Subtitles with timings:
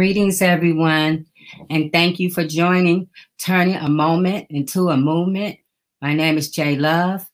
[0.00, 1.26] Greetings, everyone,
[1.68, 3.06] and thank you for joining
[3.38, 5.58] Turning a Moment into a Movement.
[6.00, 7.28] My name is Jay Love,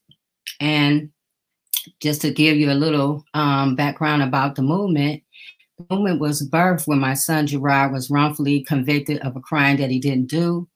[0.58, 1.10] and
[2.00, 5.22] just to give you a little um, background about the movement,
[5.78, 9.90] the movement was birthed when my son Gerard was wrongfully convicted of a crime that
[9.90, 10.68] he didn't do,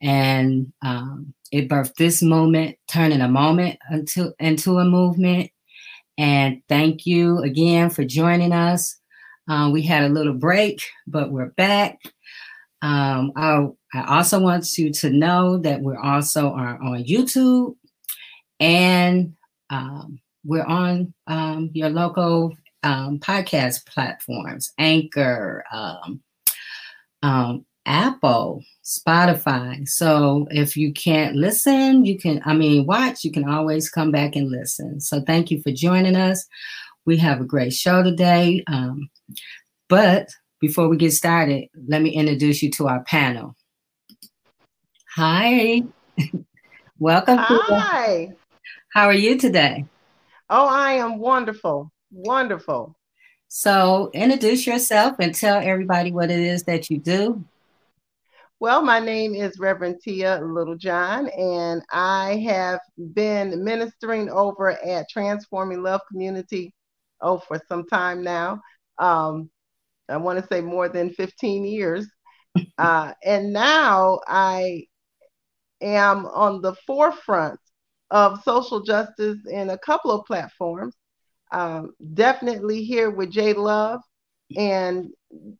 [0.00, 5.50] and um, it birthed this movement, turning a moment into into a movement.
[6.16, 8.98] And thank you again for joining us.
[9.48, 12.00] Uh, we had a little break, but we're back.
[12.82, 17.74] Um, I, I also want you to know that we're also are on YouTube
[18.60, 19.34] and
[19.70, 26.20] um, we're on um, your local um, podcast platforms Anchor, um,
[27.22, 29.88] um, Apple, Spotify.
[29.88, 34.36] So if you can't listen, you can, I mean, watch, you can always come back
[34.36, 35.00] and listen.
[35.00, 36.46] So thank you for joining us.
[37.08, 38.62] We have a great show today.
[38.66, 39.08] Um,
[39.88, 40.28] but
[40.60, 43.56] before we get started, let me introduce you to our panel.
[45.16, 45.84] Hi.
[46.98, 47.38] Welcome.
[47.38, 48.32] Hi.
[48.92, 49.86] How are you today?
[50.50, 51.90] Oh, I am wonderful.
[52.10, 52.94] Wonderful.
[53.48, 57.42] So, introduce yourself and tell everybody what it is that you do.
[58.60, 62.80] Well, my name is Reverend Tia Littlejohn, and I have
[63.14, 66.74] been ministering over at Transforming Love Community
[67.20, 68.60] oh for some time now.
[68.98, 69.50] Um,
[70.08, 72.06] I want to say more than 15 years.
[72.78, 74.84] Uh, and now I
[75.80, 77.58] am on the forefront
[78.10, 80.94] of social justice in a couple of platforms.
[81.52, 84.00] Um, definitely here with Jay Love
[84.56, 85.10] and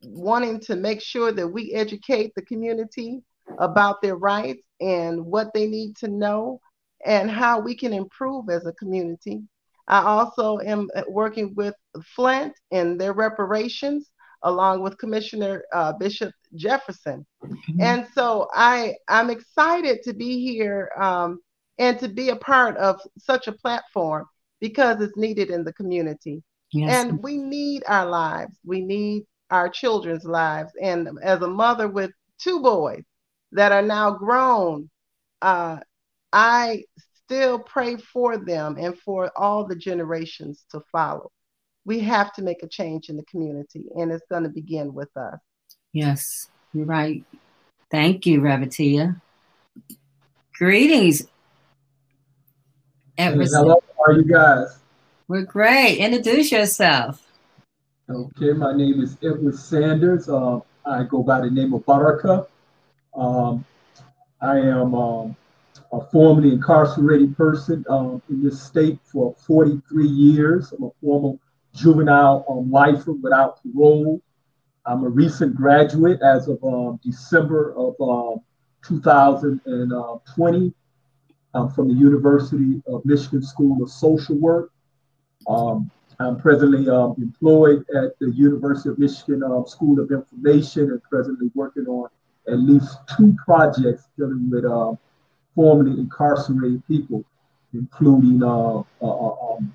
[0.03, 3.21] wanting to make sure that we educate the community
[3.59, 6.61] about their rights and what they need to know
[7.05, 9.43] and how we can improve as a community.
[9.89, 11.75] I also am working with
[12.15, 14.11] Flint and their reparations
[14.43, 17.27] along with Commissioner uh, Bishop Jefferson.
[17.43, 17.81] Mm-hmm.
[17.81, 21.41] And so I, I'm excited to be here um,
[21.79, 24.27] and to be a part of such a platform
[24.61, 26.43] because it's needed in the community.
[26.73, 27.05] Yes.
[27.05, 28.57] And we need our lives.
[28.65, 30.71] We need our children's lives.
[30.81, 33.03] And as a mother with two boys
[33.53, 34.91] that are now grown,
[35.41, 35.79] uh,
[36.33, 36.85] I
[37.29, 41.31] still pray for them and for all the generations to follow
[41.89, 45.09] we have to make a change in the community, and it's going to begin with
[45.17, 45.39] us.
[45.95, 47.25] Yes, you're right.
[47.91, 49.17] Thank you, Rev Tia.
[50.53, 51.23] Greetings.
[53.17, 54.79] Hey, hello, how are you guys?
[55.29, 55.97] We're great.
[55.97, 57.27] Introduce yourself.
[58.11, 60.29] Okay, my name is Edward Sanders.
[60.29, 62.47] Uh, I go by the name of Baraka.
[63.15, 63.65] Um,
[64.43, 65.37] I am um,
[65.93, 70.73] a formerly incarcerated person um, in this state for 43 years.
[70.73, 71.39] I'm a former
[71.75, 74.21] juvenile um, lifer without parole.
[74.85, 78.41] I'm a recent graduate as of um, December of um,
[78.87, 80.75] 2020
[81.55, 84.71] um, from the University of Michigan School of Social Work.
[85.47, 91.51] Um, I'm presently um, employed at the University of Michigan School of Information and presently
[91.55, 92.09] working on
[92.49, 94.65] at least two projects dealing with
[95.59, 97.25] formerly incarcerated people,
[97.75, 99.75] including uh, uh, um,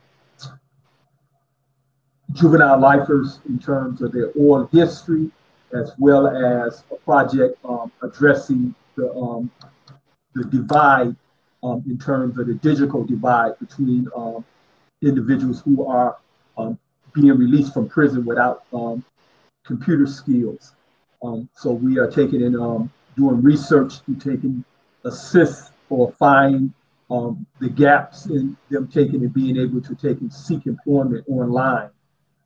[2.31, 5.30] juvenile lifers in terms of their oral history,
[5.74, 9.51] as well as a project um, addressing the, um,
[10.35, 11.13] the divide
[11.63, 14.45] um, in terms of the digital divide between um,
[15.01, 16.15] individuals who are
[16.57, 16.80] um,
[17.13, 18.63] being released from prison without
[19.65, 20.75] computer skills.
[21.56, 24.63] so we are taking and doing research to taking
[25.03, 26.74] assist or find
[27.60, 31.92] the gaps in them taking and being able to take and seek employment online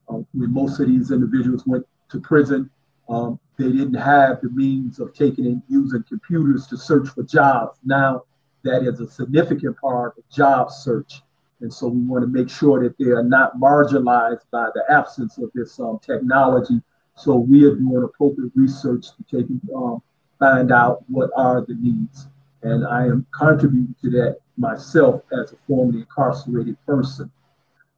[0.10, 2.70] um, when most of these individuals went to prison,
[3.10, 7.80] um, they didn't have the means of taking and using computers to search for jobs.
[7.86, 8.24] Now
[8.64, 11.22] that is a significant part of job search.
[11.62, 15.38] And so we want to make sure that they are not marginalized by the absence
[15.38, 16.82] of this um, technology.
[17.16, 20.04] So we are doing appropriate research to take and um,
[20.38, 22.28] find out what are the needs.
[22.64, 27.32] And I am contributing to that myself as a formerly incarcerated person.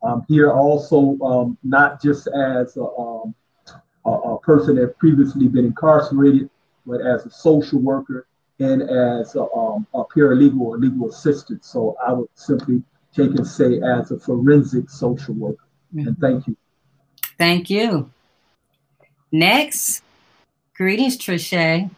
[0.03, 3.35] I'm here also um, not just as a, um,
[4.05, 6.49] a, a, person that previously been incarcerated,
[6.85, 8.25] but as a social worker
[8.59, 11.65] and as a, um, a paralegal or legal assistant.
[11.65, 12.81] So I would simply
[13.13, 15.65] take and say as a forensic social worker.
[15.93, 16.07] Mm-hmm.
[16.07, 16.55] And thank you.
[17.37, 18.11] Thank you.
[19.31, 20.01] Next,
[20.75, 21.89] greetings, Trischè.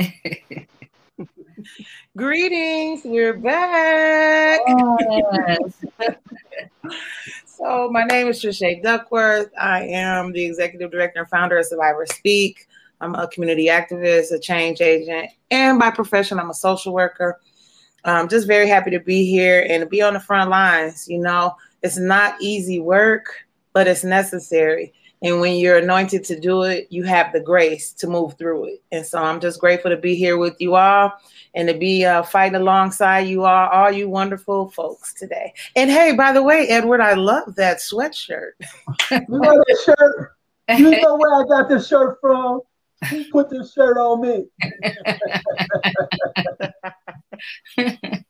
[2.16, 4.60] Greetings, we're back.
[4.66, 5.84] Yes.
[7.46, 9.50] so, my name is Trischè Duckworth.
[9.58, 12.66] I am the executive director and founder of Survivor Speak.
[13.00, 17.40] I'm a community activist, a change agent, and by profession, I'm a social worker.
[18.04, 21.06] I'm just very happy to be here and to be on the front lines.
[21.08, 23.34] You know, it's not easy work,
[23.72, 24.94] but it's necessary.
[25.22, 28.82] And when you're anointed to do it, you have the grace to move through it.
[28.90, 31.12] And so I'm just grateful to be here with you all
[31.54, 35.52] and to be uh, fighting alongside you all, all you wonderful folks today.
[35.76, 38.52] And hey, by the way, Edward, I love that sweatshirt.
[39.10, 40.36] you know that shirt?
[40.78, 42.60] You know where I got this shirt from?
[43.08, 44.46] Who put this shirt on me?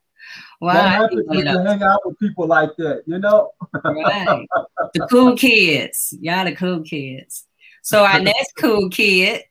[0.61, 0.75] Wow.
[0.75, 3.51] That happens when you hang out with people like that, you know?
[3.85, 4.47] right.
[4.93, 6.15] The cool kids.
[6.21, 7.47] Y'all the cool kids.
[7.83, 9.45] So our next cool kid.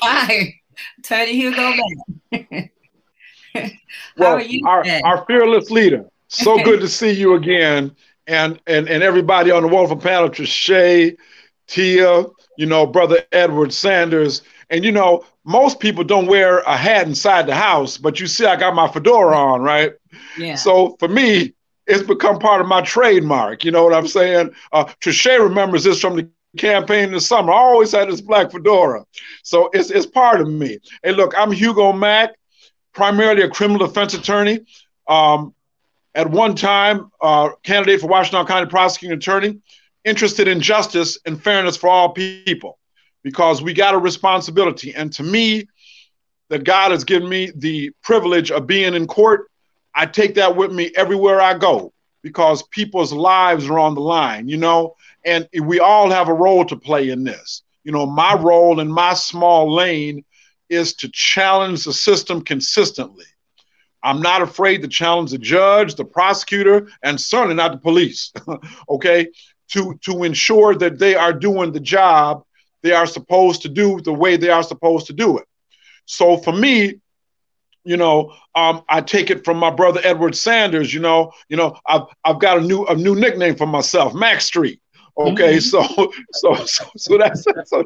[0.00, 0.54] Hi.
[1.02, 1.72] Turn Hugo
[2.32, 2.72] back.
[4.16, 6.06] well, our, our fearless leader.
[6.28, 7.94] So good to see you again.
[8.26, 11.16] And and and everybody on the wonderful panel, Trischè,
[11.68, 12.24] Tia,
[12.56, 14.42] you know, brother Edward Sanders.
[14.70, 18.44] And you know, most people don't wear a hat inside the house, but you see,
[18.44, 19.92] I got my fedora on, right?
[20.36, 20.56] Yeah.
[20.56, 21.54] So for me,
[21.86, 23.64] it's become part of my trademark.
[23.64, 24.50] You know what I'm saying?
[24.72, 24.92] Uh,
[25.24, 27.52] remembers this from the campaign in the summer.
[27.52, 29.06] I always had this black fedora.
[29.44, 30.80] So it's, it's part of me.
[31.04, 32.34] Hey, look, I'm Hugo Mack,
[32.92, 34.66] primarily a criminal defense attorney.
[35.06, 35.54] Um,
[36.16, 39.60] at one time, uh, candidate for Washtenaw County prosecuting attorney,
[40.04, 42.80] interested in justice and fairness for all people
[43.26, 44.94] because we got a responsibility.
[44.94, 45.66] And to me,
[46.48, 49.50] that God has given me the privilege of being in court,
[49.96, 51.92] I take that with me everywhere I go
[52.22, 56.64] because people's lives are on the line, you know, and we all have a role
[56.66, 57.64] to play in this.
[57.82, 60.24] You know, my role in my small lane
[60.68, 63.26] is to challenge the system consistently.
[64.04, 68.32] I'm not afraid to challenge the judge, the prosecutor, and certainly not the police.
[68.88, 69.26] okay,
[69.72, 72.44] to to ensure that they are doing the job
[72.86, 75.44] they are supposed to do the way they are supposed to do it.
[76.04, 77.00] So for me,
[77.84, 80.94] you know, um, I take it from my brother Edward Sanders.
[80.94, 84.40] You know, you know, I've I've got a new a new nickname for myself, Mac
[84.40, 84.80] Street.
[85.18, 85.60] Okay, mm-hmm.
[85.60, 87.84] so, so so so that's so,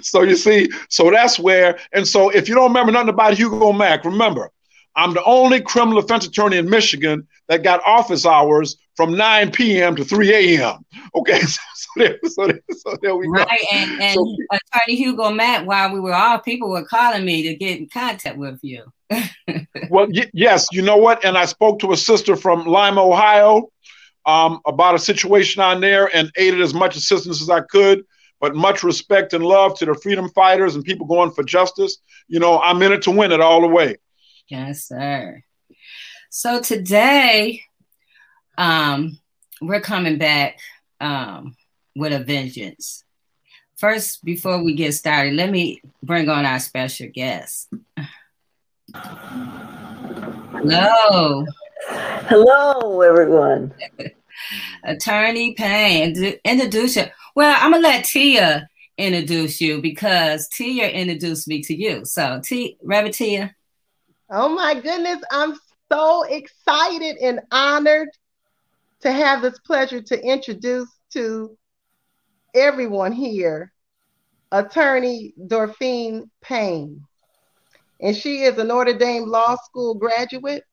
[0.02, 3.72] so you see, so that's where, and so if you don't remember nothing about Hugo
[3.72, 4.50] Mack, remember,
[4.96, 9.96] I'm the only criminal defense attorney in Michigan that got office hours from 9 p.m.
[9.96, 10.84] to 3 a.m.
[11.14, 11.40] Okay,
[11.74, 13.46] so, there, so, there, so there we right.
[13.46, 13.50] go.
[13.50, 17.42] Right, and, and so, Attorney Hugo Mack, while we were all, people were calling me
[17.44, 18.84] to get in contact with you.
[19.90, 21.24] well, y- yes, you know what?
[21.24, 23.70] And I spoke to a sister from Lima, Ohio,
[24.26, 28.04] um, about a situation on there and aided as much assistance as I could.
[28.40, 31.98] But much respect and love to the freedom fighters and people going for justice.
[32.26, 33.96] You know, I'm in it to win it all the way.
[34.48, 35.42] Yes, sir.
[36.30, 37.62] So today,
[38.56, 39.18] um,
[39.60, 40.58] we're coming back
[41.00, 41.56] um,
[41.96, 43.04] with a vengeance.
[43.76, 47.72] First, before we get started, let me bring on our special guest.
[50.52, 51.46] Hello.
[51.88, 53.72] Hello, everyone.
[54.84, 57.04] Attorney Payne, introduce you.
[57.34, 58.68] Well, I'm gonna let Tia
[58.98, 62.04] introduce you because Tia introduced me to you.
[62.04, 63.54] So, T, Reverend Tia.
[64.30, 65.54] Oh my goodness, I'm
[65.90, 68.08] so excited and honored
[69.00, 71.56] to have this pleasure to introduce to
[72.54, 73.72] everyone here
[74.52, 77.04] attorney Dorphine Payne.
[78.00, 80.64] And she is a Notre Dame Law School graduate,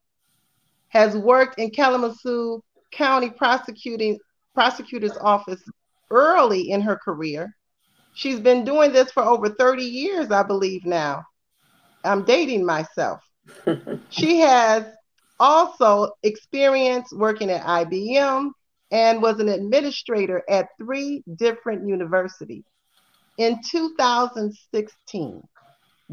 [0.90, 4.18] has worked in Kalamazoo County prosecuting
[4.54, 5.62] prosecutor's office
[6.10, 7.54] early in her career.
[8.14, 11.24] She's been doing this for over 30 years, I believe now.
[12.04, 13.22] I'm dating myself
[14.10, 14.86] she has
[15.40, 18.50] also experience working at IBM
[18.92, 22.64] and was an administrator at three different universities.
[23.38, 25.42] In 2016,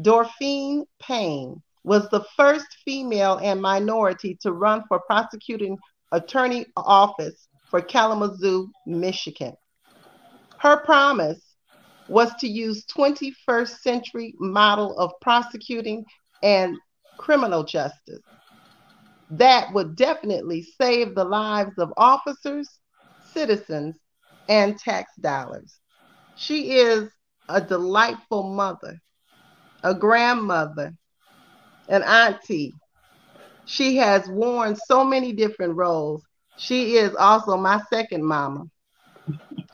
[0.01, 5.77] Dorphine Payne was the first female and minority to run for prosecuting
[6.11, 9.55] attorney office for Kalamazoo, Michigan.
[10.59, 11.41] Her promise
[12.07, 16.05] was to use 21st century model of prosecuting
[16.43, 16.77] and
[17.17, 18.21] criminal justice.
[19.31, 22.69] That would definitely save the lives of officers,
[23.33, 23.97] citizens,
[24.47, 25.79] and tax dollars.
[26.35, 27.09] She is
[27.49, 28.99] a delightful mother,
[29.83, 30.93] a grandmother,
[31.87, 32.73] an auntie.
[33.65, 36.23] She has worn so many different roles.
[36.57, 38.65] She is also my second mama.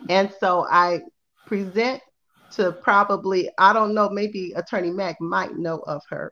[0.10, 1.02] And so I
[1.46, 2.02] present
[2.52, 6.32] to probably, I don't know, maybe Attorney Mack might know of her,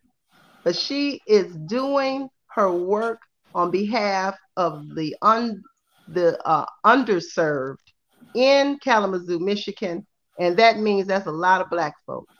[0.64, 3.20] but she is doing her work
[3.54, 5.62] on behalf of the un,
[6.08, 7.78] the uh, underserved
[8.36, 10.06] in Kalamazoo, Michigan,
[10.40, 12.34] and that means that's a lot of Black folks.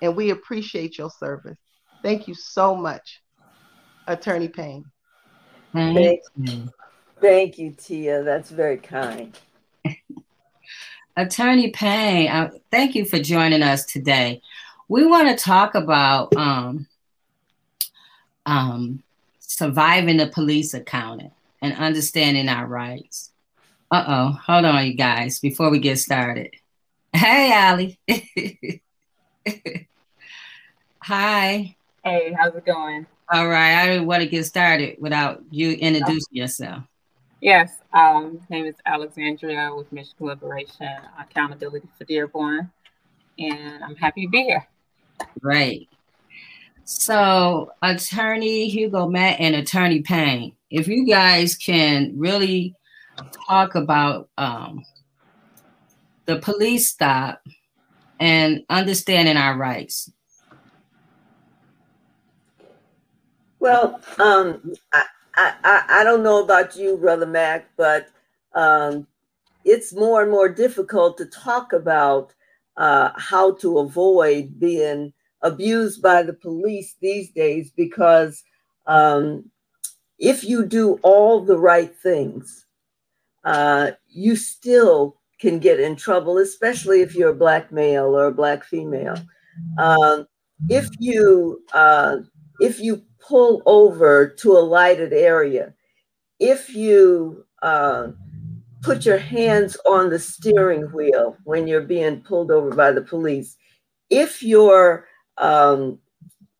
[0.00, 1.58] And we appreciate your service.
[2.02, 3.22] Thank you so much,
[4.06, 4.84] Attorney Payne.
[5.72, 6.68] Thank you.
[7.20, 8.22] Thank you, Tia.
[8.22, 9.38] That's very kind.
[11.16, 14.42] Attorney Payne, uh, thank you for joining us today.
[14.88, 16.86] We want to talk about um,
[18.44, 19.02] um,
[19.56, 21.32] surviving the police accountant
[21.62, 23.30] and understanding our rights.
[23.90, 26.50] Uh oh, hold on, you guys, before we get started.
[27.10, 27.98] Hey, Allie.
[31.02, 31.74] Hi.
[32.04, 33.06] Hey, how's it going?
[33.32, 36.82] All right, I didn't want to get started without you introducing yourself.
[37.40, 42.70] Yes, um, name is Alexandria with Michigan Liberation Accountability for Dearborn,
[43.38, 44.66] and I'm happy to be here.
[45.40, 45.88] Great.
[46.88, 52.76] So, Attorney Hugo Mack and Attorney Payne, if you guys can really
[53.48, 54.84] talk about um,
[56.26, 57.42] the police stop
[58.20, 60.12] and understanding our rights.
[63.58, 65.02] Well, um, I,
[65.34, 68.10] I, I don't know about you, Brother Mac, but
[68.54, 69.08] um,
[69.64, 72.32] it's more and more difficult to talk about
[72.76, 75.12] uh, how to avoid being
[75.46, 78.42] abused by the police these days because
[78.86, 79.50] um,
[80.18, 82.66] if you do all the right things,
[83.44, 88.32] uh, you still can get in trouble, especially if you're a black male or a
[88.32, 89.16] black female.
[89.78, 90.26] Um,
[90.68, 92.16] if you uh,
[92.60, 95.74] if you pull over to a lighted area,
[96.40, 98.08] if you uh,
[98.82, 103.56] put your hands on the steering wheel when you're being pulled over by the police,
[104.10, 105.06] if your
[105.38, 105.98] um,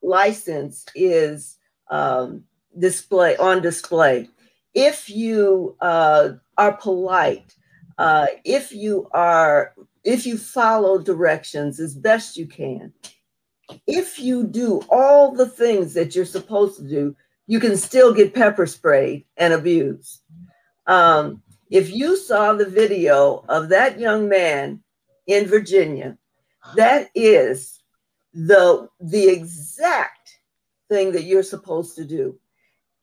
[0.03, 1.59] license is
[1.91, 2.45] um,
[2.79, 4.29] display on display,
[4.75, 7.55] if you uh, are polite,
[7.99, 12.93] uh, if you are if you follow directions as best you can,
[13.87, 17.17] if you do all the things that you're supposed to do,
[17.47, 20.21] you can still get pepper sprayed and abused.
[20.87, 24.81] Um, if you saw the video of that young man
[25.27, 26.17] in Virginia,
[26.77, 27.83] that is
[28.37, 30.39] the the exact
[30.89, 32.39] thing that you're supposed to do,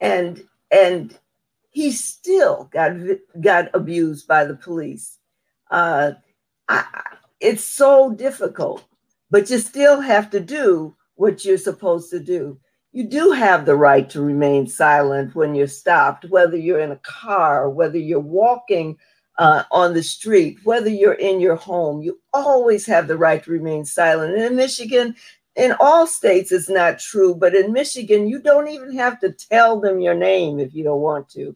[0.00, 1.18] and and
[1.70, 2.92] he still got
[3.40, 5.18] got abused by the police.
[5.70, 6.12] Uh,
[6.68, 6.84] I,
[7.40, 8.84] it's so difficult
[9.34, 12.56] but you still have to do what you're supposed to do.
[12.92, 17.00] You do have the right to remain silent when you're stopped, whether you're in a
[17.02, 18.96] car, whether you're walking
[19.38, 22.02] uh, on the street, whether you're in your home.
[22.02, 24.34] You always have the right to remain silent.
[24.34, 25.16] And in Michigan,
[25.56, 29.80] in all states, it's not true, but in Michigan, you don't even have to tell
[29.80, 31.54] them your name if you don't want to.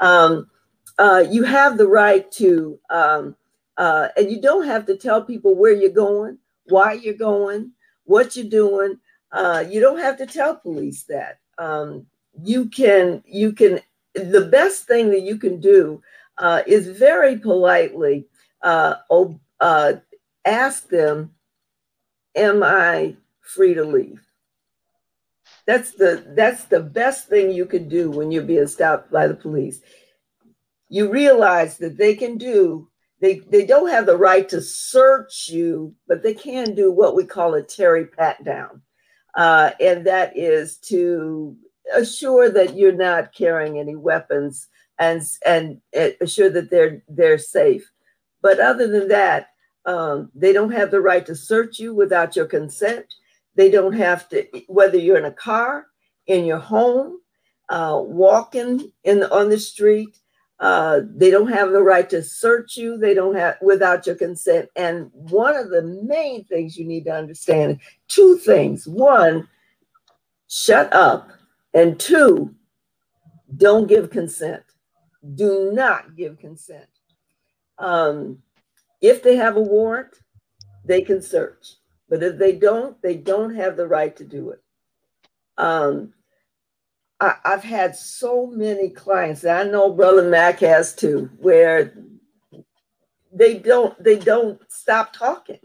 [0.00, 0.50] Um,
[0.98, 3.36] uh, you have the right to, um,
[3.76, 6.38] uh, and you don't have to tell people where you're going
[6.70, 7.72] why you're going,
[8.04, 8.98] what you're doing.
[9.32, 11.38] Uh, you don't have to tell police that.
[11.58, 12.06] Um,
[12.42, 13.80] you can, you can,
[14.14, 16.02] the best thing that you can do
[16.40, 18.26] uh, is very politely
[18.62, 18.94] uh,
[19.60, 19.92] uh,
[20.44, 21.30] ask them,
[22.34, 24.22] Am I free to leave?
[25.66, 29.34] That's the that's the best thing you can do when you're being stopped by the
[29.34, 29.80] police.
[30.88, 35.94] You realize that they can do they, they don't have the right to search you,
[36.08, 38.82] but they can do what we call a Terry pat down.
[39.34, 41.56] Uh, and that is to
[41.94, 44.68] assure that you're not carrying any weapons
[45.00, 45.80] and, and
[46.20, 47.90] assure that they're, they're safe.
[48.42, 49.48] But other than that,
[49.86, 53.06] um, they don't have the right to search you without your consent.
[53.56, 55.86] They don't have to, whether you're in a car,
[56.26, 57.18] in your home,
[57.68, 60.16] uh, walking in on the street,
[60.60, 62.98] uh, they don't have the right to search you.
[62.98, 64.68] They don't have without your consent.
[64.76, 68.86] And one of the main things you need to understand two things.
[68.86, 69.48] One,
[70.48, 71.30] shut up.
[71.72, 72.54] And two,
[73.56, 74.62] don't give consent.
[75.34, 76.86] Do not give consent.
[77.78, 78.38] Um,
[79.00, 80.18] if they have a warrant,
[80.84, 81.74] they can search.
[82.08, 84.62] But if they don't, they don't have the right to do it.
[85.56, 86.12] Um,
[87.20, 91.92] I, have had so many clients, I know Brother Mac has too, where
[93.32, 95.60] they don't they don't stop talking.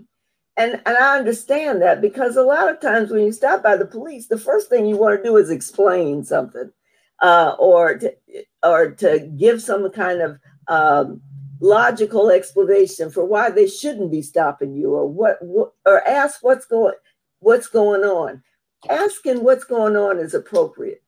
[0.57, 3.85] And and I understand that because a lot of times when you stop by the
[3.85, 6.71] police, the first thing you want to do is explain something,
[7.21, 8.13] uh, or to
[8.65, 11.21] or to give some kind of um,
[11.59, 16.65] logical explanation for why they shouldn't be stopping you, or what, what or ask what's
[16.65, 16.95] going
[17.39, 18.43] what's going on.
[18.89, 21.01] Asking what's going on is appropriate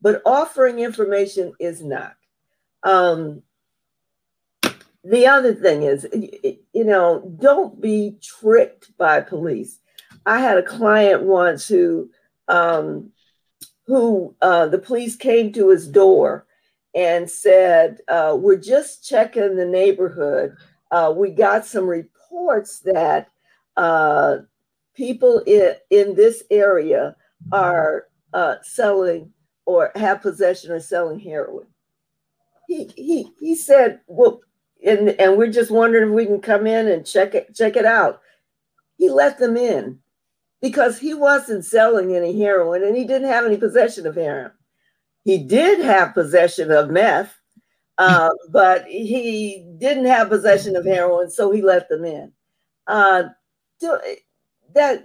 [0.00, 2.14] but offering information is not.
[2.82, 3.42] Um,
[5.04, 9.78] the other thing is, you know, don't be tricked by police.
[10.26, 12.10] I had a client once who,
[12.48, 13.12] um,
[13.86, 16.46] who uh, the police came to his door
[16.94, 20.56] and said, uh, "We're just checking the neighborhood.
[20.90, 23.30] Uh, we got some reports that
[23.76, 24.38] uh,
[24.94, 27.16] people in, in this area
[27.52, 29.32] are uh, selling
[29.66, 31.66] or have possession or selling heroin.
[32.68, 34.40] He he he said, well,
[34.84, 37.84] and and we're just wondering if we can come in and check it check it
[37.84, 38.20] out.
[38.96, 39.98] He let them in
[40.60, 44.52] because he wasn't selling any heroin and he didn't have any possession of heroin.
[45.30, 47.32] He did have possession of meth,
[47.98, 52.32] uh, but he didn't have possession of heroin, so he let them in.
[52.88, 53.28] Uh,
[54.74, 55.04] that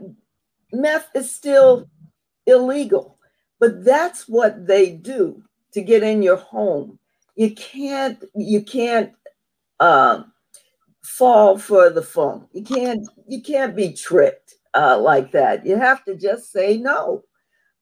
[0.74, 1.88] meth is still
[2.48, 3.20] illegal.
[3.60, 6.98] But that's what they do to get in your home.
[7.36, 9.14] You can't you can't
[9.80, 10.32] um,
[11.04, 12.48] fall for the phone.
[12.52, 15.68] You can't you can't be tricked uh, like that.
[15.68, 17.24] You have to just say no,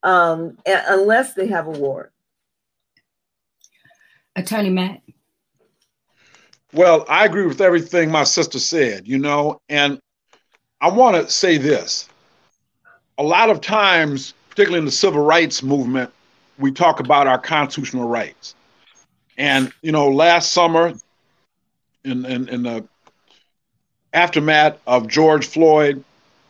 [0.03, 2.12] um, unless they have a warrant.
[4.35, 5.01] Attorney Mack.
[6.73, 9.99] Well, I agree with everything my sister said, you know, and
[10.81, 12.09] I want to say this.
[13.19, 16.13] A lot of times particularly in the civil rights movement,
[16.59, 18.53] we talk about our constitutional rights.
[19.35, 20.93] And, you know, last summer,
[22.03, 22.87] in, in, in the
[24.13, 26.03] aftermath of George Floyd,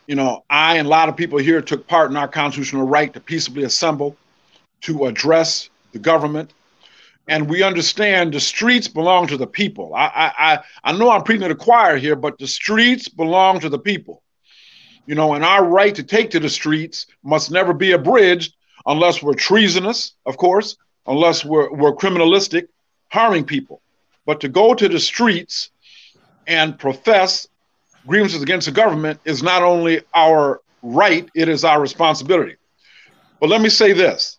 [0.05, 3.13] you know, I and a lot of people here took part in our constitutional right
[3.13, 4.17] to peaceably assemble,
[4.81, 6.51] to address the government.
[7.27, 9.93] And we understand the streets belong to the people.
[9.95, 13.69] I, I, I know I'm preaching to the choir here, but the streets belong to
[13.69, 14.21] the people.
[15.05, 18.55] You know, and our right to take to the streets must never be abridged
[18.85, 22.67] unless we're treasonous, of course, unless we're, we're criminalistic,
[23.09, 23.81] harming people.
[24.25, 25.71] But to go to the streets
[26.47, 27.47] and profess
[28.07, 32.55] grievances against the government is not only our right, it is our responsibility.
[33.39, 34.37] But let me say this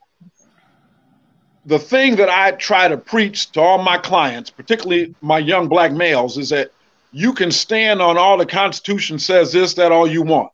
[1.67, 5.93] the thing that I try to preach to all my clients, particularly my young black
[5.93, 6.71] males, is that
[7.13, 10.51] you can stand on all the Constitution says this, that, all you want.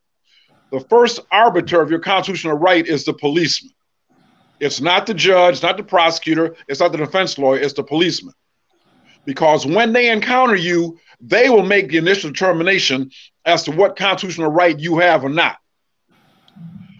[0.70, 3.72] The first arbiter of your constitutional right is the policeman.
[4.60, 8.34] It's not the judge, not the prosecutor, it's not the defense lawyer, it's the policeman.
[9.24, 13.10] Because when they encounter you, they will make the initial determination
[13.44, 15.56] as to what constitutional right you have or not.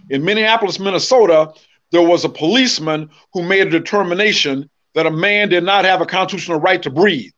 [0.09, 1.53] In Minneapolis, Minnesota,
[1.93, 6.07] there was a policeman who made a determination that a man did not have a
[6.07, 7.33] constitutional right to breathe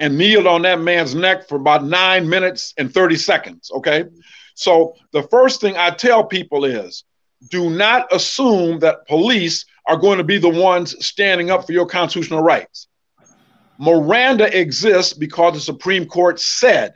[0.00, 3.70] and kneeled on that man's neck for about nine minutes and 30 seconds.
[3.74, 4.04] Okay.
[4.54, 7.04] So the first thing I tell people is
[7.50, 11.86] do not assume that police are going to be the ones standing up for your
[11.86, 12.88] constitutional rights.
[13.78, 16.94] Miranda exists because the Supreme Court said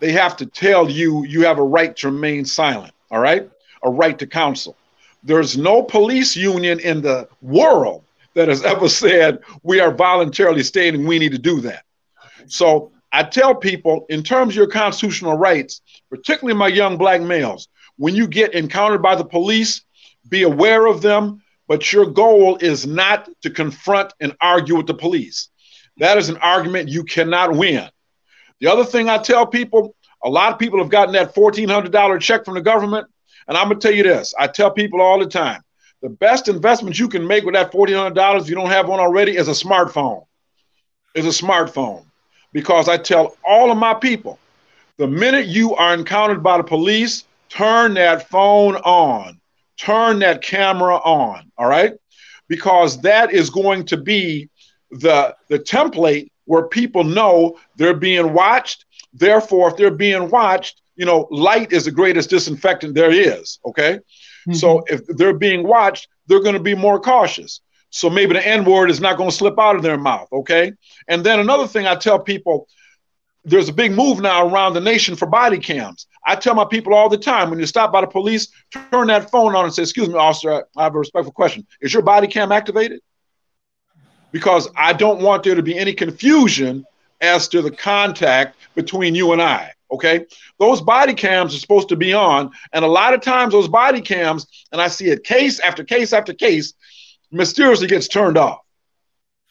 [0.00, 3.50] they have to tell you you have a right to remain silent, all right?
[3.82, 4.76] A right to counsel.
[5.22, 8.04] There's no police union in the world
[8.34, 11.84] that has ever said we are voluntarily stating we need to do that.
[12.46, 17.68] So I tell people, in terms of your constitutional rights, particularly my young black males,
[17.96, 19.82] when you get encountered by the police,
[20.28, 24.94] be aware of them, but your goal is not to confront and argue with the
[24.94, 25.48] police.
[25.98, 27.88] That is an argument you cannot win.
[28.60, 32.44] The other thing I tell people, a lot of people have gotten that $1,400 check
[32.44, 33.06] from the government.
[33.50, 35.60] And I'm to tell you this I tell people all the time
[36.02, 39.36] the best investment you can make with that $1,400 if you don't have one already
[39.36, 40.24] is a smartphone.
[41.16, 42.04] Is a smartphone
[42.52, 44.38] because I tell all of my people
[44.98, 49.40] the minute you are encountered by the police, turn that phone on,
[49.76, 51.94] turn that camera on, all right?
[52.46, 54.48] Because that is going to be
[54.92, 58.84] the, the template where people know they're being watched.
[59.12, 63.94] Therefore, if they're being watched, you know, light is the greatest disinfectant there is, okay?
[63.94, 64.54] Mm-hmm.
[64.54, 67.60] So if they're being watched, they're going to be more cautious.
[67.90, 70.28] So maybe the N word is not going to slip out of their mouth.
[70.32, 70.72] Okay.
[71.08, 72.68] And then another thing I tell people
[73.44, 76.06] there's a big move now around the nation for body cams.
[76.26, 79.30] I tell my people all the time when you stop by the police, turn that
[79.30, 81.66] phone on and say, Excuse me, officer, I have a respectful question.
[81.80, 83.00] Is your body cam activated?
[84.30, 86.84] Because I don't want there to be any confusion
[87.20, 89.72] as to the contact between you and I.
[89.92, 90.26] Okay.
[90.58, 92.50] Those body cams are supposed to be on.
[92.72, 96.12] And a lot of times, those body cams, and I see it case after case
[96.12, 96.74] after case,
[97.32, 98.60] mysteriously gets turned off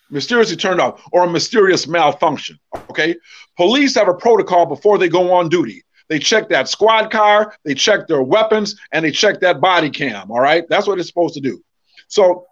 [0.09, 2.59] mysteriously turned off, or a mysterious malfunction.
[2.89, 3.15] Okay.
[3.57, 5.83] Police have a protocol before they go on duty.
[6.07, 10.31] They check that squad car, they check their weapons, and they check that body cam.
[10.31, 10.67] All right.
[10.67, 11.63] That's what it's supposed to do.
[12.07, 12.47] So,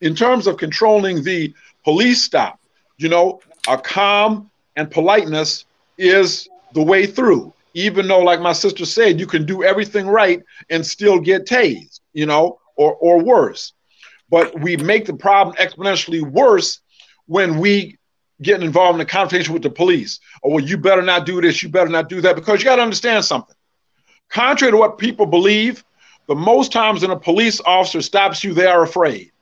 [0.00, 2.58] in terms of controlling the police stop,
[2.96, 5.64] you know, a calm and politeness
[5.96, 7.52] is the way through.
[7.74, 12.00] Even though, like my sister said, you can do everything right and still get tased,
[12.12, 13.72] you know, or or worse
[14.32, 16.80] but we make the problem exponentially worse
[17.26, 17.98] when we
[18.40, 20.20] get involved in a confrontation with the police.
[20.40, 22.64] Or oh, well, you better not do this, you better not do that, because you
[22.64, 23.54] got to understand something.
[24.30, 25.84] Contrary to what people believe,
[26.28, 29.32] the most times when a police officer stops you, they are afraid.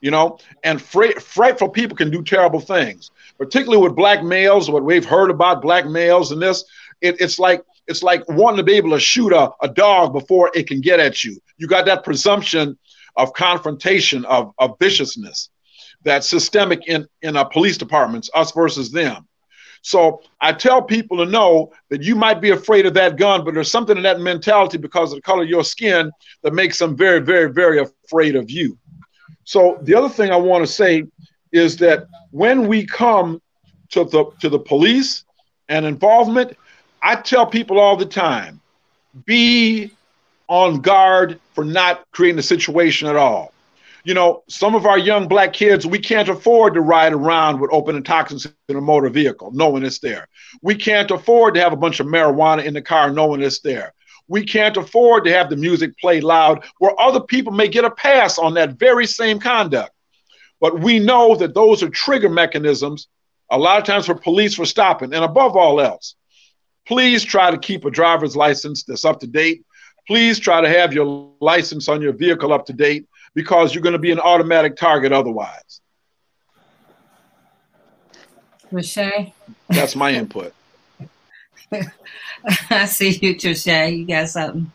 [0.00, 4.70] You know, and frightful people can do terrible things, particularly with black males.
[4.70, 6.64] What we've heard about black males and this,
[7.02, 10.50] it, it's like it's like wanting to be able to shoot a, a dog before
[10.54, 11.38] it can get at you.
[11.58, 12.78] You got that presumption
[13.16, 15.50] of confrontation, of, of viciousness
[16.02, 19.26] that's systemic in, in our police departments, us versus them.
[19.82, 23.54] So I tell people to know that you might be afraid of that gun, but
[23.54, 26.10] there's something in that mentality because of the color of your skin
[26.42, 28.78] that makes them very, very, very afraid of you.
[29.44, 31.04] So the other thing I want to say
[31.52, 33.40] is that when we come
[33.90, 35.24] to the to the police
[35.68, 36.56] and involvement,
[37.02, 38.60] I tell people all the time,
[39.24, 39.90] be
[40.48, 43.52] on guard for not creating a situation at all.
[44.02, 47.70] You know, some of our young black kids, we can't afford to ride around with
[47.72, 50.26] open toxins in a motor vehicle, knowing it's there.
[50.62, 53.92] We can't afford to have a bunch of marijuana in the car, knowing it's there.
[54.30, 57.90] We can't afford to have the music play loud where other people may get a
[57.90, 59.92] pass on that very same conduct.
[60.60, 63.08] But we know that those are trigger mechanisms,
[63.50, 65.12] a lot of times for police for stopping.
[65.12, 66.14] And above all else,
[66.86, 69.64] please try to keep a driver's license that's up to date
[70.10, 73.92] please try to have your license on your vehicle up to date because you're going
[73.92, 75.80] to be an automatic target otherwise.
[78.72, 79.32] Rashay?
[79.68, 80.52] That's my input.
[82.70, 83.98] I see you, Trischè.
[83.98, 84.70] You got something.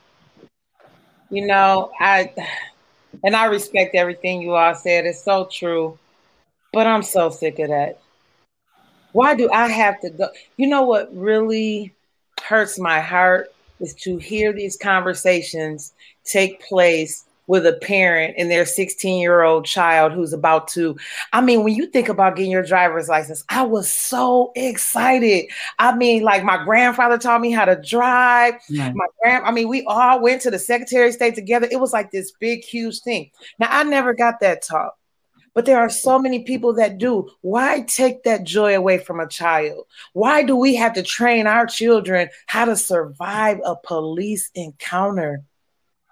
[1.29, 2.31] You know, I
[3.23, 5.05] and I respect everything you all said.
[5.05, 5.97] It's so true.
[6.71, 7.99] But I'm so sick of that.
[9.13, 10.29] Why do I have to go?
[10.58, 11.93] You know what really
[12.43, 15.93] hurts my heart is to hear these conversations
[16.25, 20.97] take place with a parent and their 16 year old child who's about to.
[21.34, 25.45] I mean, when you think about getting your driver's license, I was so excited.
[25.79, 28.55] I mean, like my grandfather taught me how to drive.
[28.69, 28.91] Yeah.
[28.93, 31.67] My grand, I mean, we all went to the Secretary of State together.
[31.71, 33.31] It was like this big, huge thing.
[33.60, 34.93] Now, I never got that taught.
[35.53, 37.29] But there are so many people that do.
[37.39, 39.86] Why take that joy away from a child?
[40.12, 45.43] Why do we have to train our children how to survive a police encounter?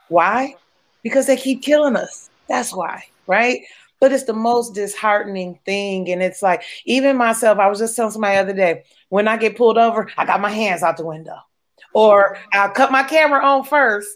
[0.08, 0.56] Why?
[1.04, 2.30] Because they keep killing us.
[2.48, 3.62] That's why, right?
[4.00, 6.10] But it's the most disheartening thing.
[6.10, 9.38] And it's like, even myself, I was just telling somebody the other day, when I
[9.38, 11.38] get pulled over, I got my hands out the window.
[11.94, 14.10] Or I'll cut my camera on first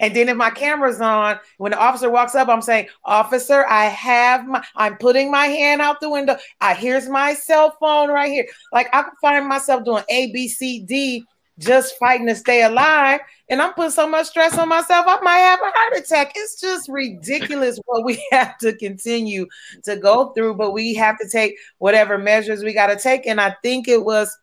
[0.00, 3.84] and then if my camera's on, when the officer walks up, I'm saying, Officer, I
[3.86, 6.36] have my, I'm putting my hand out the window.
[6.60, 8.46] I here's my cell phone right here.
[8.72, 11.24] Like I can find myself doing A, B, C, D,
[11.60, 13.20] just fighting to stay alive.
[13.48, 16.32] And I'm putting so much stress on myself, I might have a heart attack.
[16.34, 19.46] It's just ridiculous what we have to continue
[19.84, 23.26] to go through, but we have to take whatever measures we got to take.
[23.26, 24.36] And I think it was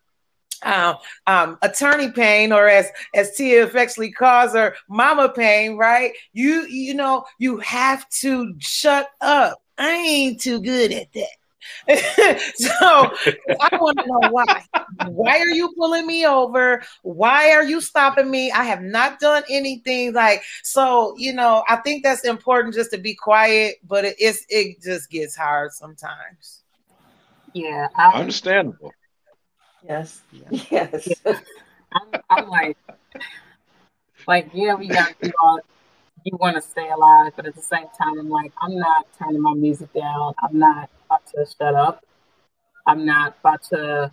[0.62, 6.12] um, um, attorney Payne, or as as Tia affectionately calls her, mama Payne, right?
[6.32, 9.62] You you know you have to shut up.
[9.78, 11.28] I ain't too good at that.
[12.56, 12.74] so
[13.60, 14.64] I want to know why.
[15.06, 16.82] Why are you pulling me over?
[17.02, 18.50] Why are you stopping me?
[18.50, 21.14] I have not done anything like so.
[21.16, 25.10] You know, I think that's important just to be quiet, but it, it's it just
[25.10, 26.62] gets hard sometimes.
[27.52, 28.92] Yeah, I, understandable.
[29.82, 30.20] Yes.
[30.70, 31.08] Yes.
[31.24, 32.76] I'm, I'm, like,
[34.26, 35.60] like, yeah, we got you all.
[36.24, 39.40] You want to stay alive, but at the same time, I'm like, I'm not turning
[39.40, 40.34] my music down.
[40.42, 42.04] I'm not about to shut up.
[42.86, 44.12] I'm not about to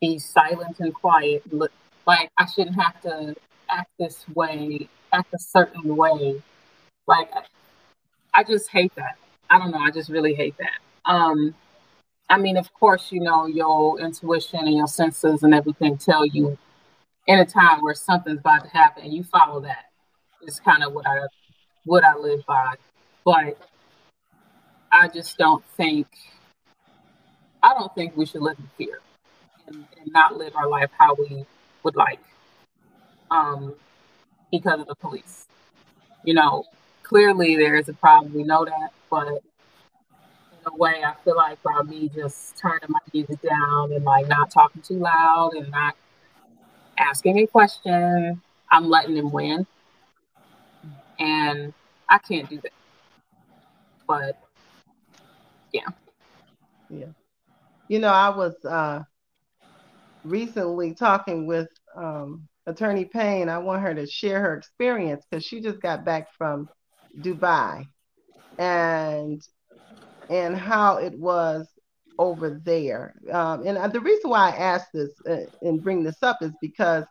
[0.00, 1.42] be silent and quiet.
[2.06, 3.34] Like, I shouldn't have to
[3.68, 6.42] act this way, act a certain way.
[7.06, 7.30] Like,
[8.34, 9.16] I just hate that.
[9.48, 9.78] I don't know.
[9.78, 11.10] I just really hate that.
[11.10, 11.54] Um,
[12.28, 16.56] I mean, of course, you know, your intuition and your senses and everything tell you
[17.26, 19.86] in a time where something's about to happen and you follow that.
[20.42, 21.26] It's kind of what I
[21.84, 22.74] what I live by.
[23.24, 23.58] But
[24.92, 26.06] I just don't think
[27.62, 29.00] I don't think we should live in fear
[29.70, 31.44] and, and not live our life how we
[31.82, 32.20] would like.
[33.30, 33.74] Um,
[34.50, 35.46] because of the police.
[36.24, 36.64] You know,
[37.02, 38.34] clearly there is a problem.
[38.34, 42.98] We know that, but in a way, I feel like by me just turning my
[43.12, 45.96] music down and like not talking too loud and not
[46.98, 49.66] asking a question, I'm letting them win.
[51.18, 51.72] And
[52.08, 52.72] I can't do that.
[54.06, 54.38] But
[55.72, 55.88] yeah.
[56.88, 57.06] Yeah.
[57.88, 59.04] You know, I was uh
[60.22, 63.48] recently talking with um Attorney Payne.
[63.48, 66.68] I want her to share her experience because she just got back from
[67.20, 67.86] Dubai
[68.58, 69.42] and
[70.28, 71.68] and how it was
[72.18, 73.14] over there.
[73.32, 77.04] Um, and the reason why I ask this uh, and bring this up is because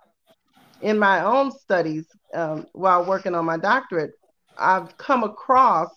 [0.82, 4.12] in my own studies, um, while working on my doctorate,
[4.58, 5.90] I've come across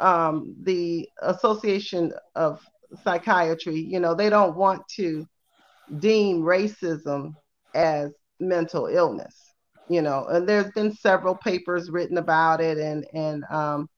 [0.00, 2.60] um, the Association of
[3.02, 3.76] Psychiatry.
[3.80, 5.26] You know, they don't want to
[5.98, 7.34] deem racism
[7.74, 9.54] as mental illness.
[9.88, 13.88] You know, and there's been several papers written about it, and and um,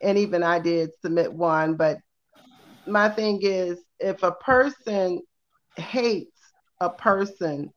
[0.00, 1.76] and even I did submit one.
[1.76, 1.98] But
[2.86, 5.20] my thing is, if a person
[5.76, 6.36] hates
[6.80, 7.72] a person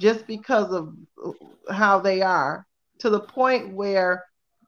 [0.00, 0.94] just because of
[1.70, 2.66] how they are,
[3.00, 4.24] to the point where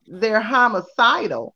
[0.06, 1.54] they're homicidal,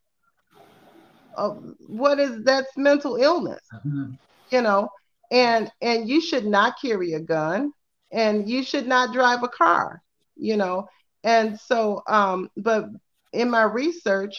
[1.37, 1.51] uh,
[1.89, 3.61] what is that's mental illness?
[3.87, 4.13] Mm-hmm.
[4.51, 4.89] You know,
[5.31, 7.73] and and you should not carry a gun,
[8.13, 10.03] and you should not drive a car.
[10.37, 10.89] You know,
[11.23, 12.87] and so, um, but
[13.33, 14.35] in my research,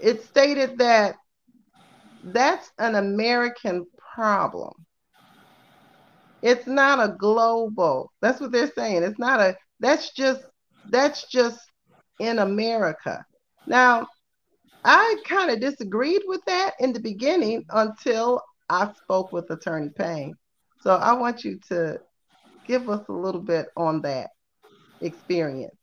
[0.00, 1.16] it stated that
[2.22, 4.72] that's an American problem.
[6.42, 8.12] It's not a global.
[8.20, 9.02] That's what they're saying.
[9.02, 10.42] It's not a that's just
[10.90, 11.60] that's just
[12.20, 13.24] in America.
[13.66, 14.06] Now,
[14.84, 20.34] I kind of disagreed with that in the beginning until I spoke with Attorney Payne.
[20.80, 22.00] So I want you to
[22.66, 24.30] give us a little bit on that
[25.00, 25.74] experience.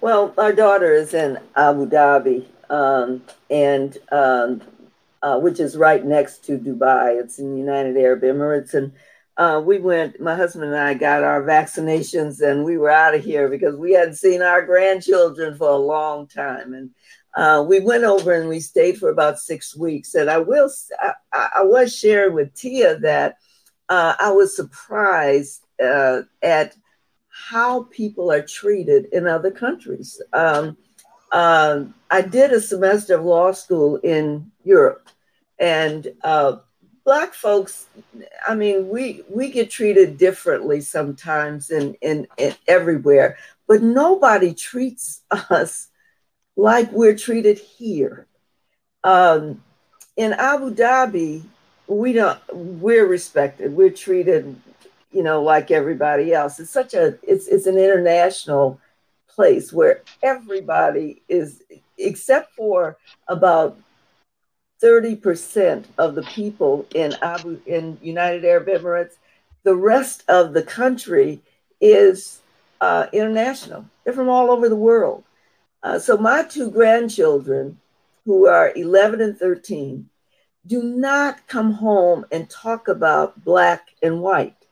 [0.00, 4.60] Well, our daughter is in Abu Dhabi, um, and um,
[5.22, 7.20] uh, which is right next to Dubai.
[7.20, 8.92] It's in the United Arab Emirates, and
[9.36, 10.20] uh, we went.
[10.20, 13.92] My husband and I got our vaccinations, and we were out of here because we
[13.92, 16.90] hadn't seen our grandchildren for a long time, and.
[17.34, 20.14] Uh, we went over and we stayed for about six weeks.
[20.14, 20.70] And I will,
[21.32, 23.38] I, I was sharing with Tia that
[23.88, 26.76] uh, I was surprised uh, at
[27.28, 30.20] how people are treated in other countries.
[30.32, 30.76] Um,
[31.30, 35.08] uh, I did a semester of law school in Europe,
[35.58, 36.56] and uh,
[37.04, 37.86] black folks,
[38.46, 45.22] I mean, we we get treated differently sometimes in, in, in everywhere, but nobody treats
[45.30, 45.88] us
[46.56, 48.26] like we're treated here.
[49.04, 49.62] Um,
[50.16, 51.42] in Abu Dhabi,
[51.86, 53.74] we don't we're respected.
[53.74, 54.56] We're treated
[55.12, 56.58] you know, like everybody else.
[56.58, 58.80] It's such a it's it's an international
[59.28, 61.62] place where everybody is
[61.98, 62.96] except for
[63.28, 63.78] about
[64.82, 69.14] 30% of the people in Abu in United Arab Emirates,
[69.62, 71.40] the rest of the country
[71.80, 72.40] is
[72.80, 73.84] uh, international.
[74.02, 75.22] They're from all over the world.
[75.82, 77.78] Uh, so my two grandchildren,
[78.24, 80.08] who are 11 and 13,
[80.66, 84.62] do not come home and talk about black and white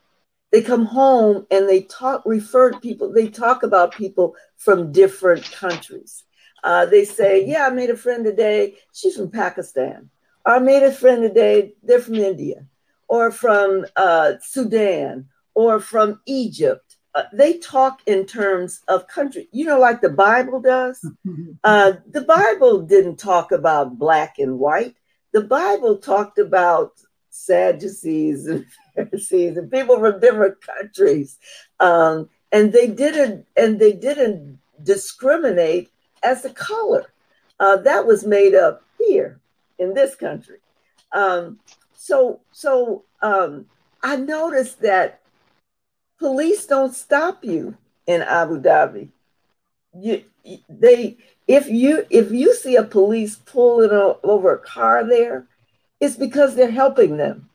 [0.51, 5.44] they come home and they talk, refer to people, they talk about people from different
[5.53, 6.25] countries.
[6.64, 8.77] Uh, they say, Yeah, I made a friend today.
[8.92, 10.11] She's from Pakistan.
[10.44, 11.75] Or I made a friend today.
[11.83, 12.66] They're from India
[13.09, 16.89] or from uh, Sudan or from Egypt.
[17.14, 21.05] Uh, they talk in terms of country, you know, like the Bible does.
[21.62, 24.96] Uh, the Bible didn't talk about black and white.
[25.33, 26.92] The Bible talked about
[27.29, 31.38] Sadducees and Pharisees and people from different countries,
[31.79, 35.90] um, and they didn't and they didn't discriminate
[36.23, 37.12] as a color.
[37.59, 39.38] Uh, that was made up here
[39.79, 40.59] in this country.
[41.12, 41.61] Um,
[41.94, 43.66] so so um,
[44.03, 45.19] I noticed that
[46.20, 49.09] police don't stop you in Abu Dhabi.
[49.92, 50.22] You
[50.68, 51.16] they
[51.48, 53.90] if you if you see a police pulling
[54.22, 55.46] over a car there,
[55.98, 57.48] it's because they're helping them.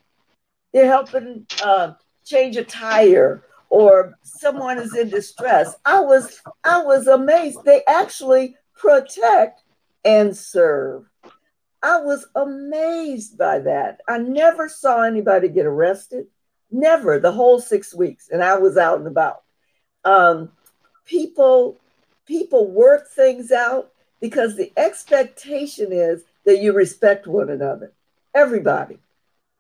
[0.74, 1.94] They're helping uh,
[2.26, 5.76] change a tire or someone is in distress.
[5.86, 7.64] I was I was amazed.
[7.64, 9.64] They actually protect
[10.04, 11.06] and serve.
[11.82, 14.02] I was amazed by that.
[14.08, 16.28] I never saw anybody get arrested,
[16.76, 19.44] never the whole six weeks, and I was out and about.
[20.04, 20.52] Um,
[21.06, 21.78] people,
[22.26, 27.92] people work things out because the expectation is that you respect one another.
[28.34, 29.00] Everybody,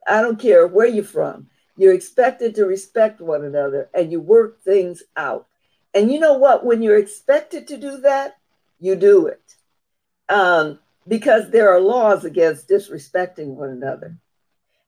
[0.07, 1.47] I don't care where you're from,
[1.77, 5.47] you're expected to respect one another, and you work things out.
[5.93, 6.65] And you know what?
[6.65, 8.37] When you're expected to do that,
[8.79, 9.41] you do it.
[10.27, 14.17] Um, because there are laws against disrespecting one another.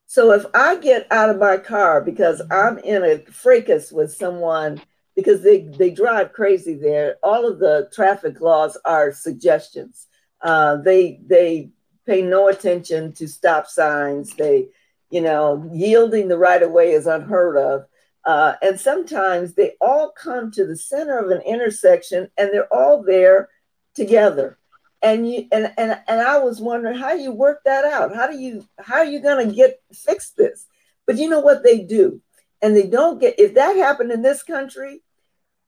[0.09, 4.81] So if I get out of my car because I'm in a fracas with someone
[5.17, 10.07] because they, they drive crazy there, all of the traffic laws are suggestions.
[10.41, 11.71] Uh, they they
[12.05, 14.33] pay no attention to stop signs.
[14.33, 14.69] They,
[15.09, 17.85] you know, yielding the right of way is unheard of.
[18.23, 23.03] Uh, and sometimes they all come to the center of an intersection and they're all
[23.03, 23.49] there
[23.93, 24.57] together
[25.01, 28.15] and you and and and I was wondering how you work that out.
[28.15, 30.65] How do you how are you going to get fix this?
[31.05, 32.21] But you know what they do,
[32.61, 33.39] and they don't get.
[33.39, 35.01] If that happened in this country,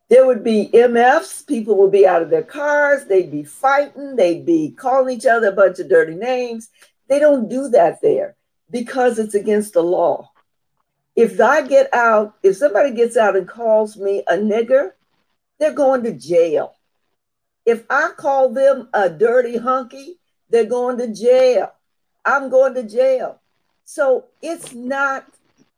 [0.10, 1.46] there would be MFs.
[1.46, 3.06] People would be out of their cars.
[3.06, 4.16] They'd be fighting.
[4.16, 6.70] They'd be calling each other a bunch of dirty names.
[7.08, 8.36] They don't do that there
[8.72, 10.32] because it's against the law.
[11.16, 14.92] If I get out, if somebody gets out and calls me a nigger,
[15.60, 16.76] they're going to jail
[17.70, 20.17] if I call them a dirty hunky,
[20.49, 21.72] they're going to jail.
[22.26, 23.39] I'm going to jail.
[23.86, 25.26] So it's not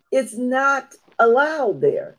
[0.10, 2.16] it's not allowed there.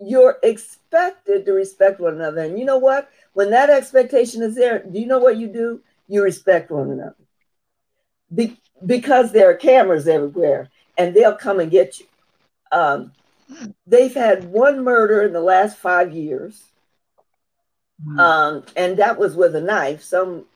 [0.00, 2.42] You're expected to respect one another.
[2.42, 3.10] And you know what?
[3.32, 5.80] When that expectation is there, do you know what you do?
[6.08, 7.16] You respect one another.
[8.34, 10.68] Be- because there are cameras everywhere
[10.98, 12.06] and they'll come and get you.
[12.72, 13.12] Um,
[13.86, 16.71] they've had one murder in the last five years.
[18.00, 18.18] Mm-hmm.
[18.18, 20.02] Um, and that was with a knife.
[20.02, 20.46] Some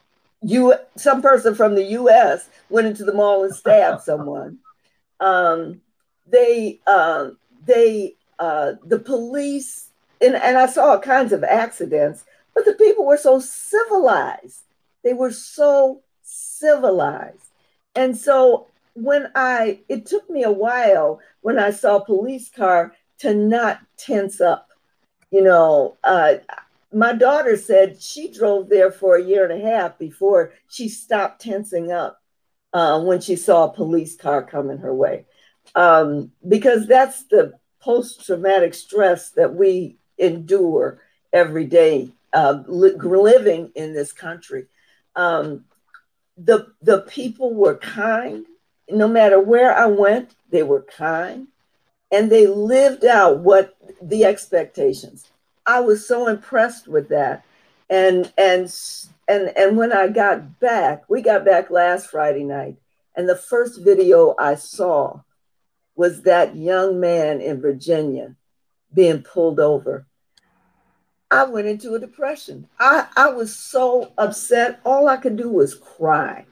[0.43, 2.49] you some person from the U.S.
[2.68, 4.59] went into the mall and stabbed someone.
[5.18, 5.80] Um,
[6.26, 7.30] they uh,
[7.64, 9.89] they uh, the police
[10.20, 12.24] and, and I saw all kinds of accidents,
[12.55, 14.61] but the people were so civilized.
[15.03, 17.49] They were so civilized,
[17.95, 22.93] and so when I it took me a while when I saw a police car
[23.20, 24.68] to not tense up.
[25.30, 26.34] You know, uh,
[26.97, 31.42] my daughter said she drove there for a year and a half before she stopped
[31.42, 32.22] tensing up
[32.72, 35.26] uh, when she saw a police car coming her way.
[35.74, 41.03] Um, because that's the post traumatic stress that we endure
[41.34, 44.64] every day uh, li- living in this country.
[45.14, 45.66] Um,
[46.38, 48.47] the, the people were kind.
[48.88, 51.49] No matter where I went, they were kind
[52.11, 55.26] and they lived out what the expectations
[55.66, 57.44] I was so impressed with that.
[57.90, 58.72] And and
[59.28, 62.76] and and when I got back, we got back last Friday night,
[63.14, 65.20] and the first video I saw
[65.94, 68.34] was that young man in Virginia
[68.92, 70.06] being pulled over.
[71.30, 72.68] I went into a depression.
[72.78, 74.80] I, I was so upset.
[74.84, 76.46] All I could do was cry.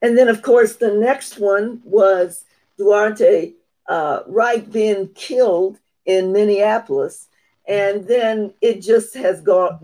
[0.00, 2.44] And then, of course, the next one was
[2.78, 3.54] Daunte
[3.86, 7.28] uh, Wright being killed in Minneapolis.
[7.66, 9.78] And then it just has gone,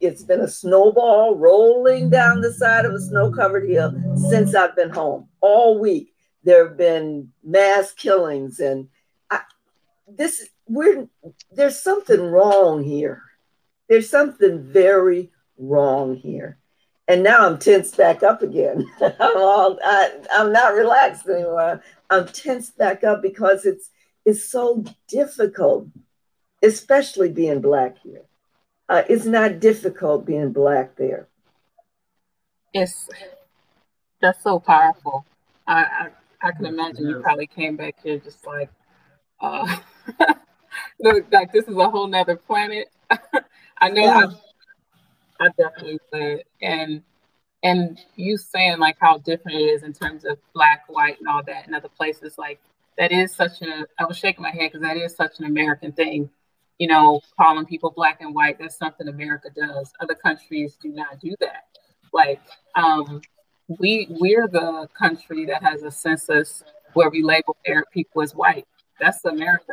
[0.00, 3.92] it's been a snowball rolling down the side of a snow covered hill
[4.30, 5.28] since I've been home.
[5.40, 6.14] All week,
[6.44, 8.60] there have been mass killings.
[8.60, 8.88] And
[9.30, 9.40] I,
[10.06, 11.08] this, we're,
[11.50, 13.22] there's something wrong here.
[13.88, 16.58] There's something very wrong here.
[17.08, 18.86] And now I'm tensed back up again.
[19.00, 21.82] I'm, all, I, I'm not relaxed anymore.
[22.10, 23.90] I'm tensed back up because it's,
[24.24, 25.88] it's so difficult
[26.64, 28.22] especially being black here.
[28.88, 31.28] Uh, it's not difficult being black there.
[32.72, 33.08] It's
[34.20, 35.24] that's so powerful.
[35.66, 36.08] I I,
[36.48, 38.70] I can imagine you probably came back here just like,
[39.40, 39.76] uh,
[41.00, 42.88] like this is a whole nother planet.
[43.78, 44.26] I know yeah.
[45.40, 47.02] I, I definitely said and
[47.62, 51.42] and you saying like how different it is in terms of black, white, and all
[51.44, 52.60] that in other places like
[52.98, 55.92] that is such a I was shaking my head because that is such an American
[55.92, 56.28] thing
[56.78, 58.58] you know, calling people black and white.
[58.58, 59.92] That's something America does.
[60.00, 61.64] Other countries do not do that.
[62.12, 62.40] Like,
[62.74, 63.20] um,
[63.78, 66.62] we we're the country that has a census
[66.92, 68.66] where we label Arab people as white.
[69.00, 69.72] That's America,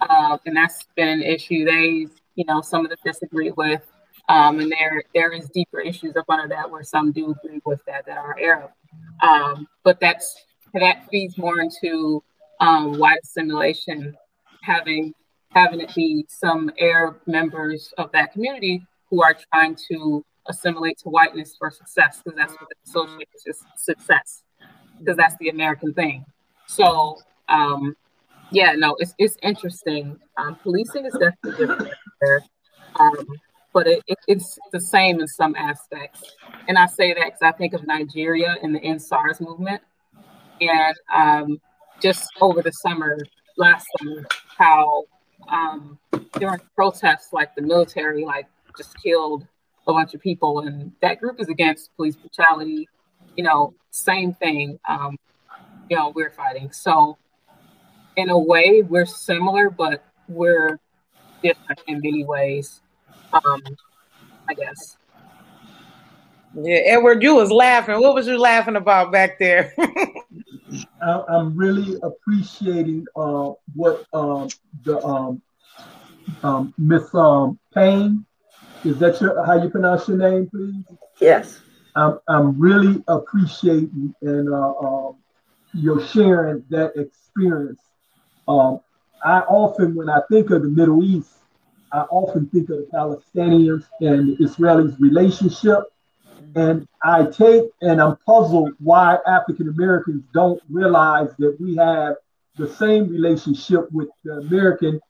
[0.00, 1.64] uh, and that's been an issue.
[1.64, 3.82] They, you know, some of them disagree with,
[4.28, 7.84] um, and there there is deeper issues up under that where some do agree with
[7.86, 8.70] that that are Arab.
[9.22, 12.22] Um, but that's that feeds more into
[12.60, 14.16] um, white assimilation,
[14.62, 15.14] having
[15.54, 21.08] having it be some Arab members of that community who are trying to assimilate to
[21.08, 24.42] whiteness for success, because that's what the associate is success.
[24.98, 26.24] because that's the American thing.
[26.66, 27.96] So um,
[28.50, 30.18] yeah, no, it's it's interesting.
[30.36, 31.94] Um, policing is definitely different
[33.00, 33.26] um,
[33.72, 36.22] but it, it, it's the same in some aspects.
[36.68, 39.82] And I say that because I think of Nigeria and the EndSARS movement,
[40.60, 41.58] and um,
[42.00, 43.18] just over the summer,
[43.56, 44.24] last summer,
[44.56, 45.04] how
[45.48, 45.98] um,
[46.38, 49.46] during protests, like the military, like just killed
[49.86, 52.88] a bunch of people, and that group is against police brutality.
[53.36, 54.78] You know, same thing.
[54.88, 55.18] Um,
[55.88, 56.72] you know, we're fighting.
[56.72, 57.18] So,
[58.16, 60.78] in a way, we're similar, but we're
[61.42, 62.80] different in many ways.
[63.32, 63.62] Um,
[64.48, 64.96] I guess.
[66.56, 68.00] Yeah, Edward, you was laughing.
[68.00, 69.74] What was you laughing about back there?
[71.02, 74.48] I'm really appreciating uh, what um,
[74.84, 75.42] the um,
[76.42, 78.24] um, Miss um, Payne.
[78.84, 80.84] Is that your, how you pronounce your name, please?
[81.20, 81.60] Yes.
[81.96, 85.16] I'm, I'm really appreciating and uh, um,
[85.72, 87.80] you're sharing that experience.
[88.46, 88.80] Um,
[89.24, 91.30] I often, when I think of the Middle East,
[91.92, 95.84] I often think of the Palestinians and the Israelis' relationship.
[96.54, 102.16] And I take and I'm puzzled why African Americans don't realize that we have
[102.56, 105.00] the same relationship with the American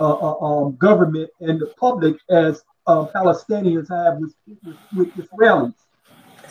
[0.00, 4.34] uh, uh, um, government and the public as uh, Palestinians have with,
[4.64, 5.74] with, with Israelis.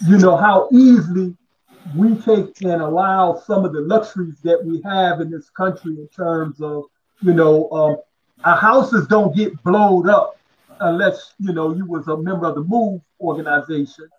[0.08, 1.36] You know, how easily
[1.96, 6.08] we take and allow some of the luxuries that we have in this country in
[6.10, 6.86] terms of,
[7.22, 7.98] you know, um,
[8.44, 10.38] our houses don't get blowed up
[10.82, 14.10] unless, you know, you was a member of the MOVE organization.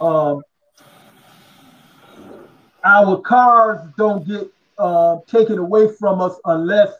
[0.00, 0.42] Um,
[2.84, 4.48] our cars don't get
[4.78, 6.92] uh, taken away from us unless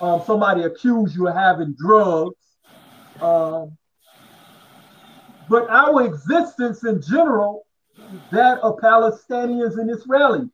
[0.00, 2.36] um, somebody accused you of having drugs.
[3.20, 3.76] Um,
[5.48, 7.64] but our existence in general
[8.30, 10.50] that of Palestinians and Israelis.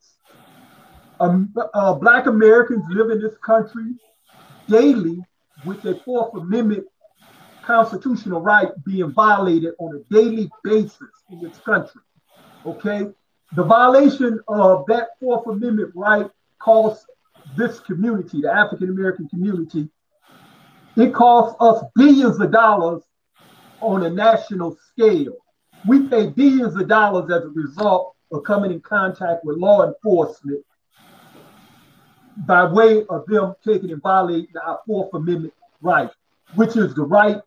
[1.18, 3.94] Um, uh, Black Americans live in this country
[4.68, 5.22] daily
[5.66, 6.86] with a Fourth Amendment
[7.62, 12.00] constitutional right being violated on a daily basis in this country.
[12.66, 13.08] Okay?
[13.54, 17.06] The violation of that Fourth Amendment right costs
[17.56, 19.88] this community, the African American community,
[20.96, 23.02] it costs us billions of dollars
[23.80, 25.36] on a national scale.
[25.86, 30.64] We pay billions of dollars as a result of coming in contact with law enforcement
[32.46, 36.10] by way of them taking and violating our Fourth Amendment right,
[36.54, 37.38] which is the right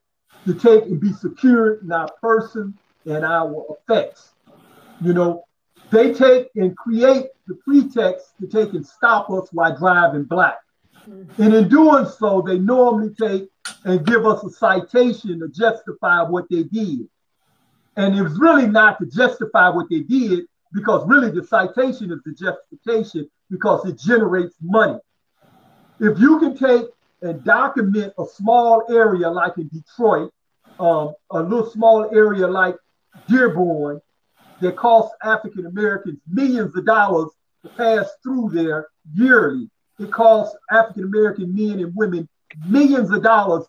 [0.45, 4.33] to take and be secured in our person and our effects.
[5.01, 5.45] You know,
[5.91, 10.57] they take and create the pretext to take and stop us while driving black.
[11.05, 13.49] And in doing so, they normally take
[13.83, 17.07] and give us a citation to justify what they did.
[17.95, 22.19] And it was really not to justify what they did, because really the citation is
[22.25, 24.97] the justification because it generates money.
[25.99, 26.87] If you can take
[27.23, 30.31] and document a small area like in Detroit,
[30.79, 32.75] um, a little small area like
[33.27, 34.01] Dearborn
[34.59, 37.29] that costs African Americans millions of dollars
[37.63, 39.69] to pass through there yearly.
[39.99, 42.27] It costs African American men and women
[42.67, 43.65] millions of dollars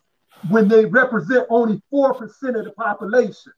[0.49, 2.19] when they represent only 4%
[2.59, 3.53] of the population.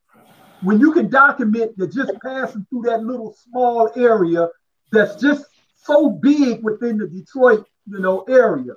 [0.61, 4.47] When you can document that just passing through that little small area
[4.91, 5.45] that's just
[5.75, 8.73] so big within the Detroit, you know, area,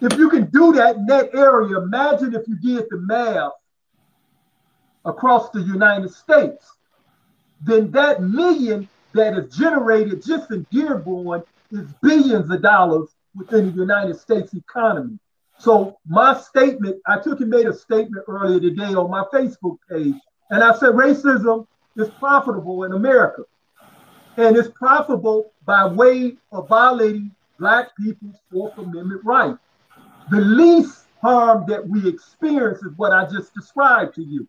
[0.00, 3.52] if you can do that in that area, imagine if you did the math
[5.04, 6.72] across the United States.
[7.62, 11.42] Then that million that is generated just in Dearborn
[11.72, 15.18] is billions of dollars within the United States economy.
[15.58, 20.14] So my statement, I took and made a statement earlier today on my Facebook page,
[20.50, 21.66] and I said racism
[21.96, 23.42] is profitable in America.
[24.36, 29.56] And it's profitable by way of violating Black people's Fourth Amendment right.
[30.30, 34.48] The least harm that we experience is what I just described to you,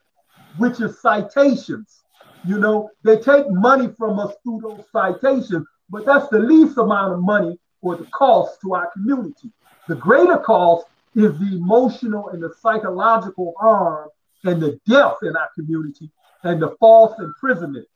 [0.57, 2.03] which is citations.
[2.45, 7.13] You know, they take money from us through those citations, but that's the least amount
[7.13, 9.51] of money or the cost to our community.
[9.87, 14.09] The greater cost is the emotional and the psychological harm
[14.43, 16.09] and the death in our community
[16.43, 17.87] and the false imprisonment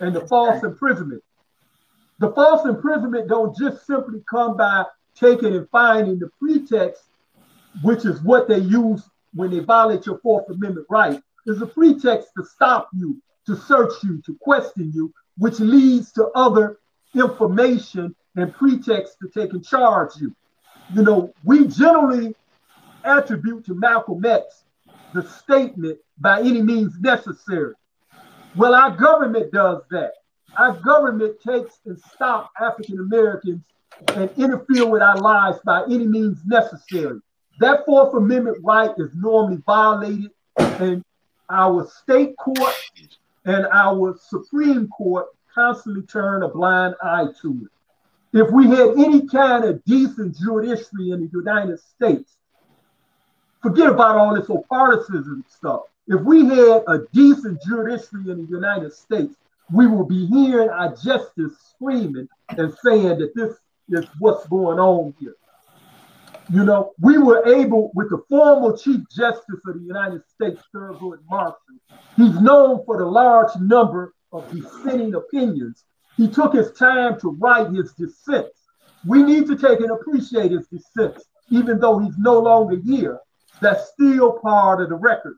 [0.00, 1.22] and the false imprisonment.
[2.18, 7.09] The false imprisonment don't just simply come by taking and finding the pretext
[7.82, 12.30] which is what they use when they violate your Fourth Amendment right, is a pretext
[12.36, 16.78] to stop you, to search you, to question you, which leads to other
[17.14, 20.34] information and pretext to take and charge you.
[20.94, 22.34] You know, we generally
[23.04, 24.64] attribute to Malcolm X
[25.14, 27.74] the statement by any means necessary.
[28.56, 30.12] Well, our government does that.
[30.56, 33.62] our government takes and stops African Americans
[34.14, 37.20] and interfere with our lives by any means necessary.
[37.60, 41.04] That Fourth Amendment right is normally violated, and
[41.50, 42.74] our state court
[43.44, 47.68] and our Supreme Court constantly turn a blind eye to
[48.32, 48.38] it.
[48.38, 52.38] If we had any kind of decent judiciary in the United States,
[53.62, 55.82] forget about all this partisan stuff.
[56.08, 59.34] If we had a decent judiciary in the United States,
[59.70, 63.56] we will be hearing our justice screaming and saying that this
[63.90, 65.34] is what's going on here.
[66.52, 71.18] You know, we were able, with the former Chief Justice of the United States, Thurgood
[71.28, 71.56] Marshall,
[72.16, 75.84] he's known for the large number of dissenting opinions.
[76.16, 78.58] He took his time to write his dissents.
[79.06, 83.20] We need to take and appreciate his dissents, even though he's no longer here.
[83.60, 85.36] That's still part of the record.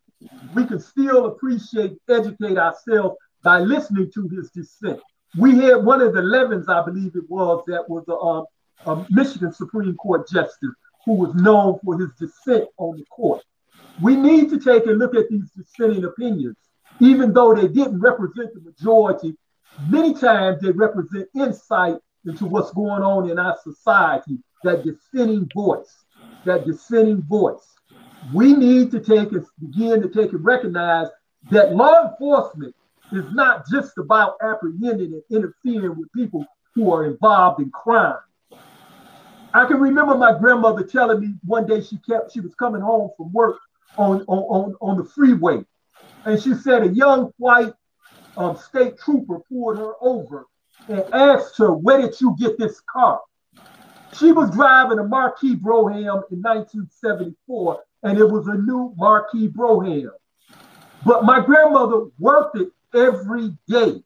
[0.55, 5.01] We can still appreciate, educate ourselves by listening to his dissent.
[5.37, 8.45] We had one of the Levins, I believe it was, that was a, a uh,
[8.85, 10.75] uh, Michigan Supreme Court justice
[11.05, 13.43] who was known for his dissent on the court.
[14.01, 16.57] We need to take a look at these dissenting opinions,
[17.01, 19.37] even though they didn't represent the majority.
[19.89, 26.05] Many times they represent insight into what's going on in our society, that dissenting voice,
[26.45, 27.67] that dissenting voice.
[28.33, 31.09] We need to take and begin to take and recognize
[31.51, 32.75] that law enforcement
[33.11, 38.17] is not just about apprehending and interfering with people who are involved in crime.
[39.55, 43.11] I can remember my grandmother telling me one day she kept she was coming home
[43.17, 43.59] from work
[43.97, 45.65] on on on, on the freeway,
[46.25, 47.73] and she said a young white
[48.37, 50.47] um, state trooper pulled her over
[50.89, 53.21] and asked her, "Where did you get this car?"
[54.15, 60.11] She was driving a Marquis Brougham in 1974, and it was a new Marquis Brougham.
[61.05, 64.03] But my grandmother worked it every day.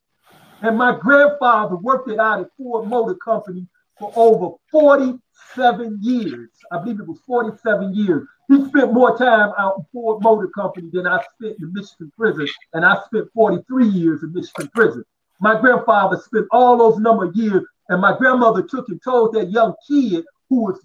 [0.62, 3.66] And my grandfather worked it out at Ford Motor Company
[3.99, 6.51] for over 47 years.
[6.70, 8.26] I believe it was 47 years.
[8.49, 12.47] He spent more time out in Ford Motor Company than I spent in Michigan prison,
[12.74, 15.05] and I spent 43 years in Michigan prison.
[15.40, 19.51] My grandfather spent all those number of years, and my grandmother took and told that
[19.51, 20.80] young kid who was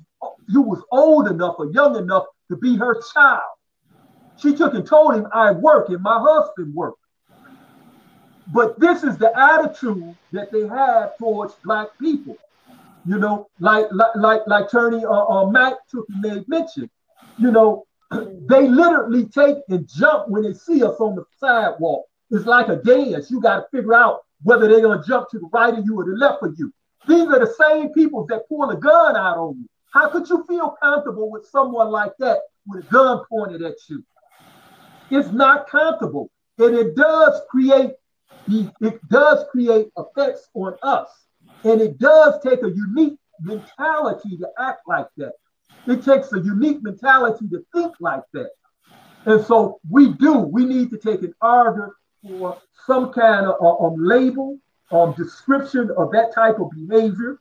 [0.48, 3.42] who was old enough or young enough to be her child.
[4.38, 6.96] She took and told him, I work and my husband work.
[8.54, 12.38] But this is the attitude that they have towards black people.
[13.06, 16.90] You know, like like like Tony uh, uh, Mack took made mention.
[17.38, 22.06] You know, they literally take and jump when they see us on the sidewalk.
[22.30, 23.32] It's like a dance.
[23.32, 26.06] You got to figure out whether they're gonna jump to the right of you or
[26.06, 26.72] the left of you.
[27.08, 29.68] These are the same people that pull a gun out on you.
[29.92, 34.04] How could you feel comfortable with someone like that with a gun pointed at you?
[35.10, 37.92] It's not comfortable, and it does create
[38.48, 41.10] it does create effects on us.
[41.64, 45.34] And it does take a unique mentality to act like that.
[45.88, 48.52] It takes a unique mentality to think like that.
[49.26, 53.86] And so we do, we need to take an order for some kind of uh,
[53.86, 54.58] um, label,
[54.92, 57.40] um, description of that type of behavior.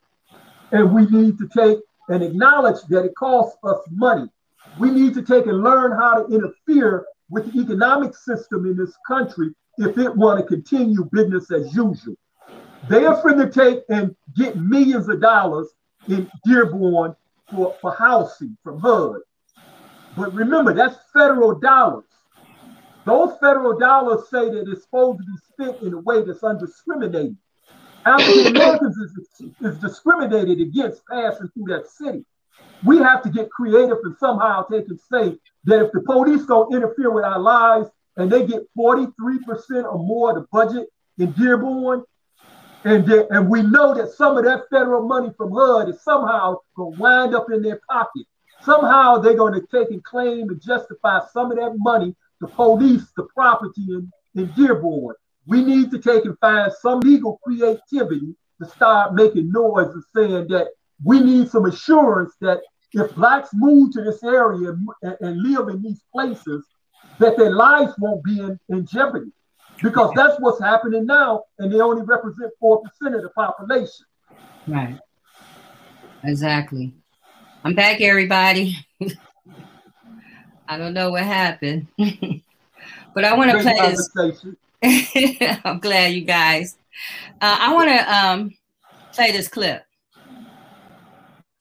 [0.73, 4.29] And we need to take and acknowledge that it costs us money.
[4.79, 8.97] We need to take and learn how to interfere with the economic system in this
[9.07, 12.17] country if it want to continue business as usual.
[12.89, 15.69] They are finna take and get millions of dollars
[16.09, 17.15] in Dearborn
[17.51, 19.21] for, for housing from HUD.
[20.17, 22.05] But remember, that's federal dollars.
[23.05, 27.37] Those federal dollars say that it's supposed to be spent in a way that's undiscriminating.
[28.05, 32.25] African Americans is, is discriminated against passing through that city.
[32.85, 36.75] We have to get creative and somehow take and say that if the police don't
[36.75, 39.13] interfere with our lives, and they get 43%
[39.85, 42.05] or more of the budget in Dearborn,
[42.85, 46.57] and they, and we know that some of that federal money from HUD is somehow
[46.77, 48.27] going to wind up in their pocket.
[48.63, 53.11] Somehow they're going to take and claim and justify some of that money to police
[53.17, 55.15] the property in, in Dearborn.
[55.47, 60.49] We need to take and find some legal creativity to start making noise and saying
[60.49, 60.69] that
[61.05, 62.61] we need some assurance that
[62.93, 64.71] if blacks move to this area
[65.03, 66.67] and, and live in these places,
[67.19, 69.33] that their lives won't be in, in jeopardy
[69.83, 72.83] because that's what's happening now, and they only represent 4%
[73.15, 74.07] of the population.
[74.67, 74.99] Right.
[76.25, 76.93] Exactly.
[77.65, 78.77] I'm back, everybody.
[80.69, 84.09] I don't know what happened, but I want to play this.
[85.65, 86.77] I'm glad you guys.
[87.41, 88.55] Uh, I want to um,
[89.13, 89.85] play this clip.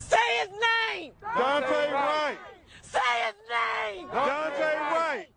[0.01, 1.11] Say his name.
[1.23, 2.37] Daunte Wright.
[2.81, 4.07] Say his name.
[4.09, 5.27] Daunte Wright.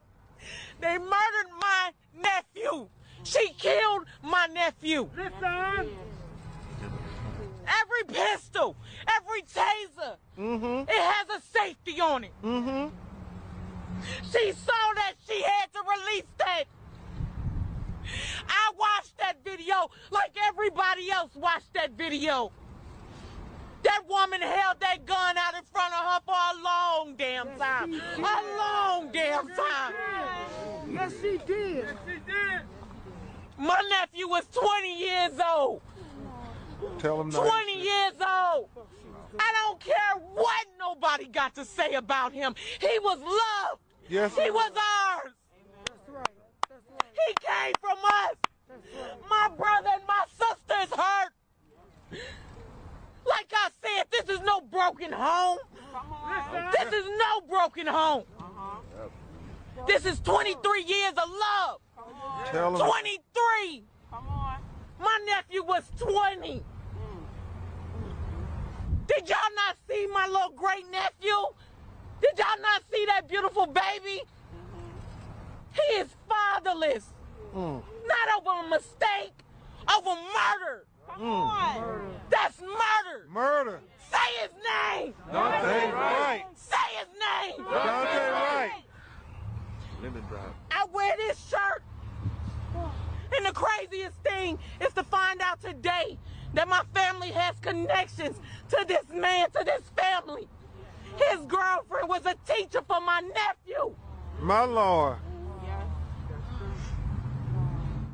[0.80, 2.88] They murdered my nephew.
[3.32, 5.08] She killed my nephew.
[5.16, 5.90] Listen.
[7.64, 8.76] Every pistol,
[9.08, 10.90] every taser, mm-hmm.
[10.90, 12.32] it has a safety on it.
[12.44, 12.88] Mm-hmm.
[14.32, 16.64] She saw that she had to release that.
[18.48, 22.50] I watched that video like everybody else watched that video.
[23.84, 27.94] That woman held that gun out in front of her for a long damn time.
[27.94, 29.94] A long damn time.
[30.90, 31.76] Yes, she did.
[31.76, 32.62] Yes, she did.
[33.58, 35.82] My nephew was 20 years old.
[36.98, 37.84] Tell him 20 nice.
[37.84, 38.68] years old.
[39.38, 42.54] I don't care what nobody got to say about him.
[42.80, 43.80] He was loved.
[44.08, 44.34] Yes.
[44.36, 45.32] He was ours.
[45.86, 46.26] That's right.
[46.68, 47.12] That's right.
[47.26, 48.36] He came from us.
[48.68, 49.30] Right.
[49.30, 51.32] My brother and my sister is hurt.
[53.24, 55.58] Like I said, this is no broken home.
[56.72, 58.24] This is no broken home.
[58.38, 59.08] Uh-huh.
[59.86, 61.80] This is 23 years of love.
[62.46, 63.84] Tell 23.
[64.10, 64.56] Come on.
[65.00, 66.62] My nephew was 20.
[69.06, 71.36] Did y'all not see my little great nephew?
[72.20, 74.22] Did y'all not see that beautiful baby?
[75.72, 77.04] He is fatherless.
[77.54, 77.82] Mm.
[78.06, 79.32] Not over a mistake,
[79.94, 80.84] over murder.
[81.08, 81.42] Come mm.
[81.42, 82.14] on.
[82.30, 83.26] That's murder.
[83.28, 83.80] Murder.
[84.10, 85.14] Say his name.
[85.30, 86.44] Daunte Wright.
[86.54, 87.66] Say his name.
[87.66, 88.84] Daunte Wright.
[90.70, 91.82] I wear this shirt.
[93.36, 96.18] And the craziest thing is to find out today
[96.54, 100.48] that my family has connections to this man, to this family.
[101.16, 103.94] His girlfriend was a teacher for my nephew.
[104.40, 105.18] My Lord.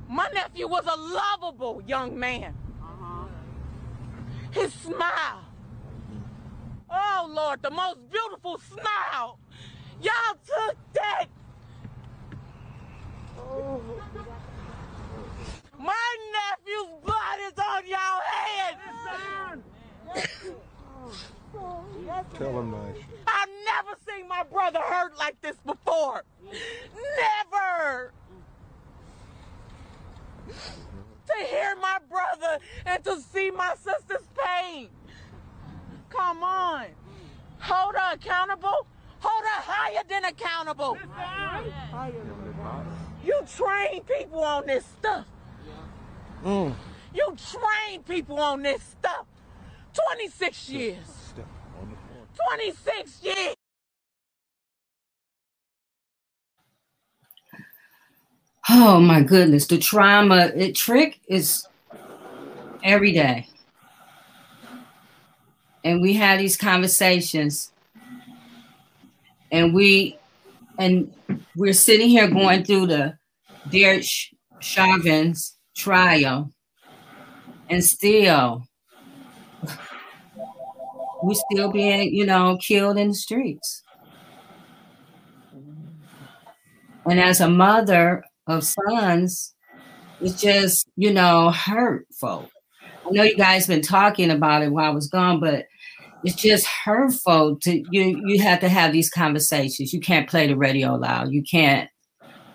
[0.08, 2.54] My nephew was a lovable young man.
[4.50, 5.44] His smile.
[6.90, 9.38] Oh, Lord, the most beautiful smile.
[10.00, 11.26] Y'all took that.
[13.38, 13.80] Oh.
[15.78, 18.78] My nephew's blood is on y'all hands.
[22.34, 22.96] Tell him nice.
[23.26, 26.24] I've never seen my brother hurt like this before.
[26.44, 28.12] Never.
[30.48, 34.88] To hear my brother and to see my sister's pain.
[36.10, 36.86] Come on.
[37.60, 38.86] Hold her accountable.
[39.20, 40.96] Hold her higher than accountable.
[43.24, 45.26] You train people on this stuff.
[46.44, 46.74] Mm.
[47.14, 49.26] You train people on this stuff.
[50.14, 51.34] 26 years.
[52.56, 53.54] 26 years.
[58.70, 61.66] Oh my goodness, the trauma, it trick is
[62.84, 63.48] every day.
[65.84, 67.72] And we had these conversations
[69.50, 70.18] and we
[70.78, 71.12] and
[71.56, 73.18] we're sitting here going through the
[73.70, 74.04] Derek
[74.60, 76.50] Chauvin's trial
[77.70, 78.68] and still
[81.22, 83.82] we're still being, you know, killed in the streets.
[87.08, 89.54] And as a mother of sons,
[90.20, 92.50] it's just, you know, hurtful.
[93.06, 95.66] I know you guys been talking about it while I was gone, but
[96.24, 99.92] it's just hurtful to you you have to have these conversations.
[99.92, 101.32] You can't play the radio loud.
[101.32, 101.88] You can't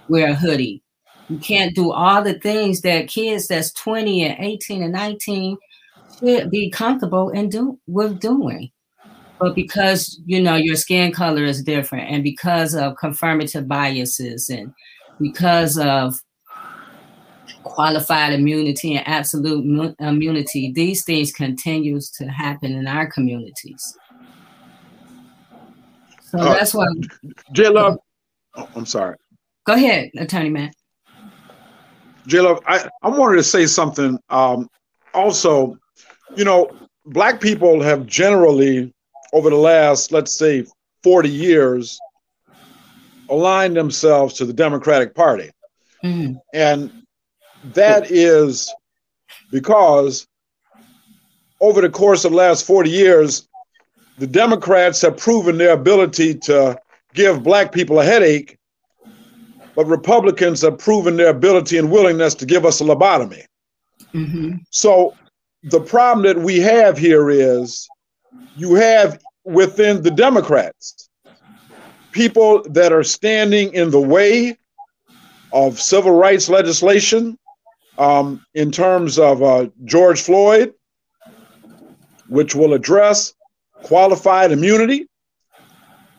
[0.09, 0.83] wear a hoodie.
[1.29, 5.57] You can't do all the things that kids that's 20 and 18 and 19
[6.19, 8.71] should be comfortable and do with doing.
[9.39, 14.73] But because you know your skin color is different, and because of confirmative biases, and
[15.19, 16.15] because of
[17.63, 23.97] qualified immunity and absolute immunity, these things continues to happen in our communities.
[26.21, 26.85] So uh, that's why.
[27.51, 27.97] Jay Love,
[28.55, 29.17] oh, I'm sorry.
[29.65, 30.73] Go ahead, Attorney Mack.
[32.27, 34.19] Jay Love, I, I wanted to say something.
[34.29, 34.69] Um,
[35.13, 35.77] also,
[36.35, 36.71] you know,
[37.05, 38.93] black people have generally,
[39.33, 40.65] over the last, let's say,
[41.03, 41.99] 40 years,
[43.29, 45.49] aligned themselves to the Democratic Party.
[46.03, 46.39] Mm.
[46.53, 46.91] And
[47.73, 48.73] that is
[49.51, 50.27] because
[51.59, 53.47] over the course of the last 40 years,
[54.17, 56.77] the Democrats have proven their ability to
[57.13, 58.57] give black people a headache,
[59.75, 63.43] but Republicans have proven their ability and willingness to give us a lobotomy.
[64.13, 64.57] Mm-hmm.
[64.69, 65.15] So
[65.63, 67.87] the problem that we have here is
[68.55, 71.09] you have within the Democrats
[72.11, 74.57] people that are standing in the way
[75.51, 77.37] of civil rights legislation
[77.97, 80.73] um, in terms of uh, George Floyd,
[82.27, 83.33] which will address
[83.83, 85.07] qualified immunity.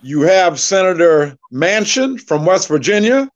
[0.02, 3.30] You have Senator Manchin from West Virginia,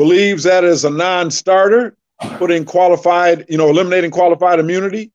[0.00, 1.94] believes that is a non-starter,
[2.38, 5.12] putting qualified, you know, eliminating qualified immunity.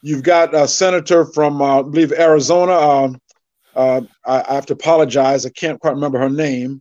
[0.00, 2.72] You've got a senator from, uh, I believe, Arizona.
[2.72, 3.12] Uh,
[3.74, 5.44] uh, I, I have to apologize.
[5.44, 6.80] I can't quite remember her name.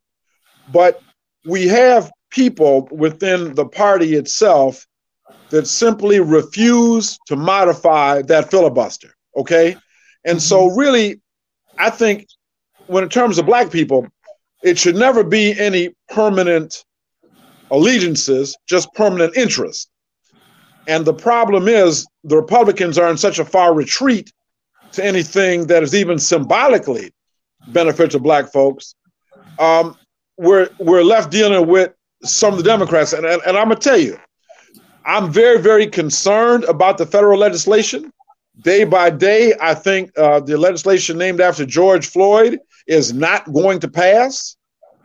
[0.72, 1.02] But
[1.46, 4.88] we have people within the party itself
[5.50, 9.14] that simply refuse to modify that filibuster.
[9.36, 9.76] Okay.
[10.24, 11.20] And so, really,
[11.78, 12.28] I think
[12.88, 14.08] when in terms of black people,
[14.64, 16.86] it should never be any permanent
[17.72, 19.90] allegiances, just permanent interest.
[20.88, 24.32] And the problem is the Republicans are in such a far retreat
[24.94, 27.12] to anything that is even symbolically
[27.68, 28.96] beneficial to black folks.
[29.60, 29.98] Um,
[30.38, 31.94] we're we're left dealing with
[32.24, 34.18] some of the Democrats, and, and, and I'm gonna tell you,
[35.06, 38.12] I'm very very concerned about the federal legislation.
[38.62, 43.80] Day by day, I think uh, the legislation named after George Floyd is not going
[43.80, 44.58] to pass.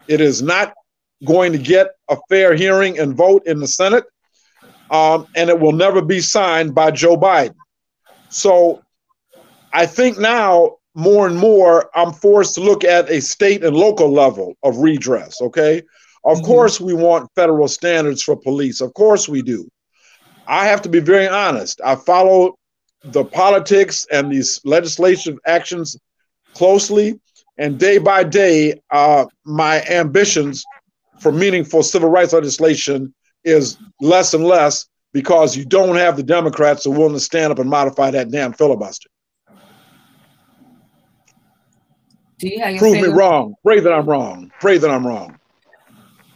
[0.08, 0.74] It is not
[1.24, 4.04] going to get a fair hearing and vote in the Senate,
[4.90, 7.54] um, and it will never be signed by Joe Biden.
[8.28, 8.82] So
[9.72, 14.10] I think now more and more I'm forced to look at a state and local
[14.10, 15.40] level of redress.
[15.40, 15.82] Okay.
[16.24, 16.46] Of mm-hmm.
[16.46, 18.80] course, we want federal standards for police.
[18.80, 19.68] Of course, we do.
[20.48, 21.80] I have to be very honest.
[21.84, 22.56] I follow
[23.04, 25.96] the politics and these legislative actions
[26.54, 27.20] closely.
[27.58, 30.64] And day by day, uh, my ambitions
[31.18, 33.14] for meaningful civil rights legislation
[33.44, 37.50] is less and less because you don't have the Democrats who are willing to stand
[37.52, 39.08] up and modify that damn filibuster.
[42.38, 43.54] Prove me wrong.
[43.62, 44.50] Pray that I'm wrong.
[44.60, 45.38] Pray that I'm wrong.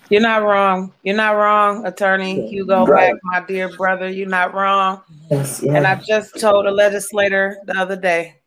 [0.08, 0.92] You're not wrong.
[1.02, 3.12] You're not wrong, Attorney Hugo right.
[3.12, 4.08] Mack, my dear brother.
[4.08, 5.02] You're not wrong.
[5.30, 5.74] Yes, yeah.
[5.74, 8.40] And I just told a legislator the other day,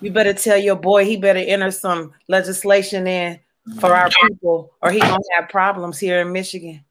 [0.00, 3.40] you better tell your boy he better enter some legislation in
[3.80, 6.84] for our people, or he gonna have problems here in Michigan.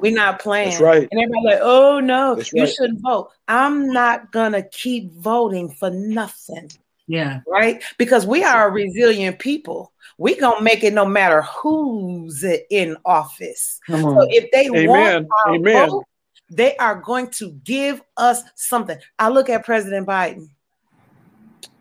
[0.00, 0.70] We're not playing.
[0.70, 1.08] That's right.
[1.10, 2.72] And everybody like, oh no, That's you right.
[2.72, 3.30] shouldn't vote.
[3.48, 6.70] I'm not gonna keep voting for nothing.
[7.06, 7.40] Yeah.
[7.46, 7.82] Right?
[7.98, 9.92] Because we are a resilient people.
[10.18, 13.80] We gonna make it no matter who's in office.
[13.88, 14.86] So if they Amen.
[14.86, 15.88] want our Amen.
[15.88, 16.04] vote,
[16.50, 18.98] they are going to give us something.
[19.18, 20.50] I look at President Biden.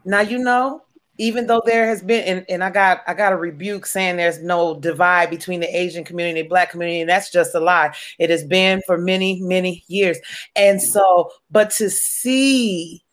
[0.06, 0.84] Now you know
[1.20, 4.42] even though there has been and, and i got i got a rebuke saying there's
[4.42, 7.94] no divide between the asian community and black community and that's just a lie.
[8.18, 10.18] It has been for many many years.
[10.56, 13.04] And so but to see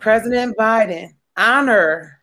[0.00, 2.18] president biden honor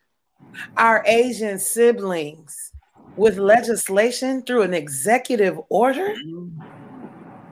[0.77, 2.71] our asian siblings
[3.15, 6.61] with legislation through an executive order mm-hmm.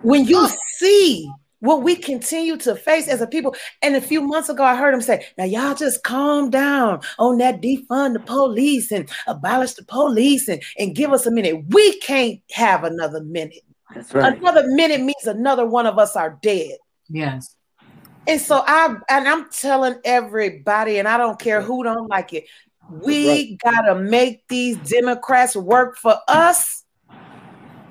[0.02, 1.30] when you see
[1.64, 3.56] what we continue to face as a people.
[3.82, 7.38] And a few months ago, I heard him say, Now, y'all just calm down on
[7.38, 11.64] that defund the police and abolish the police and, and give us a minute.
[11.70, 13.64] We can't have another minute.
[13.96, 14.38] That's right.
[14.38, 16.78] Another minute means another one of us are dead.
[17.08, 17.56] Yes.
[18.28, 22.44] And so I and I'm telling everybody, and I don't care who don't like it,
[22.90, 23.58] we right.
[23.64, 26.83] gotta make these Democrats work for us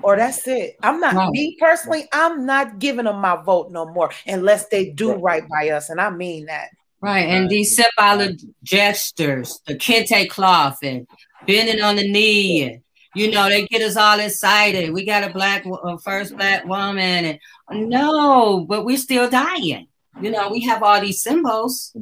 [0.03, 0.75] or that's it.
[0.83, 1.29] I'm not right.
[1.31, 2.07] me personally.
[2.11, 5.89] I'm not giving them my vote no more unless they do right, right by us,
[5.89, 6.69] and I mean that.
[7.01, 11.05] Right, and these symbolic gestures, the kente cloth, and
[11.45, 12.81] bending on the knee, and
[13.13, 14.93] you know they get us all excited.
[14.93, 17.39] We got a black a first black woman,
[17.69, 19.87] and no, but we're still dying.
[20.21, 21.93] You know, we have all these symbols,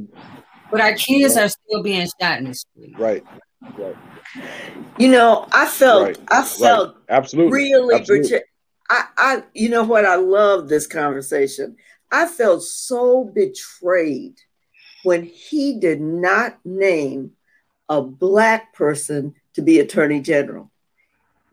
[0.69, 2.93] but our kids are still being shot in the street.
[2.99, 3.23] Right,
[3.78, 3.95] right.
[4.97, 6.20] You know, I felt right.
[6.30, 7.03] I felt right.
[7.09, 8.39] absolutely really absolutely.
[8.89, 11.76] I, I you know what I love this conversation.
[12.12, 14.36] I felt so betrayed
[15.03, 17.32] when he did not name
[17.89, 20.72] a black person to be attorney general.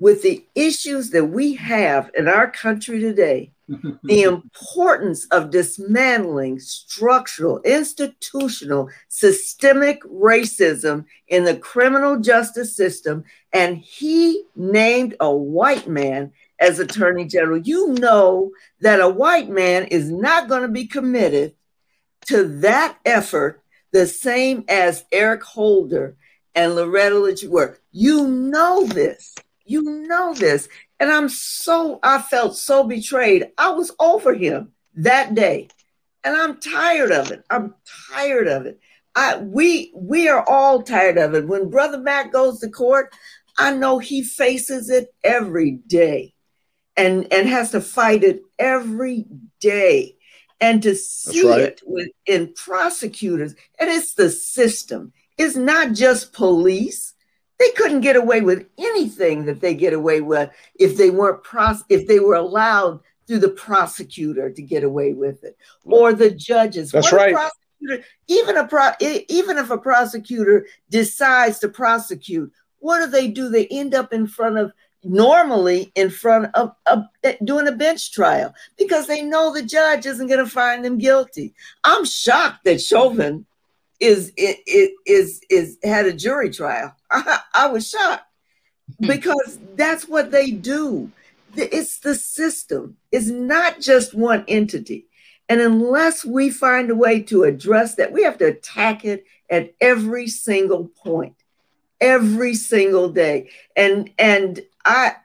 [0.01, 7.61] With the issues that we have in our country today, the importance of dismantling structural,
[7.62, 13.25] institutional, systemic racism in the criminal justice system.
[13.53, 17.59] And he named a white man as attorney general.
[17.59, 18.51] You know
[18.81, 21.55] that a white man is not going to be committed
[22.27, 23.62] to that effort
[23.93, 26.16] the same as Eric Holder
[26.55, 27.43] and Loretta Lynch.
[27.93, 29.35] You know this.
[29.64, 30.69] You know this.
[31.01, 33.51] And I'm so, I felt so betrayed.
[33.57, 35.68] I was over him that day.
[36.24, 37.44] And I'm tired of it.
[37.49, 37.74] I'm
[38.11, 38.80] tired of it.
[39.14, 41.49] I we we are all tired of it.
[41.49, 43.12] When Brother Mack goes to court,
[43.59, 46.34] I know he faces it every day
[46.96, 49.26] and, and has to fight it every
[49.61, 50.16] day.
[50.61, 51.61] And to see right.
[51.61, 55.12] it with in prosecutors, and it's the system.
[55.36, 57.14] It's not just police
[57.59, 61.85] They couldn't get away with anything that they get away with if they weren't pros-
[61.89, 66.93] if they were allowed through the prosecutor to get away with it or the judges.
[66.93, 67.37] That's right.
[68.27, 73.49] Even a pro, even if a prosecutor decides to prosecute, what do they do?
[73.49, 74.73] They end up in front of
[75.05, 80.07] normally in front of, of eh, doing a bench trial because they know the judge
[80.07, 81.55] isn't going to find them guilty.
[81.85, 83.47] I'm shocked that Chauvin
[84.01, 86.94] is is is, is had a jury trial.
[87.11, 88.24] I, I was shocked
[88.99, 89.07] hmm.
[89.07, 91.11] because that's what they do.
[91.57, 92.96] It's the system.
[93.11, 95.07] It's not just one entity.
[95.49, 99.74] And unless we find a way to address that, we have to attack it at
[99.80, 101.36] every single point,
[102.01, 103.49] every single day.
[103.74, 105.16] And and I,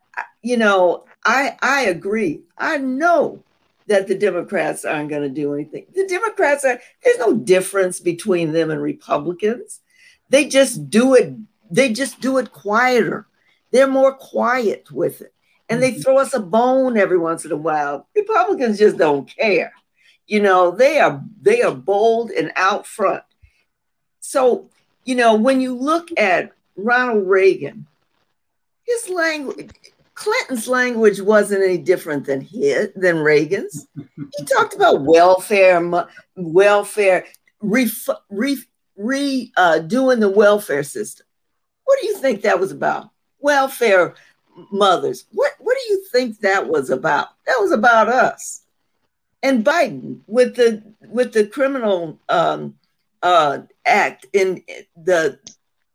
[0.42, 2.42] you know, I I agree.
[2.58, 3.44] I know
[3.88, 5.86] that the Democrats aren't going to do anything.
[5.94, 9.82] The Democrats are, there's no difference between them and Republicans.
[10.30, 11.36] They just do it,
[11.70, 13.28] they just do it quieter.
[13.72, 15.34] They're more quiet with it.
[15.70, 16.02] And they mm-hmm.
[16.02, 18.08] throw us a bone every once in a while.
[18.16, 19.74] Republicans just don't care.
[20.28, 23.24] You know, they are they are bold and out front.
[24.20, 24.70] So,
[25.04, 27.88] you know, when you look at Ronald Reagan,
[28.84, 29.72] his language
[30.16, 33.88] Clinton's language wasn't any different than his than Reagan's.
[33.96, 35.82] He talked about welfare,
[36.36, 37.26] welfare,
[37.62, 37.90] re,
[38.30, 38.58] re,
[38.96, 41.26] re uh, doing the welfare system.
[41.86, 43.10] What do you think that was about?
[43.40, 44.16] Welfare
[44.72, 45.26] mothers.
[45.32, 47.30] What what do you think that was about?
[47.48, 48.62] That was about us.
[49.42, 52.76] And Biden with the with the criminal um,
[53.22, 54.64] uh, act in
[54.96, 55.40] the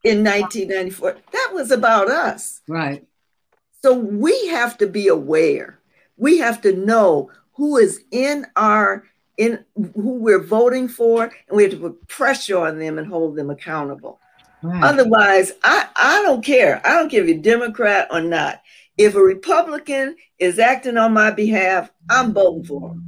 [0.04, 1.16] in 1994.
[1.32, 2.60] That was about us.
[2.68, 3.07] Right.
[3.82, 5.78] So we have to be aware.
[6.16, 9.04] We have to know who is in our
[9.36, 13.36] in who we're voting for, and we have to put pressure on them and hold
[13.36, 14.20] them accountable.
[14.62, 14.82] Right.
[14.82, 16.84] Otherwise, I, I don't care.
[16.84, 18.60] I don't care if you're Democrat or not.
[18.96, 23.04] If a Republican is acting on my behalf, I'm voting for him.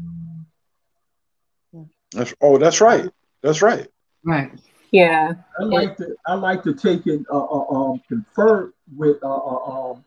[2.13, 3.09] That's, oh, that's right.
[3.43, 3.89] That's right.
[4.25, 4.53] Right.
[4.93, 5.35] Yeah.
[5.59, 9.91] I like to I like to take and uh, uh, um, confer with uh, uh
[9.93, 10.05] um,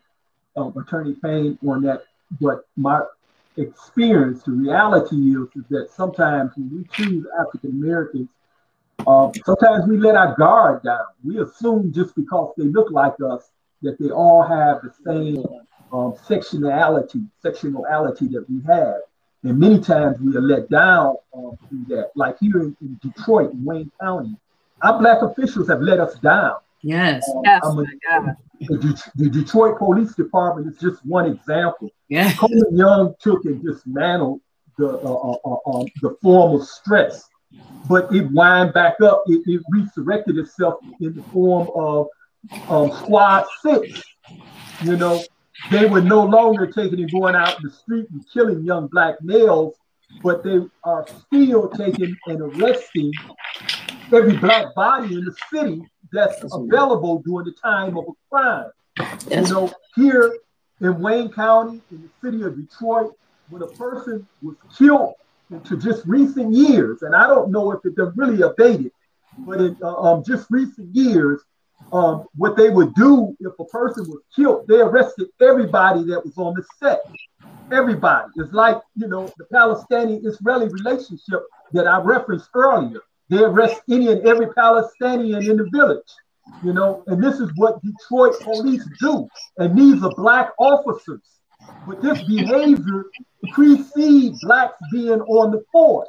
[0.56, 2.04] of Attorney Payne on that,
[2.40, 3.00] but my
[3.56, 8.28] experience, the reality is, is that sometimes when we choose African Americans,
[9.06, 11.06] uh, sometimes we let our guard down.
[11.24, 13.50] We assume just because they look like us
[13.82, 15.44] that they all have the same
[15.92, 18.96] um, sectionality, sectionality that we have.
[19.42, 22.12] And many times we are let down um, through that.
[22.14, 24.36] Like here in, in Detroit, Wayne County,
[24.82, 26.56] our black officials have let us down.
[26.84, 27.26] Yes.
[27.34, 27.60] Um, yes.
[27.64, 31.90] A, the, the, Detroit Police Department is just one example.
[32.08, 32.30] Yeah.
[32.34, 34.42] Coleman Young took and dismantled
[34.76, 37.24] the uh, uh, uh, um, the form of STRESS,
[37.88, 39.24] but it wind back up.
[39.26, 42.08] It, it resurrected itself in the form of
[42.68, 44.02] um, Squad Six.
[44.82, 45.22] You know,
[45.70, 49.14] they were no longer taking and going out in the street and killing young black
[49.22, 49.74] males,
[50.22, 53.10] but they are still taking and arresting
[54.12, 55.82] every black body in the city
[56.14, 58.70] that's available during the time of a crime.
[59.30, 60.36] You know, here
[60.80, 63.14] in Wayne County, in the city of Detroit,
[63.50, 65.14] when a person was killed
[65.50, 68.92] into just recent years, and I don't know if it really abated,
[69.38, 71.42] but in uh, um, just recent years,
[71.92, 76.36] um, what they would do if a person was killed, they arrested everybody that was
[76.38, 77.00] on the set.
[77.72, 78.28] Everybody.
[78.36, 81.42] It's like, you know, the Palestinian Israeli relationship
[81.72, 83.00] that I referenced earlier.
[83.30, 86.10] They arrest any and every Palestinian in the village,
[86.62, 89.28] you know, and this is what Detroit police do.
[89.58, 91.22] And these are black officers.
[91.86, 93.06] But this behavior
[93.52, 96.08] precedes blacks being on the force.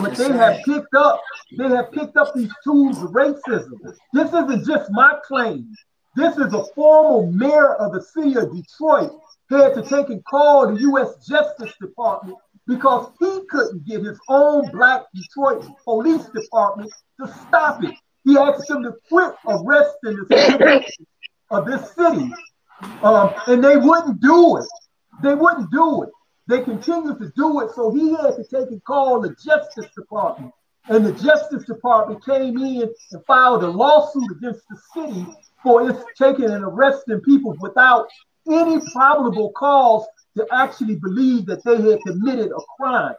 [0.00, 1.22] But they have picked up,
[1.58, 3.78] they have picked up these tools of racism.
[4.14, 5.70] This isn't just my claim.
[6.16, 9.12] This is a former mayor of the city of Detroit
[9.58, 11.26] had to take and call the U.S.
[11.26, 12.36] Justice Department
[12.70, 16.88] because he couldn't get his own black Detroit police department
[17.20, 17.92] to stop it.
[18.24, 20.84] He asked them to quit arresting the
[21.50, 22.30] of this city,
[23.02, 24.66] um, and they wouldn't do it.
[25.20, 26.10] They wouldn't do it.
[26.46, 30.52] They continued to do it, so he had to take and call the Justice Department.
[30.88, 35.26] And the Justice Department came in and filed a lawsuit against the city
[35.60, 38.06] for its taking and arresting people without
[38.48, 40.06] any probable cause
[40.36, 43.14] to actually believe that they had committed a crime.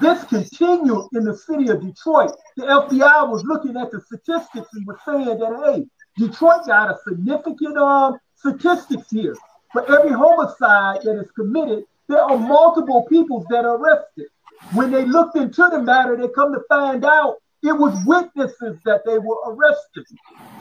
[0.00, 2.32] This continued in the city of Detroit.
[2.56, 5.86] The FBI was looking at the statistics and was saying that, hey,
[6.16, 9.36] Detroit got a significant um, statistics here.
[9.72, 14.28] For every homicide that is committed, there are multiple people that are arrested.
[14.72, 19.02] When they looked into the matter, they come to find out It was witnesses that
[19.04, 20.06] they were arrested.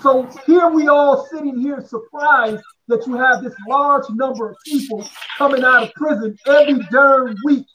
[0.01, 5.07] So here we all sitting here surprised that you have this large number of people
[5.37, 7.65] coming out of prison every darn week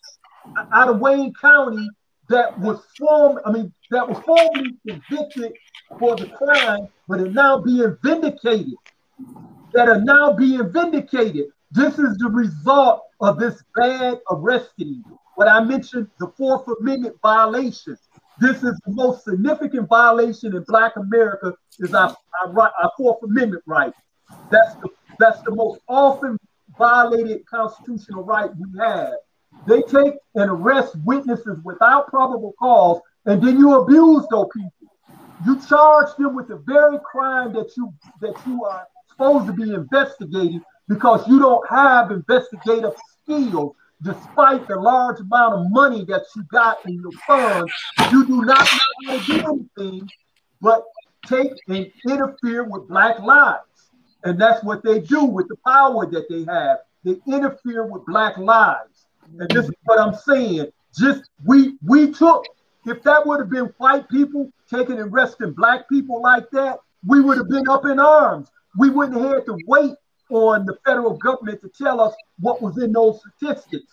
[0.72, 1.88] out of Wayne County
[2.28, 5.52] that was formed, I mean, that was formally convicted
[5.98, 8.74] for the crime, but are now being vindicated.
[9.74, 11.46] That are now being vindicated.
[11.70, 15.04] This is the result of this bad arresting.
[15.36, 17.96] What I mentioned, the Fourth Amendment violation.
[18.40, 23.62] This is the most significant violation in Black America is our, our, our Fourth Amendment
[23.66, 23.92] right.
[24.50, 26.38] That's the that's the most often
[26.78, 29.12] violated constitutional right we have.
[29.66, 34.72] They take and arrest witnesses without probable cause, and then you abuse those people.
[35.46, 39.74] You charge them with the very crime that you that you are supposed to be
[39.74, 43.74] investigating because you don't have investigative skills.
[44.02, 47.70] Despite the large amount of money that you got in your fund,
[48.10, 48.68] you do not
[49.06, 50.08] know how to do anything
[50.60, 50.84] but
[51.26, 53.90] take and interfere with black lives.
[54.24, 56.78] And that's what they do with the power that they have.
[57.04, 59.06] They interfere with black lives.
[59.38, 60.66] And this is what I'm saying.
[60.96, 62.44] Just we we took,
[62.86, 67.20] if that would have been white people taking and arresting black people like that, we
[67.20, 68.48] would have been up in arms.
[68.78, 69.94] We wouldn't have had to wait
[70.32, 73.92] on the federal government to tell us what was in those statistics.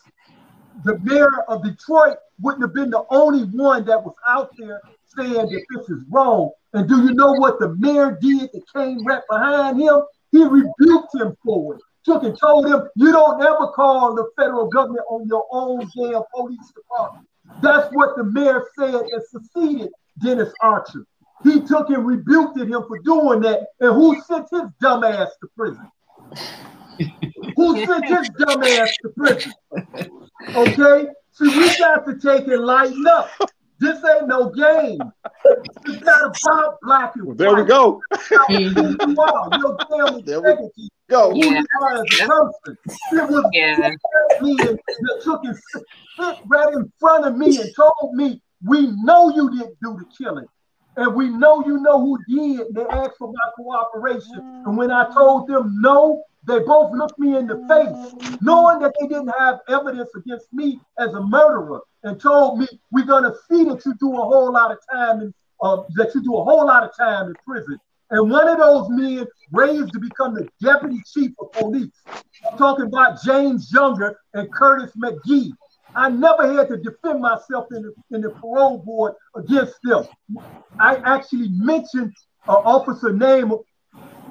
[0.85, 4.81] The mayor of Detroit wouldn't have been the only one that was out there
[5.17, 6.51] saying that this is wrong.
[6.73, 10.01] And do you know what the mayor did that came right behind him?
[10.31, 11.81] He rebuked him for it.
[12.05, 16.21] Took and told him, you don't ever call the federal government on your own damn
[16.33, 17.27] police department.
[17.61, 19.89] That's what the mayor said and succeeded
[20.23, 21.05] Dennis Archer.
[21.43, 23.67] He took and rebuked him for doing that.
[23.79, 25.89] And who sent his dumb ass to prison?
[27.55, 29.53] Who sent his dumb ass to prison?
[30.55, 31.07] Okay?
[31.31, 33.29] See, we got to take and lighten up.
[33.79, 34.99] This ain't no game.
[35.85, 38.01] It's not about black and well, There we go.
[38.49, 39.49] you are.
[39.57, 41.31] Your there we go.
[41.31, 42.77] Who you are as a person.
[43.13, 43.89] It was yeah.
[44.41, 45.83] me that took and sit
[46.47, 50.45] right in front of me and told me, we know you didn't do the killing.
[50.99, 52.75] And we know you know who did.
[52.75, 54.41] They asked for my cooperation.
[54.65, 58.93] And when I told them no, they both looked me in the face, knowing that
[58.99, 63.63] they didn't have evidence against me as a murderer, and told me, "We're gonna see
[63.65, 66.65] that you do a whole lot of time in, uh, that you do a whole
[66.65, 67.77] lot of time in prison."
[68.11, 71.91] And one of those men raised to become the deputy chief of police.
[72.51, 75.51] I'm talking about James Younger and Curtis McGee.
[75.95, 80.05] I never had to defend myself in the, in the parole board against them.
[80.79, 82.13] I actually mentioned
[82.47, 83.51] an officer name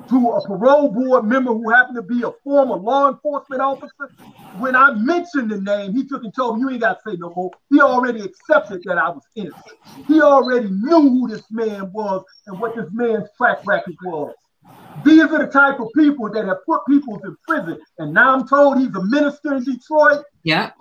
[0.09, 4.11] to a parole board member who happened to be a former law enforcement officer.
[4.59, 7.17] When I mentioned the name, he took and told me, You ain't got to say
[7.17, 7.51] no more.
[7.71, 9.79] He already accepted that I was innocent.
[10.07, 14.35] He already knew who this man was and what this man's track record was.
[15.05, 17.81] These are the type of people that have put people in prison.
[17.99, 20.25] And now I'm told he's a minister in Detroit.
[20.43, 20.73] Yeah.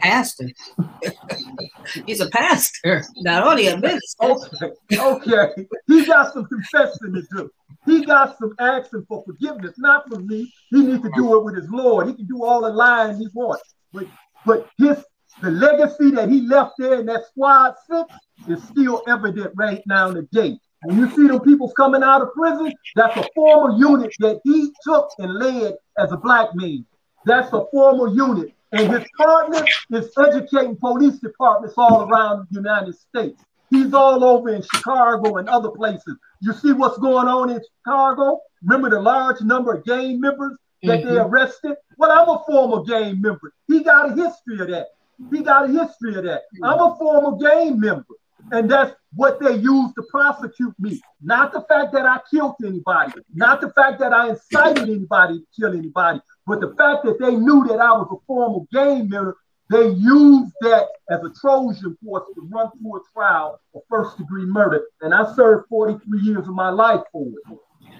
[0.00, 0.48] Pastor.
[2.06, 4.24] he's a pastor, not only a minister.
[4.24, 4.72] Okay.
[4.96, 5.66] Okay.
[5.86, 7.50] He got some confessing to do.
[7.86, 10.52] He got some asking for forgiveness, not from me.
[10.70, 12.08] He needs to do it with his Lord.
[12.08, 13.74] He can do all the lying he wants.
[13.92, 14.06] But
[14.44, 15.04] but his
[15.42, 18.12] the legacy that he left there in that squad six
[18.48, 20.58] is still evident right now today.
[20.82, 24.72] When you see them people coming out of prison, that's a former unit that he
[24.84, 26.86] took and led as a black man.
[27.26, 28.54] That's a former unit.
[28.72, 33.42] And his partner is educating police departments all around the United States.
[33.70, 36.16] He's all over in Chicago and other places.
[36.40, 38.40] You see what's going on in Chicago?
[38.62, 41.08] Remember the large number of gang members that mm-hmm.
[41.08, 41.76] they arrested?
[41.96, 43.52] Well, I'm a former gang member.
[43.66, 44.88] He got a history of that.
[45.30, 46.42] He got a history of that.
[46.62, 48.04] I'm a former gang member.
[48.52, 51.00] And that's what they used to prosecute me.
[51.22, 55.46] Not the fact that I killed anybody, not the fact that I incited anybody to
[55.58, 59.36] kill anybody, but the fact that they knew that I was a former gang member,
[59.70, 64.46] they used that as a Trojan horse to run through a trial of first degree
[64.46, 64.82] murder.
[65.02, 67.58] And I served 43 years of my life for it.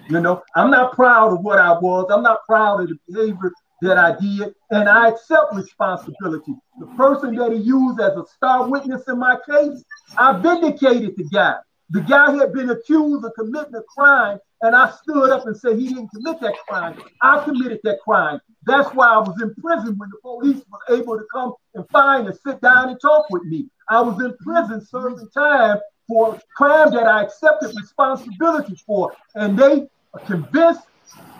[0.09, 2.07] You know, I'm not proud of what I was.
[2.09, 3.51] I'm not proud of the behavior
[3.81, 6.55] that I did, and I accept responsibility.
[6.79, 9.83] The person that he used as a star witness in my case,
[10.17, 11.55] I vindicated the guy.
[11.91, 15.77] The guy had been accused of committing a crime, and I stood up and said
[15.77, 17.01] he didn't commit that crime.
[17.21, 18.39] I committed that crime.
[18.65, 22.27] That's why I was in prison when the police was able to come and find
[22.27, 23.67] and sit down and talk with me.
[23.89, 29.57] I was in prison serving time for a crime that I accepted responsibility for, and
[29.57, 29.87] they
[30.25, 30.81] convinced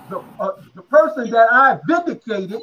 [0.09, 2.61] the, uh, the person that I vindicated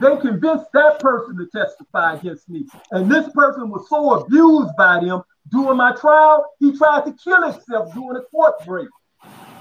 [0.00, 2.66] They convinced that person to testify against me.
[2.90, 7.50] And this person was so abused by them during my trial, he tried to kill
[7.50, 8.88] himself during a court break.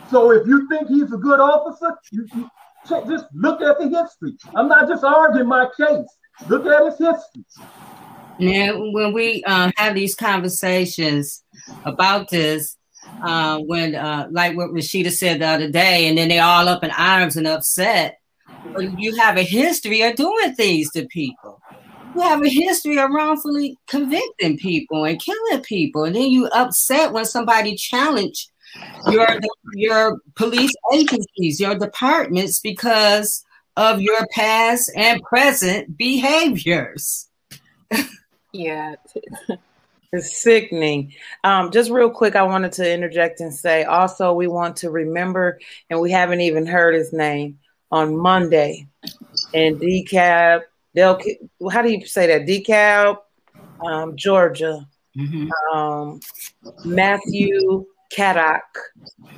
[0.09, 2.49] So if you think he's a good officer, you, you
[2.87, 4.37] just look at the history.
[4.55, 6.07] I'm not just arguing my case.
[6.47, 7.45] Look at his history.
[8.39, 11.43] Now, when we uh, have these conversations
[11.85, 12.76] about this,
[13.21, 16.83] uh, when uh, like what Rashida said the other day, and then they all up
[16.83, 18.19] in arms and upset,
[18.97, 21.61] you have a history of doing things to people.
[22.15, 27.13] You have a history of wrongfully convicting people and killing people, and then you upset
[27.13, 28.47] when somebody challenge
[29.09, 29.27] your
[29.73, 33.43] your police agencies, your departments because
[33.75, 37.29] of your past and present behaviors.
[38.51, 38.95] yeah.
[40.13, 41.13] It's sickening.
[41.43, 45.59] Um, just real quick, I wanted to interject and say also we want to remember,
[45.89, 47.59] and we haven't even heard his name
[47.91, 48.87] on Monday.
[49.53, 50.61] And DeKalb,
[50.93, 51.19] they'll
[51.71, 52.47] how do you say that?
[52.47, 53.17] DeKalb,
[53.85, 54.87] um, Georgia.
[55.17, 55.77] Mm-hmm.
[55.77, 56.19] Um,
[56.85, 57.85] Matthew
[58.15, 58.77] Zadok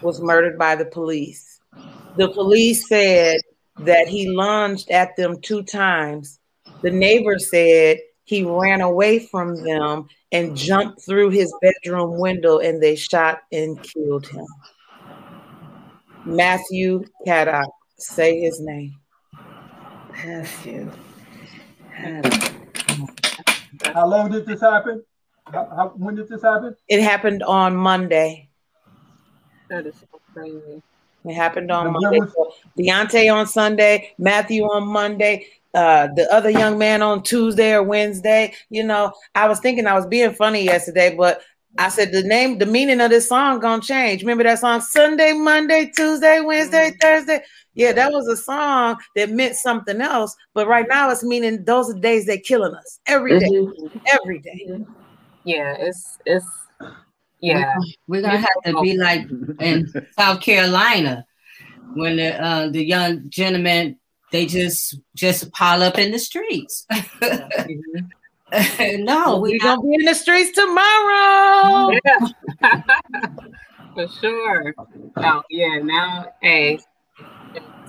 [0.02, 1.60] was murdered by the police.
[2.18, 3.40] The police said
[3.80, 6.40] that he lunged at them two times.
[6.82, 8.00] The neighbor said
[8.30, 10.56] he ran away from them and mm.
[10.56, 14.46] jumped through his bedroom window and they shot and killed him.
[16.26, 18.96] Matthew Zadok, say his name.
[20.24, 20.92] Matthew.
[23.96, 25.04] How long did this happen?
[25.48, 26.76] How, how, when did this happen?
[26.88, 28.50] It happened on Monday.
[29.72, 30.84] That is so crazy.
[31.26, 32.20] It happened on Monday.
[32.78, 38.54] Daunte on Sunday, Matthew on Monday, uh, the other young man on Tuesday or Wednesday.
[38.70, 41.42] You know, I was thinking I was being funny yesterday, but
[41.78, 44.22] I said the name, the meaning of this song gonna change.
[44.22, 46.98] Remember that song Sunday, Monday, Tuesday, Wednesday, mm-hmm.
[47.00, 47.44] Thursday?
[47.76, 50.36] Yeah, that was a song that meant something else.
[50.54, 53.98] But right now it's meaning those are days they're killing us every day, mm-hmm.
[54.08, 54.84] every day.
[55.44, 56.46] Yeah, it's it's
[57.40, 57.76] yeah,
[58.08, 59.22] we're, gonna have to be like
[59.60, 59.88] in
[60.18, 61.26] South Carolina
[61.94, 63.98] when the uh, the young gentlemen
[64.32, 66.86] they just just pile up in the streets.
[68.52, 71.92] no, we're we gonna be in the streets tomorrow.
[72.06, 72.80] Yeah.
[73.96, 74.76] For sure.
[75.18, 76.80] Oh yeah, now hey,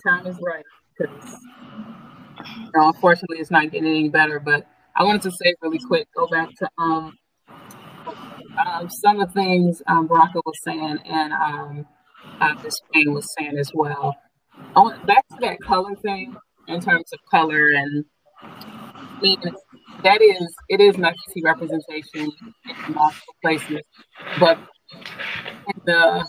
[0.07, 0.65] time is right
[0.99, 1.37] because
[2.47, 4.41] you know, unfortunately it's not getting any better.
[4.41, 7.17] But I wanted to say really quick, go back to um
[8.59, 11.87] um, some of the things um, Baraka was saying and um,
[12.41, 12.81] uh, Ms.
[12.93, 14.17] Payne was saying as well.
[14.77, 16.37] On, back to that color thing
[16.69, 18.05] in terms of color and
[18.43, 19.39] I mean,
[20.03, 22.31] that is it is nice to see representation
[22.87, 23.83] in multiple places,
[24.39, 24.59] but
[24.95, 26.29] in the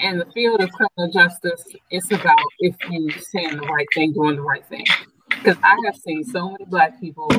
[0.00, 4.36] in the field of criminal justice, it's about if you saying the right thing, doing
[4.36, 4.84] the right thing.
[5.28, 7.30] Because I have seen so many black people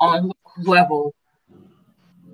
[0.00, 0.32] on
[0.64, 1.14] level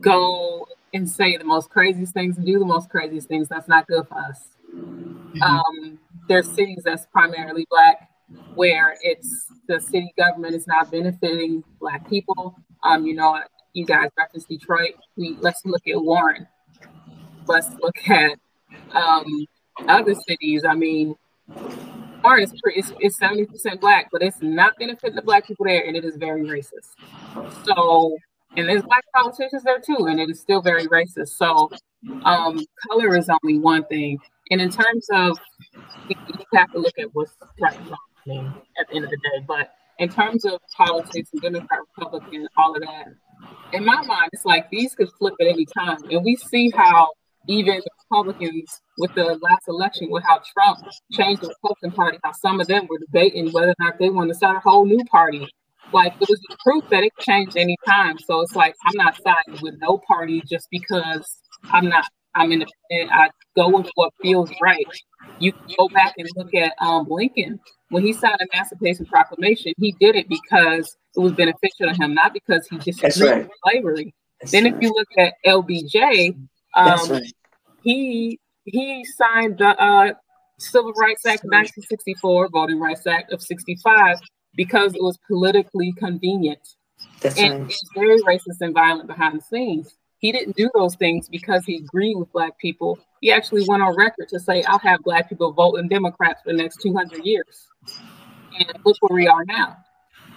[0.01, 3.87] go and say the most craziest things and do the most craziest things, that's not
[3.87, 4.49] good for us.
[4.75, 5.43] Mm-hmm.
[5.43, 8.09] Um, there's cities that's primarily black
[8.55, 12.57] where it's the city government is not benefiting black people.
[12.83, 13.39] Um, you know,
[13.73, 14.95] you guys referenced Detroit.
[15.17, 16.47] We let's look at Warren.
[17.47, 18.39] Let's look at
[18.93, 19.47] um,
[19.87, 20.65] other cities.
[20.65, 21.15] I mean,
[22.23, 26.05] Warren is it's, 70% black, but it's not benefiting the black people there, and it
[26.05, 26.95] is very racist.
[27.65, 28.17] So
[28.57, 31.29] and there's black politicians there too, and it is still very racist.
[31.29, 31.71] So,
[32.25, 34.19] um, color is only one thing,
[34.51, 35.39] and in terms of,
[36.09, 36.17] you
[36.55, 39.45] have to look at what's right and wrong at the end of the day.
[39.47, 43.15] But in terms of politics and Democrat, Republican, all of that,
[43.73, 47.11] in my mind, it's like these could flip at any time, and we see how
[47.47, 47.81] even
[48.11, 50.79] Republicans with the last election, with how Trump
[51.13, 54.31] changed the Republican Party, how some of them were debating whether or not they want
[54.31, 55.47] to start a whole new party
[55.93, 58.19] like it was proof that it changed any time.
[58.19, 61.25] So it's like I'm not siding with no party just because
[61.65, 63.11] I'm not I'm independent.
[63.13, 64.87] I go with what feels right.
[65.39, 69.73] You go back and look at um, Lincoln when he signed the Emancipation Proclamation.
[69.79, 73.43] He did it because it was beneficial to him, not because he disagreed right.
[73.45, 74.15] with slavery.
[74.41, 74.75] That's then, right.
[74.75, 76.37] if you look at LBJ,
[76.75, 77.33] um, right.
[77.83, 80.13] he he signed the uh,
[80.59, 84.19] Civil Rights Act of 1964, Voting Rights Act of 65,
[84.57, 86.61] because it was politically convenient.
[87.21, 89.95] That's and it's very racist and violent behind the scenes.
[90.25, 92.99] He didn't do those things because he agreed with black people.
[93.21, 96.57] He actually went on record to say, I'll have black people voting Democrats for the
[96.57, 97.67] next 200 years.
[98.59, 99.77] And look where we are now.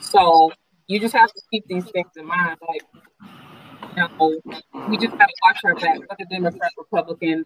[0.02, 0.52] So
[0.88, 2.58] you just have to keep these things in mind.
[2.68, 2.82] Like,
[3.96, 4.42] you know,
[4.90, 7.46] we just got to watch our back, whether Democrat, Republican.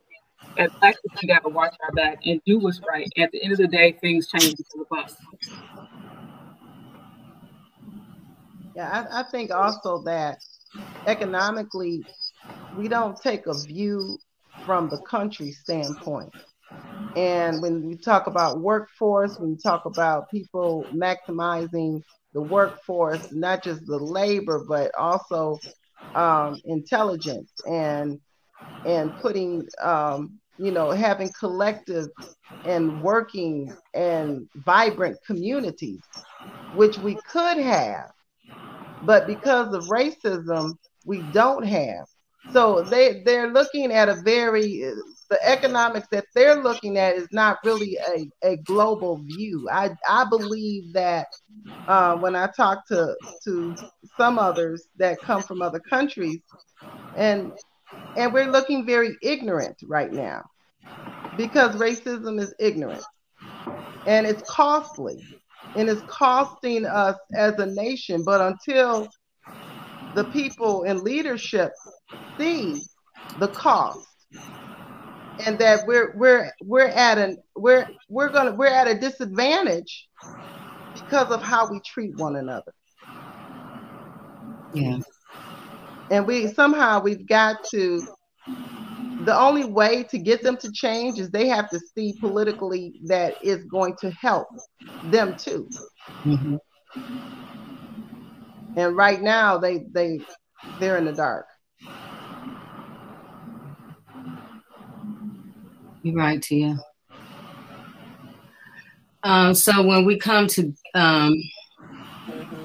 [0.57, 3.07] As black people, we got to watch our back and do what's right.
[3.19, 5.15] At the end of the day, things change because of us.
[8.75, 10.39] Yeah, I, I think also that
[11.05, 12.03] economically,
[12.77, 14.17] we don't take a view
[14.65, 16.33] from the country standpoint.
[17.15, 22.01] And when we talk about workforce, when we talk about people maximizing
[22.33, 25.59] the workforce, not just the labor, but also
[26.15, 28.19] um, intelligence and
[28.85, 32.07] and putting um, you know having collective
[32.65, 35.99] and working and vibrant communities,
[36.75, 38.11] which we could have,
[39.03, 40.73] but because of racism,
[41.05, 42.05] we don't have.
[42.49, 44.83] So they they're looking at a very
[45.29, 49.67] the economics that they're looking at is not really a, a global view.
[49.71, 51.27] I, I believe that
[51.87, 53.15] uh, when I talk to
[53.45, 53.75] to
[54.17, 56.41] some others that come from other countries,
[57.15, 57.53] and
[58.17, 60.43] and we're looking very ignorant right now
[61.37, 63.03] because racism is ignorant
[64.05, 65.23] and it's costly
[65.75, 68.23] and it's costing us as a nation.
[68.25, 69.07] But until
[70.15, 71.71] the people in leadership
[72.37, 72.81] see
[73.39, 74.07] the cost
[75.45, 80.07] and that we're we're we're at an we're we're gonna we're at a disadvantage
[80.93, 82.73] because of how we treat one another.
[84.73, 84.99] Yeah.
[86.09, 88.05] And we somehow we've got to
[89.25, 93.35] the only way to get them to change is they have to see politically that
[93.43, 94.47] is going to help
[95.05, 95.69] them too.
[96.23, 96.55] Mm-hmm.
[98.75, 100.21] And right now they they
[100.79, 101.45] they're in the dark.
[106.03, 106.77] You're right, Tia.
[109.23, 111.35] Um, so when we come to um,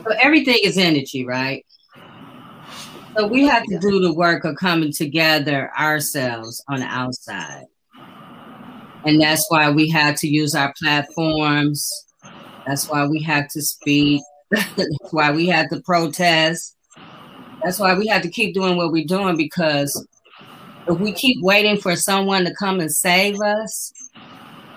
[0.07, 1.65] so everything is energy, right?
[3.16, 7.65] So we have to do the work of coming together ourselves on the outside.
[9.05, 11.91] And that's why we had to use our platforms.
[12.66, 14.23] That's why we had to speak.
[14.51, 16.77] That's why we had to protest.
[17.62, 20.06] That's why we had to keep doing what we're doing because
[20.89, 23.93] if we keep waiting for someone to come and save us,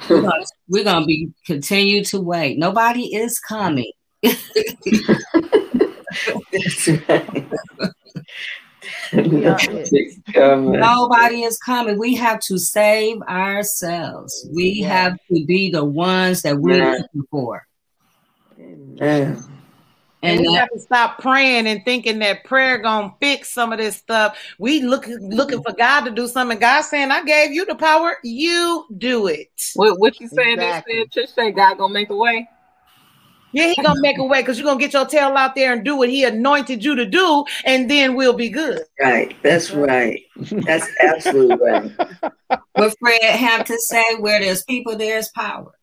[0.10, 2.58] we're gonna, we're gonna be continue to wait.
[2.58, 3.92] Nobody is coming.
[9.14, 12.00] Nobody is coming.
[12.00, 14.48] We have to save ourselves.
[14.52, 14.88] We yeah.
[14.88, 16.92] have to be the ones that we're yeah.
[16.92, 17.68] looking for.
[18.60, 19.44] Amen.
[20.22, 23.96] And, we have to stop praying and thinking that prayer gonna fix some of this
[23.96, 24.38] stuff.
[24.58, 26.60] We look looking for God to do something.
[26.60, 28.18] God saying, "I gave you the power.
[28.24, 30.54] You do it." What, what you saying?
[30.54, 31.08] Exactly.
[31.16, 32.50] They said, say God gonna make a way."
[33.52, 35.84] Yeah, he gonna make a way because you're gonna get your tail out there and
[35.84, 38.84] do what he anointed you to do, and then we'll be good.
[39.00, 39.36] Right.
[39.42, 40.22] That's right.
[40.36, 41.92] That's absolutely right.
[42.74, 45.74] What Fred have to say, where there's people, there's power.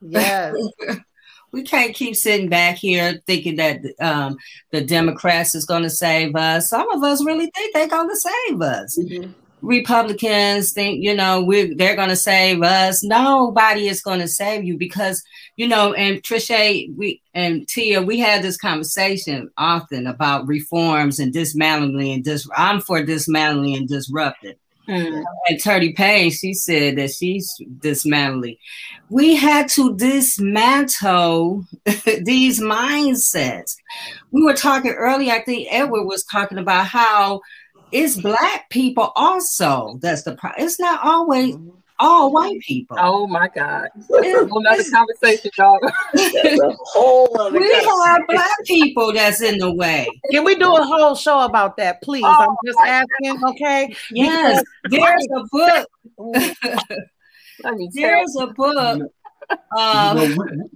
[0.00, 0.54] Yes.
[1.52, 4.36] we can't keep sitting back here thinking that um,
[4.72, 6.70] the Democrats is going to save us.
[6.70, 8.98] Some of us really think they're going to save us.
[8.98, 9.32] Mm-hmm.
[9.62, 13.02] Republicans think, you know, we they're going to save us.
[13.02, 15.22] Nobody is going to save you because,
[15.56, 21.32] you know, and Trischè, we and Tia, we had this conversation often about reforms and
[21.32, 22.48] dismantling and dis.
[22.54, 24.54] I'm for dismantling and disrupting.
[24.88, 25.16] Mm.
[25.16, 28.56] And Attorney Payne, she said that she's dismantling.
[29.08, 31.64] We had to dismantle
[32.22, 33.76] these mindsets.
[34.30, 37.40] We were talking earlier, I think Edward was talking about how
[37.92, 39.98] it's black people also.
[40.00, 40.64] That's the problem.
[40.64, 41.70] It's not always mm-hmm.
[41.98, 42.96] All white people.
[42.98, 43.88] Oh my God.
[44.10, 45.80] another conversation, dog.
[46.14, 50.06] whole other we have black people that's in the way.
[50.30, 52.24] Can we do a whole show about that, please?
[52.24, 53.94] Oh, I'm just asking, okay?
[54.10, 55.88] Yes, there's a book.
[57.92, 59.12] there's a book.
[59.76, 60.68] Um, you know,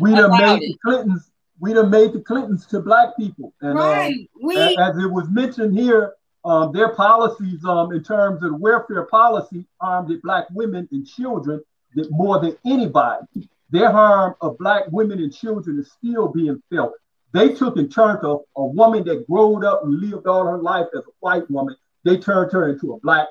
[0.00, 1.30] we, we done made the Clintons,
[1.60, 3.54] we done made the Clintons to black people.
[3.60, 4.12] And right.
[4.12, 6.14] Uh, we, as it was mentioned here,
[6.46, 11.60] um, their policies um, in terms of welfare policy harmed black women and children
[11.96, 13.26] that more than anybody.
[13.70, 16.92] Their harm of black women and children is still being felt.
[17.32, 20.86] They took and turned a, a woman that growed up and lived all her life
[20.96, 23.26] as a white woman, they turned her into a black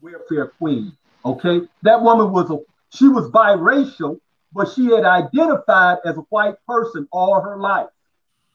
[0.00, 0.92] welfare queen.
[1.24, 2.58] Okay, that woman was a
[2.90, 4.18] she was biracial,
[4.52, 7.88] but she had identified as a white person all her life.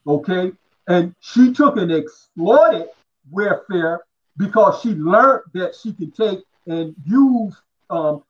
[0.05, 0.51] Okay,
[0.89, 2.89] and she took and exploited
[3.31, 4.01] welfare
[4.37, 7.55] because she learned that she can take and use
[7.89, 8.23] um,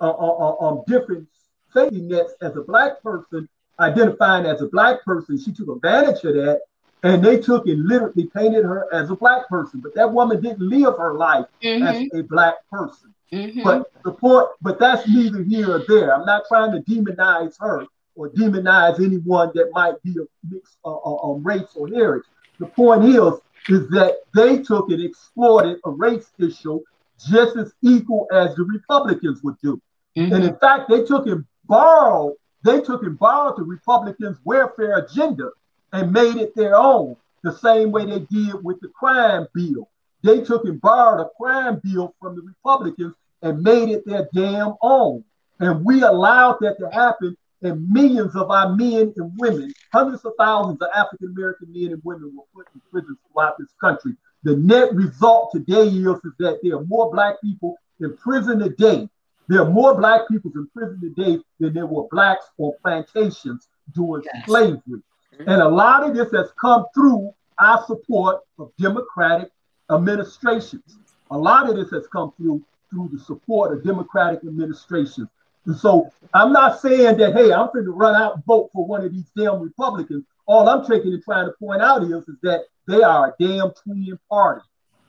[0.00, 1.28] uh, uh, uh, um, different
[1.72, 3.48] safety nets as a black person,
[3.80, 5.38] identifying as a black person.
[5.38, 6.60] She took advantage of that,
[7.02, 9.80] and they took and literally painted her as a black person.
[9.80, 11.86] But that woman didn't live her life mm-hmm.
[11.86, 13.14] as a black person.
[13.32, 13.62] Mm-hmm.
[13.62, 16.14] But the point, but that's neither here or there.
[16.14, 20.94] I'm not trying to demonize her or demonize anyone that might be a mixed uh,
[20.94, 22.26] uh, um, race or heritage.
[22.60, 23.32] The point is,
[23.68, 26.80] is that they took and exploited a race issue
[27.28, 29.80] just as equal as the Republicans would do.
[30.16, 30.32] Mm-hmm.
[30.32, 35.50] And in fact, they took and borrowed, they took and borrowed the Republicans' welfare agenda
[35.92, 39.88] and made it their own, the same way they did with the crime bill.
[40.22, 44.74] They took and borrowed a crime bill from the Republicans and made it their damn
[44.82, 45.24] own.
[45.60, 50.32] And we allowed that to happen, and millions of our men and women, hundreds of
[50.38, 54.12] thousands of African American men and women were put in prisons throughout this country.
[54.42, 59.08] The net result today is, is that there are more black people in prison today.
[59.48, 64.24] There are more black people in prison today than there were blacks on plantations during
[64.24, 64.46] yes.
[64.46, 64.80] slavery.
[64.86, 65.48] Mm-hmm.
[65.48, 69.50] And a lot of this has come through our support of democratic
[69.90, 70.98] administrations.
[71.30, 75.28] A lot of this has come through through the support of democratic administrations.
[75.66, 78.86] And so I'm not saying that, hey, I'm going to run out and vote for
[78.86, 80.24] one of these damn Republicans.
[80.46, 83.72] All I'm taking and trying to point out is, is that they are a damn
[83.82, 84.62] twin party.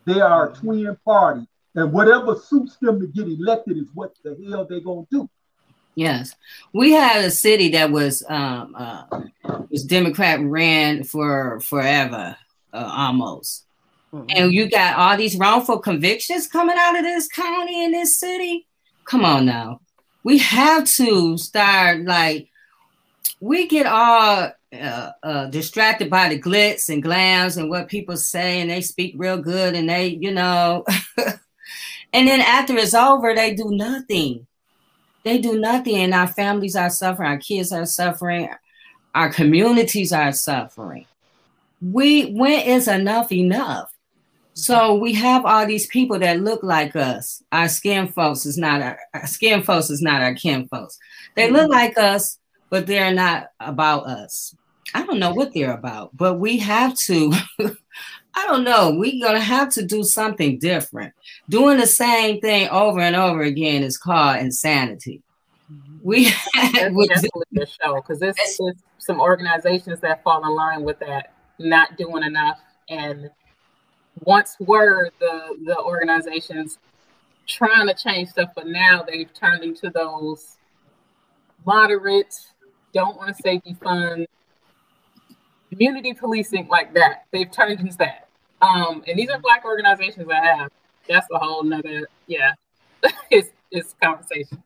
[0.06, 1.48] They are a twin party.
[1.76, 5.30] And whatever suits them to get elected is what the hell they're going to do.
[5.96, 6.36] Yes,
[6.74, 9.04] we had a city that was um, uh,
[9.70, 12.36] was Democrat ran for forever,
[12.74, 13.66] uh, almost,
[14.14, 14.26] mm-hmm.
[14.30, 18.68] and you got all these wrongful convictions coming out of this county in this city.
[19.06, 19.80] Come on now,
[20.26, 22.50] we have to start like
[23.40, 28.60] we get all uh, uh, distracted by the glitz and glams and what people say,
[28.60, 30.84] and they speak real good, and they, you know,
[32.12, 34.48] and then after it's over, they do nothing.
[35.24, 38.50] They do nothing, and our families are suffering, our kids are suffering,
[39.14, 41.06] our communities are suffering.
[41.80, 43.95] We when is enough enough?
[44.56, 47.44] So we have all these people that look like us.
[47.52, 50.98] Our skin folks is not our, our skin folks is not our kin folks.
[51.36, 51.72] They look mm-hmm.
[51.72, 54.56] like us, but they're not about us.
[54.94, 57.34] I don't know what they're about, but we have to.
[58.38, 58.96] I don't know.
[58.96, 61.14] We're gonna have to do something different.
[61.50, 65.22] Doing the same thing over and over again is called insanity.
[65.72, 65.98] Mm-hmm.
[66.02, 66.26] We
[66.56, 68.38] definitely a show because there's
[69.00, 72.60] some organizations that fall in line with that, not doing enough
[72.90, 73.30] and
[74.24, 76.80] once were the the organizations
[77.48, 80.58] trying to change stuff, but now they've turned into those
[81.66, 82.36] moderate,
[82.94, 84.26] don't want to say defund,
[85.70, 87.26] community policing like that.
[87.32, 88.28] They've turned into that.
[88.62, 90.72] Um, and these are black organizations that have.
[91.08, 92.54] That's a whole nother, yeah,
[93.30, 94.64] it's it's conversation.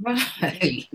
[0.00, 0.86] Right.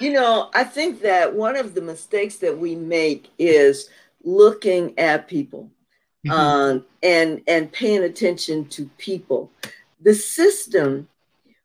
[0.00, 3.88] You know, I think that one of the mistakes that we make is
[4.24, 5.70] looking at people
[6.26, 6.30] mm-hmm.
[6.30, 9.50] um, and and paying attention to people.
[10.00, 11.08] The system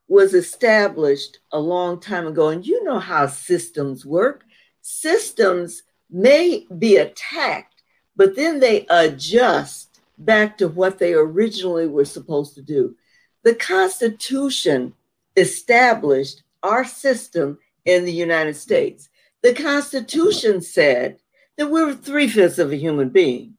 [0.08, 4.44] was established a long time ago, and you know how systems work.
[4.82, 7.84] Systems may be attacked,
[8.16, 12.96] but then they adjust back to what they originally were supposed to do.
[13.44, 14.94] The Constitution
[15.36, 19.10] established our system in the United States.
[19.42, 21.18] The Constitution said
[21.58, 23.58] that we're three fifths of a human being.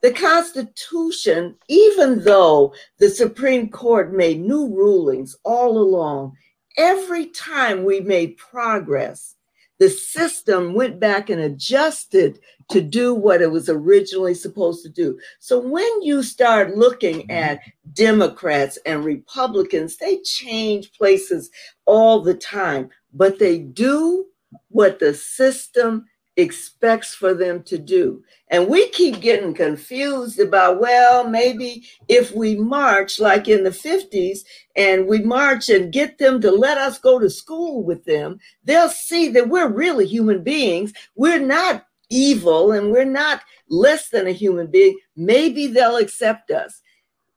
[0.00, 6.36] The Constitution, even though the Supreme Court made new rulings all along,
[6.76, 9.34] every time we made progress,
[9.78, 15.18] the system went back and adjusted to do what it was originally supposed to do.
[15.40, 17.60] So when you start looking at
[17.92, 21.50] Democrats and Republicans, they change places
[21.86, 24.26] all the time, but they do
[24.68, 26.06] what the system
[26.38, 28.22] expects for them to do.
[28.48, 34.44] And we keep getting confused about, well, maybe if we march like in the 50s
[34.76, 38.88] and we march and get them to let us go to school with them, they'll
[38.88, 40.92] see that we're really human beings.
[41.16, 44.96] We're not evil and we're not less than a human being.
[45.16, 46.80] Maybe they'll accept us.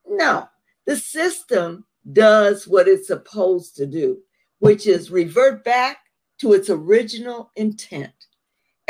[0.08, 0.48] No,
[0.86, 4.20] the system does what it's supposed to do,
[4.60, 5.98] which is revert back
[6.40, 8.28] to its original intent.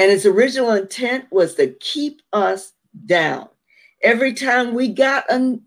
[0.02, 2.74] And its original intent was to keep us
[3.06, 3.50] down.
[4.02, 5.60] Every time we got a,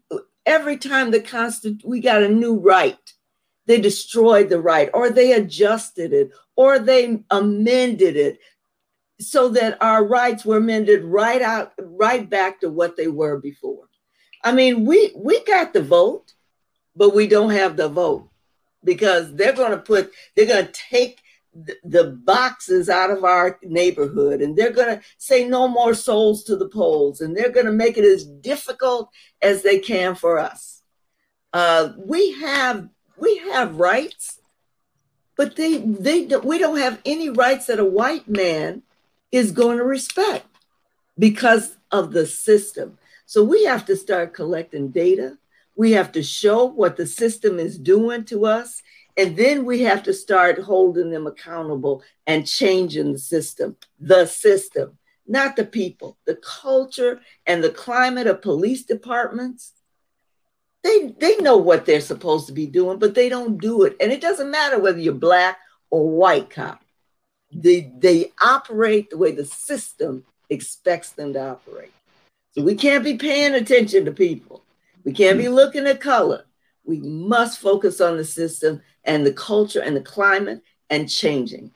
[0.45, 2.99] every time the constant we got a new right,
[3.67, 8.41] they destroyed the right, or they adjusted it, or they amended it
[9.21, 13.89] so that our rights were amended right out, right back to what they were before.
[14.43, 16.35] I mean, we we got the vote,
[16.97, 18.29] but we don't have the vote
[18.83, 21.21] because they're going to put they're going to take
[21.85, 26.57] the boxes out of our neighborhood and they're going to say no more souls to
[26.57, 29.09] the polls and they're going to make it as difficult
[29.41, 30.83] as they can for us
[31.53, 34.41] uh, we have we have rights
[35.37, 38.83] but they they we don't have any rights that a white man
[39.33, 40.47] is going to respect
[41.19, 42.99] because of the system.
[43.27, 45.39] So we have to start collecting data.
[45.77, 48.83] We have to show what the system is doing to us.
[49.17, 54.99] And then we have to start holding them accountable and changing the system, the system,
[55.27, 59.73] not the people, the culture and the climate of police departments.
[60.83, 63.97] They, they know what they're supposed to be doing, but they don't do it.
[64.01, 65.59] And it doesn't matter whether you're black
[65.91, 66.85] or white cop.
[67.53, 71.93] They, they operate the way the system expects them to operate.
[72.51, 74.63] So we can't be paying attention to people.
[75.05, 76.45] We can't be looking at color.
[76.85, 81.71] We must focus on the system and the culture and the climate and changing.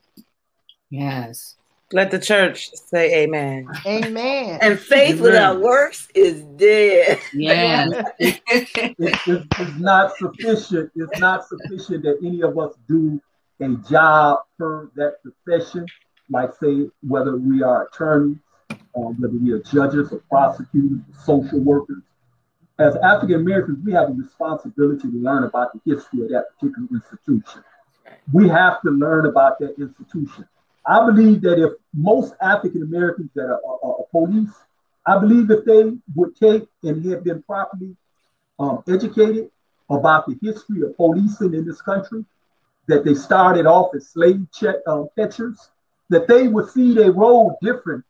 [0.91, 1.57] Yes.
[1.93, 3.67] Let the church say amen.
[3.87, 4.59] Amen.
[4.61, 5.23] And faith amen.
[5.23, 7.19] without works is dead.
[7.33, 7.87] Yeah.
[8.19, 8.69] it, it,
[8.99, 10.91] it, it's not sufficient.
[10.95, 13.21] It's not sufficient that any of us do
[13.61, 15.87] a job for that profession,
[16.31, 18.37] like say whether we are attorneys,
[18.95, 22.03] um, whether we are judges or prosecutors, or social workers.
[22.79, 26.89] As African Americans, we have a responsibility to learn about the history of that particular
[26.93, 27.65] institution.
[28.33, 30.49] We have to learn about that institution.
[30.87, 34.51] I believe that if most African Americans that are, are, are, police,
[35.05, 37.97] I believe if they would take and have been properly
[38.59, 39.51] um, educated
[39.91, 42.25] about the history of policing in this country,
[42.87, 45.69] that they started off as slave check, um, catchers,
[46.11, 48.05] that they would see their role different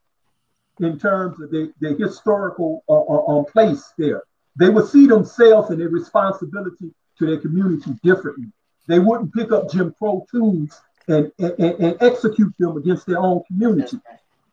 [0.80, 4.22] in terms of the, the historical uh, uh, um, place there.
[4.58, 8.46] They would see themselves and their responsibility to their community differently.
[8.86, 13.42] They wouldn't pick up Jim Crow tools and, and, and execute them against their own
[13.46, 13.98] community.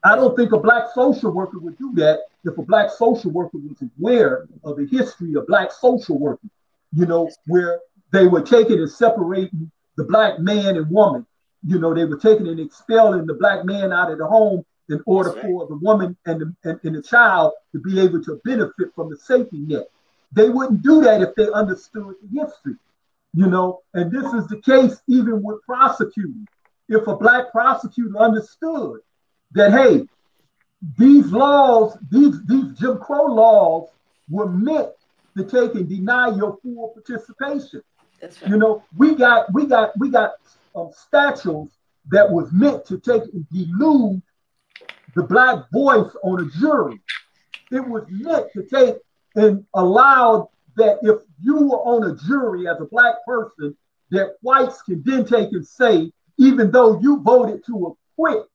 [0.03, 3.57] I don't think a black social worker would do that if a black social worker
[3.57, 6.52] was aware of the history of black social working,
[6.94, 7.80] you know, where
[8.11, 11.26] they were taking and separating the black man and woman.
[11.68, 15.02] You know, they were taking and expelling the black man out of the home in
[15.07, 15.41] order right.
[15.41, 19.10] for the woman and the, and, and the child to be able to benefit from
[19.10, 19.88] the safety net.
[20.35, 22.75] They wouldn't do that if they understood the history,
[23.33, 26.45] you know, and this is the case even with prosecuting.
[26.89, 28.99] If a black prosecutor understood
[29.53, 30.07] that, hey,
[30.97, 33.89] these laws, these, these Jim Crow laws
[34.29, 34.89] were meant
[35.37, 37.81] to take and deny your full participation.
[38.21, 38.49] Right.
[38.49, 40.33] You know, we got we got we got
[40.75, 41.73] um, statutes
[42.11, 44.21] that was meant to take and delude
[45.15, 46.99] the black voice on a jury.
[47.71, 48.95] It was meant to take
[49.35, 53.75] and allowed that if you were on a jury as a black person,
[54.11, 58.45] that whites can then take and say, even though you voted to acquit,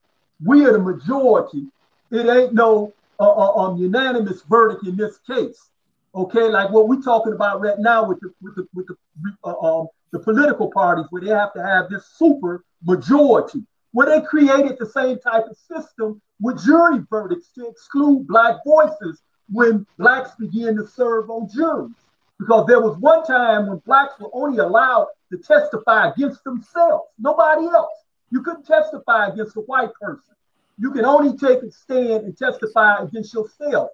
[0.43, 1.67] we are the majority.
[2.11, 5.69] It ain't no uh, uh, um, unanimous verdict in this case.
[6.13, 8.95] Okay, like what we're talking about right now with the with the with the
[9.43, 13.63] uh, um, the political parties, where they have to have this super majority,
[13.93, 19.21] where they created the same type of system with jury verdicts to exclude black voices
[19.51, 21.91] when blacks began to serve on juries.
[22.39, 27.67] Because there was one time when blacks were only allowed to testify against themselves, nobody
[27.67, 27.93] else.
[28.31, 30.33] You couldn't testify against a white person.
[30.79, 33.91] You can only take a stand and testify against yourself.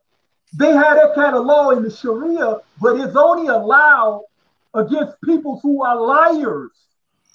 [0.54, 4.24] They had that kind of law in the Sharia, but it's only allowed
[4.74, 6.72] against people who are liars,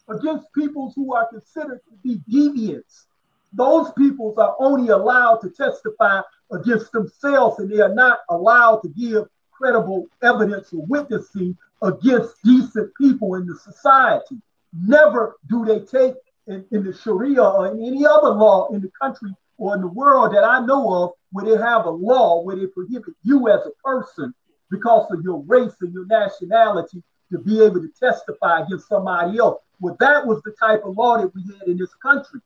[0.09, 3.05] against people who are considered to be deviants.
[3.53, 8.89] Those peoples are only allowed to testify against themselves, and they are not allowed to
[8.89, 14.41] give credible evidence or witnessing against decent people in the society.
[14.73, 16.15] Never do they take
[16.47, 19.89] in, in the Sharia or in any other law in the country or in the
[19.89, 23.61] world that I know of where they have a law where they prohibit you as
[23.67, 24.35] a person
[24.71, 29.61] because of your race and your nationality to be able to testify against somebody else.
[29.81, 32.41] Well, that was the type of law that we had in this country.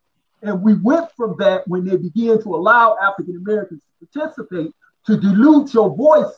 [0.46, 4.72] And we went from that when they began to allow African Americans to participate
[5.06, 6.32] to dilute your voice.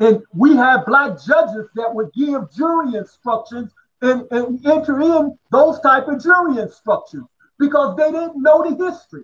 [0.00, 3.70] And we had black judges that would give jury instructions
[4.00, 7.24] and, and enter in those type of jury instructions
[7.60, 9.22] because they didn't know the history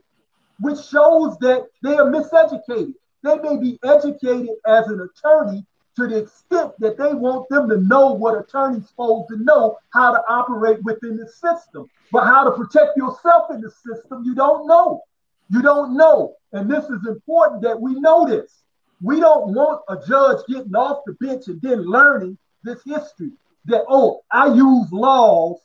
[0.61, 2.95] which shows that they are miseducated.
[3.25, 5.65] They may be educated as an attorney
[5.99, 10.13] to the extent that they want them to know what attorneys supposed to know how
[10.13, 11.91] to operate within the system.
[12.13, 15.03] But how to protect yourself in the system, you don't know.
[15.51, 16.37] You don't know.
[16.53, 18.63] And this is important that we know this.
[19.03, 23.33] We don't want a judge getting off the bench and then learning this history
[23.67, 25.59] that, oh, I use laws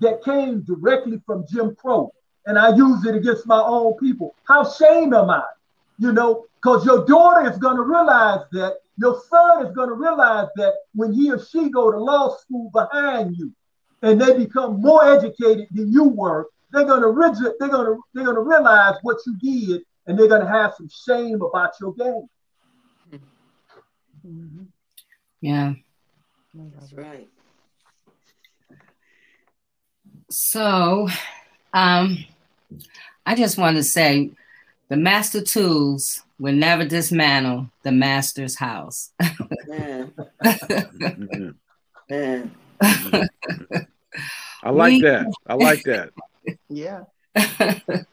[0.00, 2.12] that came directly from Jim Crow
[2.46, 4.36] and I use it against my own people.
[4.44, 5.44] How shame am I?
[5.98, 9.94] You know, because your daughter is going to realize that, your son is going to
[9.94, 13.50] realize that when he or she go to law school behind you
[14.02, 18.24] and they become more educated than you were, they're going to they're going to they're
[18.24, 21.94] going to realize what you did and they're going to have some shame about your
[21.94, 22.28] game.
[25.40, 25.72] Yeah.
[26.54, 27.28] That's right.
[30.28, 31.08] So,
[31.72, 32.18] um,
[33.24, 34.32] I just want to say
[34.90, 39.12] the master tools will never dismantle the master's house.
[39.68, 40.12] Man.
[42.10, 42.50] Man.
[44.62, 45.32] I like we, that.
[45.46, 46.10] I like that.
[46.68, 47.04] Yeah.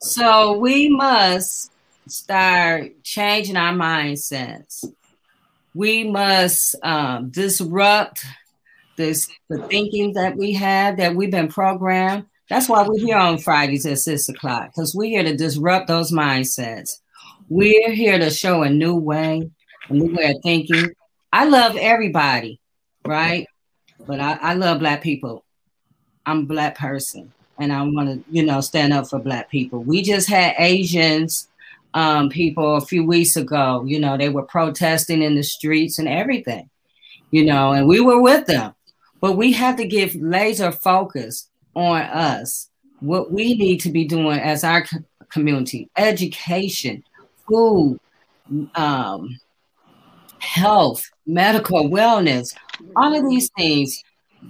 [0.00, 1.72] so we must
[2.06, 4.84] start changing our mindsets.
[5.74, 8.24] We must um, disrupt
[8.96, 12.26] this the thinking that we have that we've been programmed.
[12.52, 16.12] That's why we're here on Fridays at six o'clock because we're here to disrupt those
[16.12, 16.98] mindsets.
[17.48, 19.50] We're here to show a new way,
[19.88, 20.90] a new way of thinking.
[21.32, 22.60] I love everybody,
[23.06, 23.46] right?
[24.06, 25.46] But I, I love black people.
[26.26, 29.82] I'm a black person and I want to, you know, stand up for black people.
[29.82, 31.48] We just had Asians
[31.94, 33.82] um, people a few weeks ago.
[33.86, 36.68] You know, they were protesting in the streets and everything,
[37.30, 38.74] you know, and we were with them.
[39.22, 42.68] But we have to give laser focus on us,
[43.00, 44.84] what we need to be doing as our
[45.30, 47.02] community education,
[47.48, 47.98] food,
[48.74, 49.38] um,
[50.38, 52.54] health, medical wellness,
[52.96, 54.02] all of these things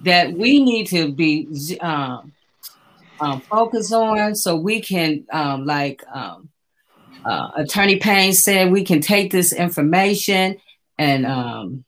[0.05, 1.47] that we need to be
[1.81, 2.33] um,
[3.21, 6.49] um, focused on so we can, um, like um,
[7.25, 10.57] uh, Attorney Payne said, we can take this information
[10.99, 11.85] and um,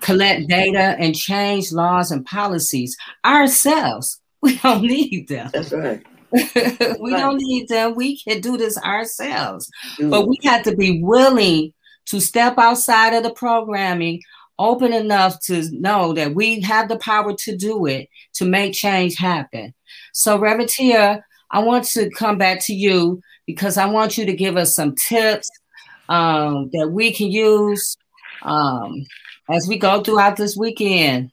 [0.00, 4.20] collect data and change laws and policies ourselves.
[4.42, 5.50] We don't need them.
[5.52, 6.00] That's right.
[6.32, 6.98] we right.
[7.00, 7.96] don't need them.
[7.96, 9.68] We can do this ourselves.
[9.98, 10.10] Mm.
[10.10, 11.72] But we have to be willing
[12.06, 14.20] to step outside of the programming,
[14.58, 19.16] open enough to know that we have the power to do it, to make change
[19.16, 19.74] happen.
[20.12, 24.32] So, Reverend Tia, I want to come back to you because I want you to
[24.32, 25.48] give us some tips
[26.08, 27.96] um, that we can use
[28.42, 29.06] um,
[29.50, 31.30] as we go throughout this weekend,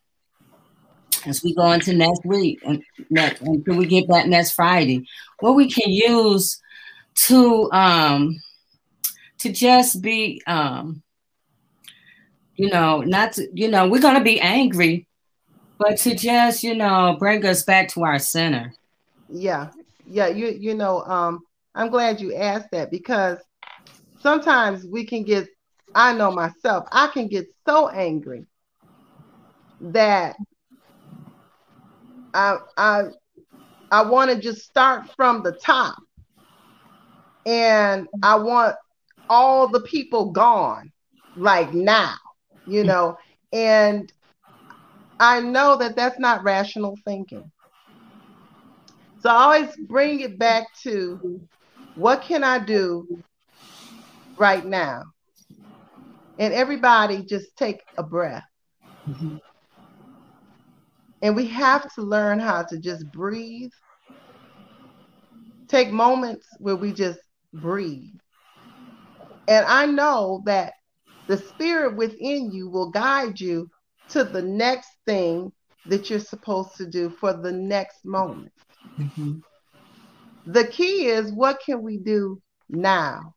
[1.27, 5.06] as we go into next week, and next, until we get back next Friday,
[5.39, 6.60] what we can use
[7.15, 8.35] to um,
[9.39, 11.02] to just be, um,
[12.56, 15.07] you know, not to, you know, we're gonna be angry,
[15.77, 18.73] but to just, you know, bring us back to our center.
[19.30, 19.69] Yeah,
[20.06, 21.41] yeah, you you know, um,
[21.73, 23.39] I'm glad you asked that because
[24.19, 25.47] sometimes we can get
[25.95, 28.45] I know myself, I can get so angry
[29.80, 30.35] that
[32.36, 33.03] I I
[33.91, 35.95] I want to just start from the top
[37.45, 38.76] and I want
[39.30, 40.91] all the people gone
[41.36, 42.16] like now,
[42.66, 43.18] you know,
[43.53, 44.12] and
[45.20, 47.52] I know that that's not rational thinking.
[49.20, 51.22] So I always bring it back to
[51.95, 53.24] what can I do
[54.38, 55.03] right now?
[56.38, 58.44] And everybody just take a breath.
[59.07, 59.38] Mm-hmm.
[61.22, 63.72] And we have to learn how to just breathe.
[65.68, 67.20] Take moments where we just
[67.54, 68.14] breathe.
[69.48, 70.74] And I know that
[71.28, 73.70] the spirit within you will guide you
[74.10, 75.52] to the next thing
[75.88, 78.52] that you're supposed to do for the next moment.
[79.00, 79.40] Mm-hmm.
[80.48, 83.34] The key is what can we do now?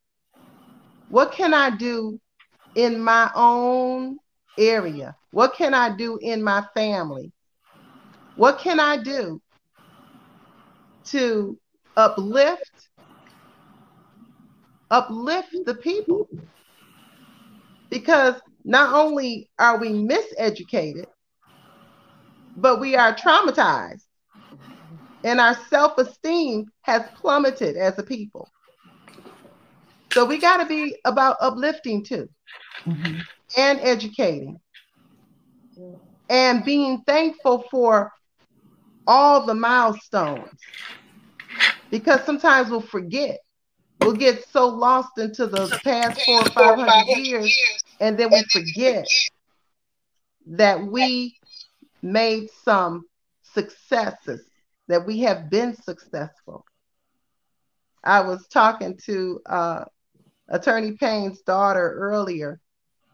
[1.09, 2.21] What can I do
[2.75, 4.19] in my own
[4.59, 5.17] area?
[5.31, 7.33] What can I do in my family?
[8.39, 9.43] What can I do
[11.07, 11.59] to
[11.97, 12.89] uplift
[14.93, 16.29] uplift the people?
[17.91, 21.07] Because not only are we miseducated,
[22.57, 24.05] but we are traumatized
[25.25, 28.49] and our self-esteem has plummeted as a people.
[30.13, 32.29] So we got to be about uplifting too
[32.87, 33.19] mm-hmm.
[33.57, 34.61] and educating
[36.31, 38.13] and being thankful for
[39.09, 40.61] all the milestones
[41.91, 43.41] because sometimes we'll forget.
[43.99, 47.53] We'll get so lost into the past four or five hundred years,
[48.01, 49.07] and then we forget
[50.47, 51.37] that we
[52.03, 53.05] made some
[53.43, 54.45] successes,
[54.87, 56.65] that we have been successful.
[58.05, 59.85] I was talking to uh,
[60.49, 62.61] Attorney Payne's daughter earlier,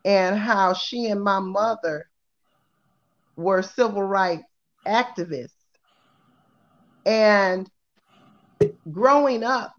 [0.04, 2.10] and how she and my mother
[3.36, 4.44] were civil rights
[4.86, 5.63] activists.
[7.06, 7.68] And
[8.90, 9.74] growing up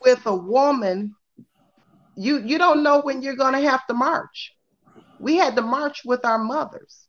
[0.00, 1.14] with a woman,
[2.16, 4.52] you you don't know when you're going to have to march.
[5.18, 7.06] We had to march with our mothers.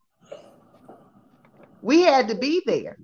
[1.81, 2.97] We had to be there.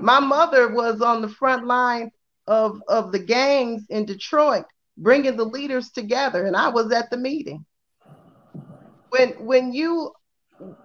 [0.00, 2.10] My mother was on the front line
[2.46, 4.64] of of the gangs in Detroit,
[4.96, 7.64] bringing the leaders together, and I was at the meeting.
[9.10, 10.12] When when you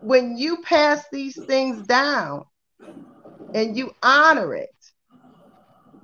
[0.02, 2.46] when you pass these things down
[3.54, 4.70] and you honor it,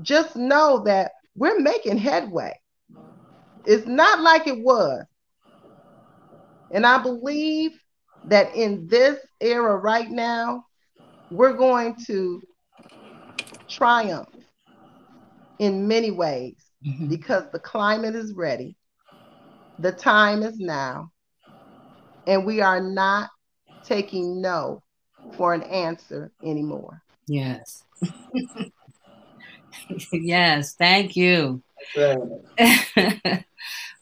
[0.02, 2.53] just know that we're making headway.
[3.65, 5.03] It's not like it was.
[6.72, 7.72] And I believe
[8.26, 10.65] that in this era right now,
[11.30, 12.41] we're going to
[13.68, 14.30] triumph
[15.60, 16.56] in many ways
[16.86, 17.07] mm-hmm.
[17.07, 18.76] because the climate is ready,
[19.80, 21.11] the time is now,
[22.28, 23.30] and we are not
[23.84, 24.82] taking no
[25.38, 27.02] for an answer anymore.
[27.27, 27.83] Yes.
[30.11, 31.61] yes, thank you.
[31.97, 32.17] uh,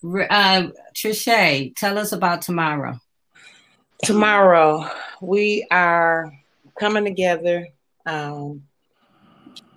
[0.04, 3.00] Trischè, tell us about tomorrow.
[4.04, 4.90] Tomorrow,
[5.22, 6.34] we are
[6.80, 7.68] coming together.
[8.06, 8.64] Um,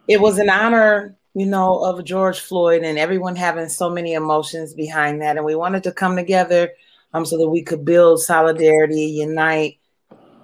[0.08, 4.72] it was an honor, you know, of George Floyd and everyone having so many emotions
[4.72, 5.36] behind that.
[5.36, 6.70] And we wanted to come together
[7.12, 9.78] um, so that we could build solidarity, unite,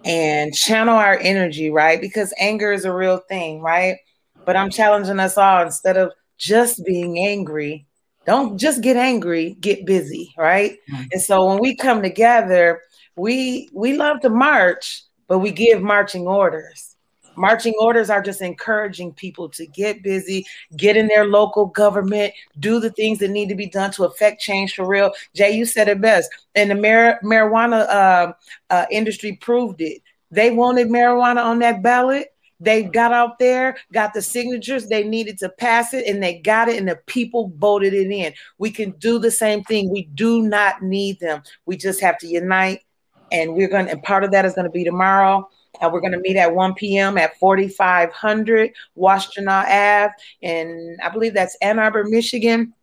[0.04, 2.00] and channel our energy, right?
[2.00, 3.96] Because anger is a real thing, right?
[4.44, 7.86] But I'm challenging us all instead of just being angry,
[8.26, 10.78] don't just get angry, get busy, right?
[10.90, 11.02] Mm-hmm.
[11.12, 12.80] And so when we come together,
[13.16, 16.89] we we love to march, but we give marching orders.
[17.36, 20.44] Marching orders are just encouraging people to get busy,
[20.76, 24.40] get in their local government, do the things that need to be done to affect
[24.40, 25.12] change for real.
[25.34, 26.30] Jay, you said it best.
[26.54, 28.32] And the mar- marijuana uh,
[28.70, 30.02] uh, industry proved it.
[30.30, 32.28] They wanted marijuana on that ballot.
[32.60, 36.68] They got out there, got the signatures they needed to pass it, and they got
[36.68, 38.34] it, and the people voted it in.
[38.58, 39.88] We can do the same thing.
[39.88, 41.42] We do not need them.
[41.64, 42.80] We just have to unite,
[43.32, 45.48] and we're going to, and part of that is going to be tomorrow.
[45.80, 47.18] Uh, we're going to meet at 1 p.m.
[47.18, 50.12] at 4500 Washtenaw Ave,
[50.42, 52.74] and I believe that's Ann Arbor, Michigan.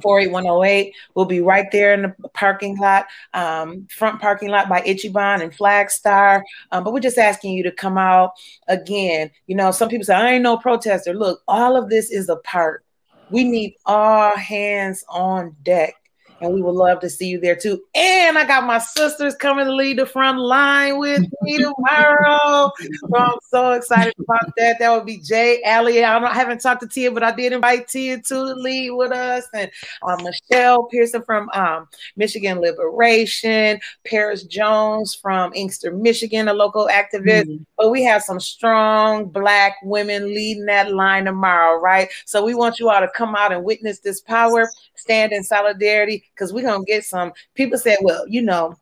[0.00, 0.94] 48108.
[1.14, 5.52] We'll be right there in the parking lot, um, front parking lot by Ichiban and
[5.52, 6.42] Flagstar.
[6.70, 8.32] Um, but we're just asking you to come out
[8.68, 9.30] again.
[9.46, 11.14] You know, some people say, I ain't no protester.
[11.14, 12.84] Look, all of this is a part.
[13.30, 15.94] We need all hands on deck
[16.42, 17.80] and we would love to see you there too.
[17.94, 22.70] And I got my sisters coming to lead the front line with me tomorrow.
[22.80, 24.78] so I'm so excited about that.
[24.78, 26.00] That would be Jay, Ally.
[26.00, 29.46] I, I haven't talked to Tia, but I did invite Tia to lead with us,
[29.54, 29.70] and
[30.02, 37.44] um, Michelle Pearson from um, Michigan Liberation, Paris Jones from Inkster, Michigan, a local activist.
[37.44, 37.62] Mm-hmm.
[37.76, 42.08] But we have some strong Black women leading that line tomorrow, right?
[42.24, 46.24] So we want you all to come out and witness this power, stand in solidarity
[46.42, 48.76] because we're gonna get some people said, well, you know,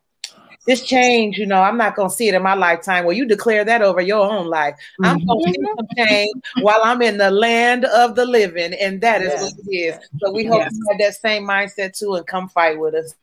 [0.65, 3.05] this change, you know, I'm not gonna see it in my lifetime.
[3.05, 4.75] Well, you declare that over your own life.
[5.03, 5.27] I'm mm-hmm.
[5.27, 9.41] gonna see some change while I'm in the land of the living, and that is
[9.41, 9.95] what it is.
[10.19, 10.71] So we hope yes.
[10.73, 13.13] you have that same mindset too and come fight with us.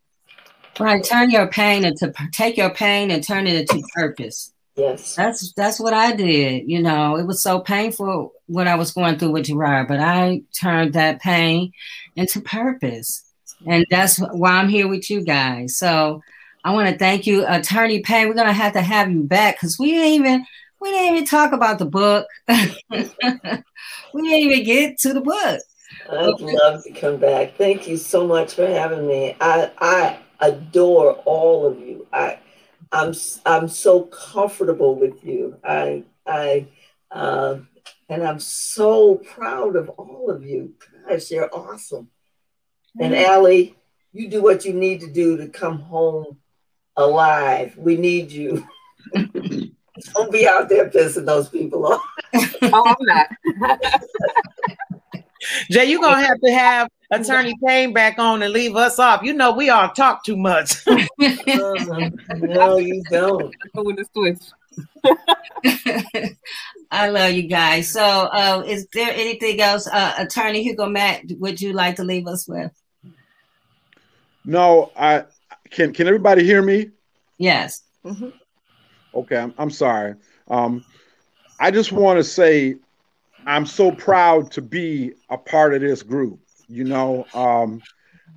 [0.79, 4.53] Right, turn your pain into take your pain and turn it into purpose.
[4.77, 5.17] Yes.
[5.17, 6.71] That's that's what I did.
[6.71, 10.43] You know, it was so painful what I was going through with Gerard, but I
[10.59, 11.73] turned that pain
[12.15, 13.28] into purpose.
[13.67, 15.77] And that's why I'm here with you guys.
[15.77, 16.23] So
[16.65, 18.29] I want to thank you, Attorney Payne.
[18.29, 20.47] We're gonna have to have you back because we didn't even
[20.81, 22.27] we didn't even talk about the book.
[22.49, 22.57] we
[22.99, 23.65] didn't
[24.15, 25.61] even get to the book.
[26.11, 27.57] I'd love to come back.
[27.57, 29.37] Thank you so much for having me.
[29.41, 32.07] I I adore all of you.
[32.13, 32.39] I
[32.93, 33.13] I'm
[33.45, 35.57] I'm so comfortable with you.
[35.65, 36.67] I I
[37.11, 37.59] uh,
[38.09, 40.75] and I'm so proud of all of you.
[41.09, 42.11] Gosh, you're awesome.
[43.01, 43.71] And Ally,
[44.13, 46.39] you do what you need to do to come home
[46.97, 47.75] alive.
[47.77, 48.67] We need you.
[49.15, 52.03] Don't be out there pissing those people off.
[52.63, 53.29] oh, I'm not.
[55.71, 59.23] Jay, you're gonna have to have Attorney Payne back on and leave us off.
[59.23, 60.87] You know we all talk too much.
[60.89, 60.99] uh,
[62.37, 63.55] no, you don't.
[63.75, 64.43] Go with the switch.
[66.91, 67.93] I love you guys.
[67.93, 71.25] So, uh, is there anything else, uh, Attorney Hugo Mack?
[71.39, 72.73] would you like to leave us with?
[74.45, 75.25] No, I
[75.71, 75.93] can.
[75.93, 76.91] Can everybody hear me?
[77.37, 77.83] Yes.
[78.05, 78.31] Mm-hmm.
[79.15, 80.15] Okay, I'm, I'm sorry.
[80.49, 80.85] Um,
[81.61, 82.77] I just want to say
[83.47, 86.41] I'm so proud to be a part of this group.
[86.69, 87.83] You know, um,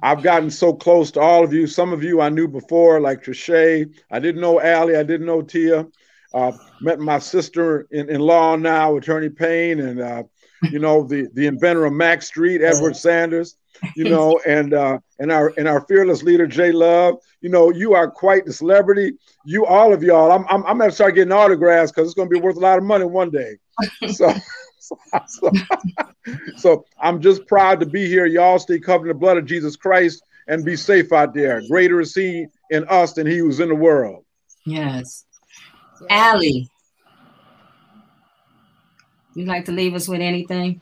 [0.03, 1.67] I've gotten so close to all of you.
[1.67, 3.93] Some of you I knew before, like Trischè.
[4.09, 4.99] I didn't know Ally.
[4.99, 5.87] I didn't know Tia.
[6.33, 10.23] Uh, met my sister in, in law now, Attorney Payne, and uh,
[10.63, 13.57] you know, the the inventor of Mac Street, Edward Sanders,
[13.95, 17.15] you know, and uh, and our and our fearless leader Jay Love.
[17.41, 19.13] You know, you are quite the celebrity.
[19.45, 20.31] You all of y'all.
[20.31, 22.83] I'm I'm, I'm gonna start getting autographs because it's gonna be worth a lot of
[22.83, 23.57] money one day.
[24.09, 24.33] So.
[24.79, 24.97] So,
[25.27, 25.51] so,
[26.57, 28.25] so, I'm just proud to be here.
[28.25, 31.61] Y'all stay covered in the blood of Jesus Christ and be safe out there.
[31.69, 34.25] Greater is He in us than He was in the world.
[34.65, 35.23] Yes.
[36.09, 36.65] Ally,
[39.35, 40.81] you'd like to leave us with anything?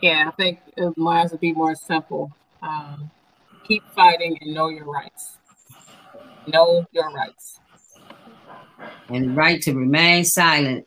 [0.00, 0.60] Yeah, I think
[0.96, 2.32] mine would be more simple.
[2.62, 3.10] Um,
[3.64, 5.38] keep fighting and know your rights.
[6.46, 7.60] Know your rights.
[9.08, 10.86] And the right to remain silent.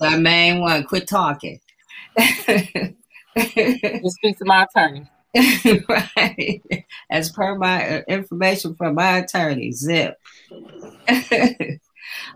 [0.00, 1.60] My main one, quit talking.
[2.18, 2.96] Just
[3.36, 5.08] speak to my attorney.
[5.88, 6.62] right.
[7.10, 10.16] As per my uh, information from my attorney, Zip.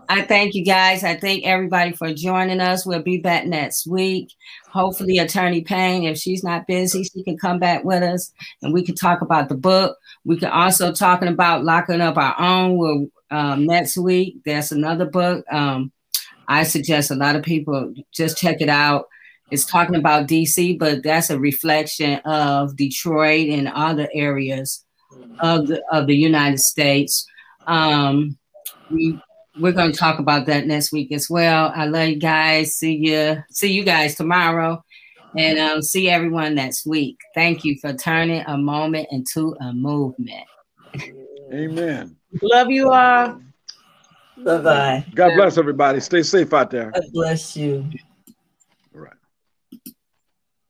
[0.09, 1.03] I thank you guys.
[1.03, 2.85] I thank everybody for joining us.
[2.85, 4.33] We'll be back next week.
[4.71, 8.83] Hopefully, Attorney Payne, if she's not busy, she can come back with us and we
[8.83, 9.97] can talk about the book.
[10.25, 12.77] We can also talking about locking up our own.
[12.77, 14.37] We'll, um, next week.
[14.45, 15.45] There's another book.
[15.51, 15.91] Um,
[16.47, 19.07] I suggest a lot of people just check it out.
[19.49, 24.83] It's talking about DC, but that's a reflection of Detroit and other areas
[25.39, 27.25] of the of the United States.
[27.65, 28.37] Um,
[28.89, 29.17] we
[29.57, 31.71] we're going to talk about that next week as well.
[31.73, 32.75] I love you guys.
[32.75, 34.83] See you see you guys tomorrow,
[35.37, 37.17] and um, see everyone next week.
[37.33, 40.45] Thank you for turning a moment into a movement.
[41.53, 42.17] Amen.
[42.41, 43.41] Love you all.
[44.37, 45.05] Bye bye.
[45.15, 45.99] God bless everybody.
[45.99, 46.91] Stay safe out there.
[46.91, 47.89] God bless you.